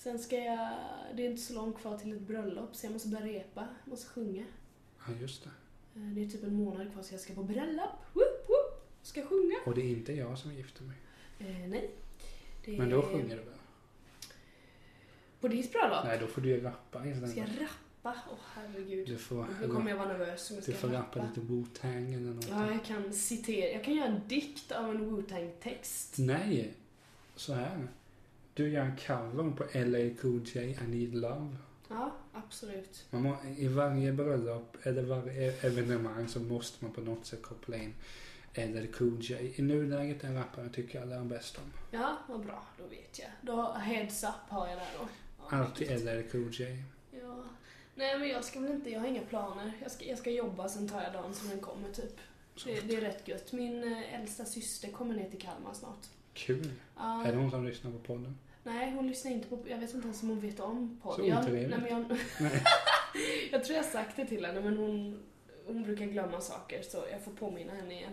Sen 0.03 0.19
ska 0.19 0.37
jag... 0.37 0.69
Det 1.15 1.27
är 1.27 1.31
inte 1.31 1.43
så 1.43 1.55
långt 1.55 1.79
kvar 1.79 1.99
till 1.99 2.13
ett 2.13 2.21
bröllop 2.21 2.77
så 2.77 2.87
jag 2.87 2.93
måste 2.93 3.09
börja 3.09 3.27
repa. 3.27 3.69
Måste 3.85 4.07
sjunga. 4.09 4.45
Ja, 5.07 5.13
just 5.21 5.45
det. 5.45 5.51
Eh, 6.01 6.07
Det 6.07 6.25
är 6.25 6.29
typ 6.29 6.43
en 6.43 6.55
månad 6.55 6.93
kvar 6.93 7.03
så 7.03 7.15
jag 7.15 7.21
ska 7.21 7.35
på 7.35 7.43
bröllop. 7.43 7.91
Woop, 8.13 8.49
woop. 8.49 8.91
Ska 9.03 9.23
sjunga. 9.27 9.57
Och 9.67 9.75
det 9.75 9.81
är 9.81 9.91
inte 9.91 10.13
jag 10.13 10.39
som 10.39 10.55
gifter 10.55 10.83
mig. 10.85 10.97
Eh, 11.39 11.69
nej. 11.69 11.91
Det 12.65 12.79
Men 12.79 12.91
då 12.91 13.03
sjunger 13.03 13.37
du 13.37 13.43
väl? 13.43 13.55
På 15.41 15.49
ditt 15.49 15.73
bröllop? 15.73 16.05
Nej, 16.05 16.19
då 16.21 16.27
får 16.27 16.41
du 16.43 16.49
ju 16.49 16.61
rappa 16.61 16.99
Ska 17.01 17.09
jag 17.09 17.19
istället. 17.29 17.61
rappa? 17.61 18.19
Åh 18.31 18.39
herregud. 18.55 19.09
Du 19.09 19.17
får, 19.19 19.47
Nu 19.61 19.69
kommer 19.69 19.91
jag 19.91 19.97
vara 19.99 20.09
nervös 20.09 20.51
om 20.51 20.57
jag 20.57 20.65
du 20.65 20.73
ska 20.73 20.81
får 20.81 20.89
rappa. 20.89 21.19
rappa 21.19 21.29
lite 21.29 21.41
Wu-Tang 21.53 22.15
eller 22.15 22.27
någonting. 22.27 22.55
Ja, 22.55 22.71
jag 22.73 22.85
kan 22.85 23.13
citera. 23.13 23.71
Jag 23.73 23.85
kan 23.85 23.95
göra 23.95 24.07
en 24.09 24.29
dikt 24.29 24.73
av 24.73 24.91
en 24.91 25.11
Wu-Tang-text. 25.17 26.15
Nej, 26.19 26.75
så 27.37 27.55
här. 27.55 27.89
Du 28.55 28.69
gör 28.69 28.85
en 28.85 28.97
cover 28.97 29.51
på 29.51 29.65
LA 29.75 30.21
Cool 30.23 30.43
J, 30.45 30.79
I 30.85 30.87
Need 30.87 31.15
Love. 31.15 31.57
Ja, 31.89 32.13
absolut. 32.33 33.07
Man 33.11 33.23
må, 33.23 33.37
I 33.59 33.69
varje 33.69 34.13
bröllop 34.13 34.77
eller 34.83 35.03
varje 35.03 35.53
evenemang 35.53 36.29
så 36.29 36.41
måste 36.41 36.85
man 36.85 36.95
på 36.95 37.01
något 37.01 37.27
sätt 37.27 37.43
koppla 37.43 37.77
in 37.77 37.95
LL 38.55 38.87
Cool 38.87 39.19
J. 39.21 39.53
I 39.57 39.63
nuläget 39.63 40.25
en 40.25 40.35
rappare 40.35 40.69
tycker 40.69 40.99
jag 40.99 41.13
allra 41.13 41.25
bäst 41.25 41.59
om. 41.59 41.73
Ja, 41.91 42.17
vad 42.29 42.41
bra. 42.41 42.67
Då 42.79 42.87
vet 42.87 43.19
jag. 43.19 43.31
Då, 43.43 43.73
heads 43.73 44.25
up 44.25 44.49
har 44.49 44.69
jag 44.69 44.79
där 44.79 44.89
då. 44.99 45.09
Ja, 45.39 45.57
Alltid. 45.57 46.05
LL 46.05 46.31
Cool 46.31 46.51
J. 46.53 46.85
Ja. 47.11 47.45
Nej, 47.95 48.19
men 48.19 48.29
jag 48.29 48.45
ska 48.45 48.61
väl 48.61 48.73
inte... 48.73 48.91
Jag 48.91 49.01
har 49.01 49.07
inga 49.07 49.23
planer. 49.23 49.73
Jag 49.83 49.91
ska, 49.91 50.05
jag 50.05 50.19
ska 50.19 50.31
jobba, 50.31 50.69
sen 50.69 50.89
tar 50.89 51.03
jag 51.03 51.13
dagen 51.13 51.35
som 51.35 51.49
den 51.49 51.61
kommer, 51.61 51.93
typ. 51.93 52.17
Det, 52.65 52.81
det 52.81 52.97
är 52.97 53.01
rätt 53.01 53.29
gött. 53.29 53.53
Min 53.53 53.93
eh, 53.93 54.21
äldsta 54.21 54.45
syster 54.45 54.93
kommer 54.93 55.15
ner 55.15 55.31
till 55.31 55.41
Kalmar 55.41 55.75
snart. 55.75 56.07
Kul. 56.47 56.71
Ja, 56.97 57.25
Är 57.25 57.33
det 57.33 57.39
hon 57.39 57.51
som 57.51 57.67
lyssnar 57.67 57.91
på 57.91 57.99
podden? 57.99 58.39
Nej, 58.63 58.93
hon 58.93 59.07
lyssnar 59.09 59.31
inte 59.33 59.49
på... 59.49 59.59
Jag 59.69 59.79
vet 59.79 59.95
inte 59.95 60.07
ens 60.07 60.23
om 60.23 60.29
hon 60.29 60.41
vet 60.41 60.61
om 60.61 60.99
Så 61.03 61.09
podden. 61.09 61.27
Jag, 61.27 61.39
otrevligt. 61.41 61.71
nej, 61.71 61.79
men 61.81 61.91
jag, 61.91 62.19
Nej. 62.41 62.63
jag 63.53 63.65
tror 63.65 63.77
jag 63.77 63.83
har 63.85 63.91
sagt 63.91 64.17
det 64.17 64.27
till 64.27 64.45
henne, 64.47 64.61
men 64.61 64.77
hon, 64.77 65.23
hon 65.67 65.83
brukar 65.83 66.07
glömma 66.07 66.41
saker 66.41 66.83
så 66.83 67.05
jag 67.13 67.25
får 67.25 67.33
påminna 67.33 67.73
henne 67.75 67.95
igen. 67.95 68.13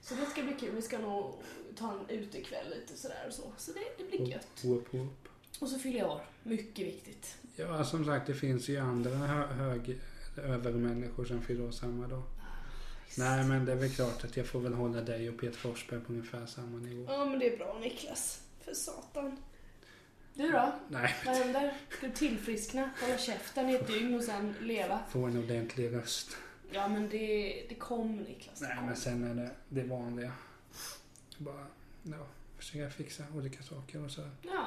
Så 0.00 0.14
det 0.14 0.26
ska 0.26 0.42
bli 0.42 0.52
kul. 0.60 0.74
Vi 0.74 0.82
ska 0.82 0.98
nog 0.98 1.32
ta 1.76 1.92
en 1.92 2.16
utekväll 2.18 2.70
lite 2.70 2.96
sådär 2.96 3.24
och 3.26 3.32
så. 3.32 3.42
Så 3.56 3.72
det, 3.72 3.80
det 3.98 4.04
blir 4.10 4.28
gött. 4.28 4.64
Whoop, 4.64 4.94
whoop. 4.94 5.28
Och 5.60 5.68
så 5.68 5.78
fyller 5.78 5.98
jag 5.98 6.10
år. 6.10 6.20
Mycket 6.42 6.86
viktigt. 6.86 7.36
Ja, 7.56 7.84
som 7.84 8.04
sagt 8.04 8.26
det 8.26 8.34
finns 8.34 8.68
ju 8.68 8.76
andra 8.76 9.10
hö 9.10 9.46
hög 9.46 9.98
övermänniskor 10.36 11.24
som 11.24 11.42
fyller 11.42 11.66
år 11.66 11.70
samma 11.70 12.06
dag. 12.06 12.22
Nej, 13.16 13.44
men 13.44 13.64
det 13.64 13.72
är 13.72 13.76
väl 13.76 13.90
klart 13.94 14.24
att 14.24 14.36
jag 14.36 14.46
får 14.46 14.60
väl 14.60 14.74
hålla 14.74 15.00
dig 15.00 15.28
och 15.28 15.40
Peter 15.40 15.56
Forsberg 15.58 16.00
på 16.00 16.12
ungefär 16.12 16.46
samma 16.46 16.78
nivå. 16.78 17.04
Ja, 17.08 17.24
men 17.24 17.38
det 17.38 17.52
är 17.54 17.56
bra 17.56 17.78
Niklas. 17.80 18.42
För 18.60 18.74
satan. 18.74 19.36
Du 20.34 20.50
då? 20.52 20.72
Nej, 20.88 21.14
Vad 21.26 21.34
händer? 21.36 21.74
Ska 21.90 22.06
du 22.06 22.12
tillfriskna, 22.12 22.90
hålla 23.00 23.18
käften 23.18 23.70
i 23.70 23.74
ett 23.74 23.86
dygn 23.86 24.14
och 24.14 24.24
sen 24.24 24.54
leva? 24.60 25.00
få 25.10 25.24
en 25.24 25.38
ordentlig 25.38 25.92
röst. 25.94 26.36
Ja, 26.72 26.88
men 26.88 27.08
det, 27.08 27.66
det 27.68 27.74
kom 27.74 28.16
Niklas. 28.16 28.60
Det 28.60 28.66
Nej, 28.66 28.76
kom. 28.76 28.86
men 28.86 28.96
sen 28.96 29.24
är 29.24 29.34
det 29.34 29.50
det 29.68 29.82
vanliga. 29.88 30.32
Bara, 31.38 31.66
ja, 32.02 32.26
försöka 32.58 32.90
fixa 32.90 33.24
olika 33.34 33.62
saker 33.62 34.04
och 34.04 34.10
så. 34.10 34.28
Ja, 34.42 34.66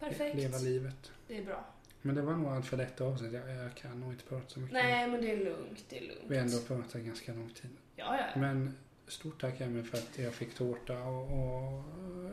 perfekt. 0.00 0.36
Leva 0.36 0.58
livet. 0.58 1.10
Det 1.28 1.38
är 1.38 1.44
bra. 1.44 1.64
Men 2.02 2.14
det 2.14 2.22
var 2.22 2.32
nog 2.34 2.52
allt 2.52 2.66
för 2.66 2.76
detta 2.76 3.04
avsnitt. 3.04 3.32
Jag, 3.32 3.50
jag 3.50 3.74
kan 3.74 4.00
nog 4.00 4.12
inte 4.12 4.24
prata 4.24 4.48
så 4.48 4.60
mycket. 4.60 4.72
Nej, 4.72 5.08
men 5.08 5.20
det 5.20 5.30
är 5.30 5.44
lugnt. 5.44 5.84
Det 5.88 5.98
är 5.98 6.00
lugnt. 6.00 6.24
Vi 6.26 6.36
har 6.36 6.44
ändå 6.44 6.58
pratat 6.58 7.00
ganska 7.02 7.32
lång 7.32 7.50
tid. 7.50 7.70
Ja, 7.96 8.16
ja, 8.16 8.24
ja. 8.34 8.40
Men 8.40 8.74
stort 9.06 9.40
tack 9.40 9.60
Emil 9.60 9.84
för 9.84 9.98
att 9.98 10.18
jag 10.18 10.34
fick 10.34 10.54
tårta 10.54 10.98
och, 10.98 11.22
och, 11.32 11.84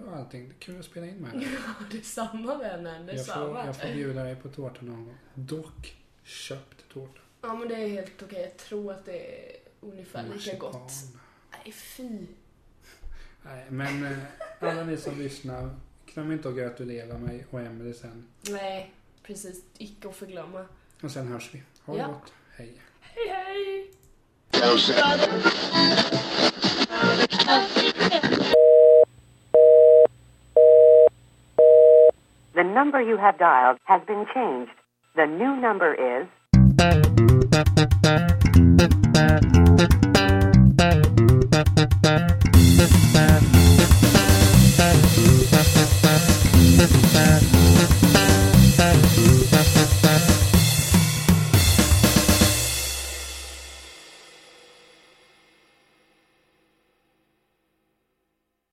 och 0.07 0.15
allting. 0.15 0.53
Kul 0.59 0.79
att 0.79 0.85
spela 0.85 1.07
in 1.07 1.15
med 1.15 1.31
dig. 1.33 1.47
Ja, 1.65 1.85
detsamma 1.91 2.57
vännen. 2.57 3.07
Jag 3.07 3.07
får, 3.07 3.13
Detsamma. 3.13 3.65
jag 3.65 3.75
får 3.75 3.93
bjuda 3.93 4.23
dig 4.23 4.35
på 4.35 4.49
tårta 4.49 4.81
någon 4.81 5.05
gång. 5.05 5.17
Dock 5.33 5.97
köpt 6.23 6.89
tårta. 6.93 7.19
Ja, 7.41 7.55
men 7.55 7.67
det 7.67 7.75
är 7.75 7.87
helt 7.87 8.23
okej. 8.23 8.41
Jag 8.41 8.57
tror 8.57 8.91
att 8.91 9.05
det 9.05 9.45
är 9.45 9.57
ungefär 9.81 10.25
lika 10.33 10.57
gott. 10.57 10.91
Nej, 11.51 11.71
fy. 11.71 12.25
Nej, 13.41 13.65
men 13.69 14.05
eh, 14.05 14.17
alla 14.59 14.83
ni 14.83 14.97
som 14.97 15.19
lyssnar, 15.19 15.75
glöm 16.13 16.31
inte 16.31 16.49
att 16.49 16.55
gratulera 16.55 17.17
mig 17.17 17.45
och 17.49 17.61
Emily 17.61 17.93
sen. 17.93 18.27
Nej, 18.49 18.93
Precis, 19.29 19.63
icke 19.77 20.07
att 20.07 20.15
förglömma. 20.15 20.65
Och 21.03 21.11
sen 21.11 21.27
hörs 21.27 21.49
vi. 21.53 21.63
Ha 21.85 21.93
det 21.93 21.99
ja. 21.99 22.07
gott. 22.07 22.33
Hej. 22.57 22.73
Hej, 23.01 23.27
hej! 23.27 23.91
The 32.53 32.63
number 32.63 33.01
you 33.01 33.17
have 33.17 33.37
dialed 33.37 33.77
has 33.83 34.01
been 34.07 34.25
changed. 34.33 34.73
The 35.15 35.25
new 35.25 35.55
number 35.55 35.93
is... 35.93 36.27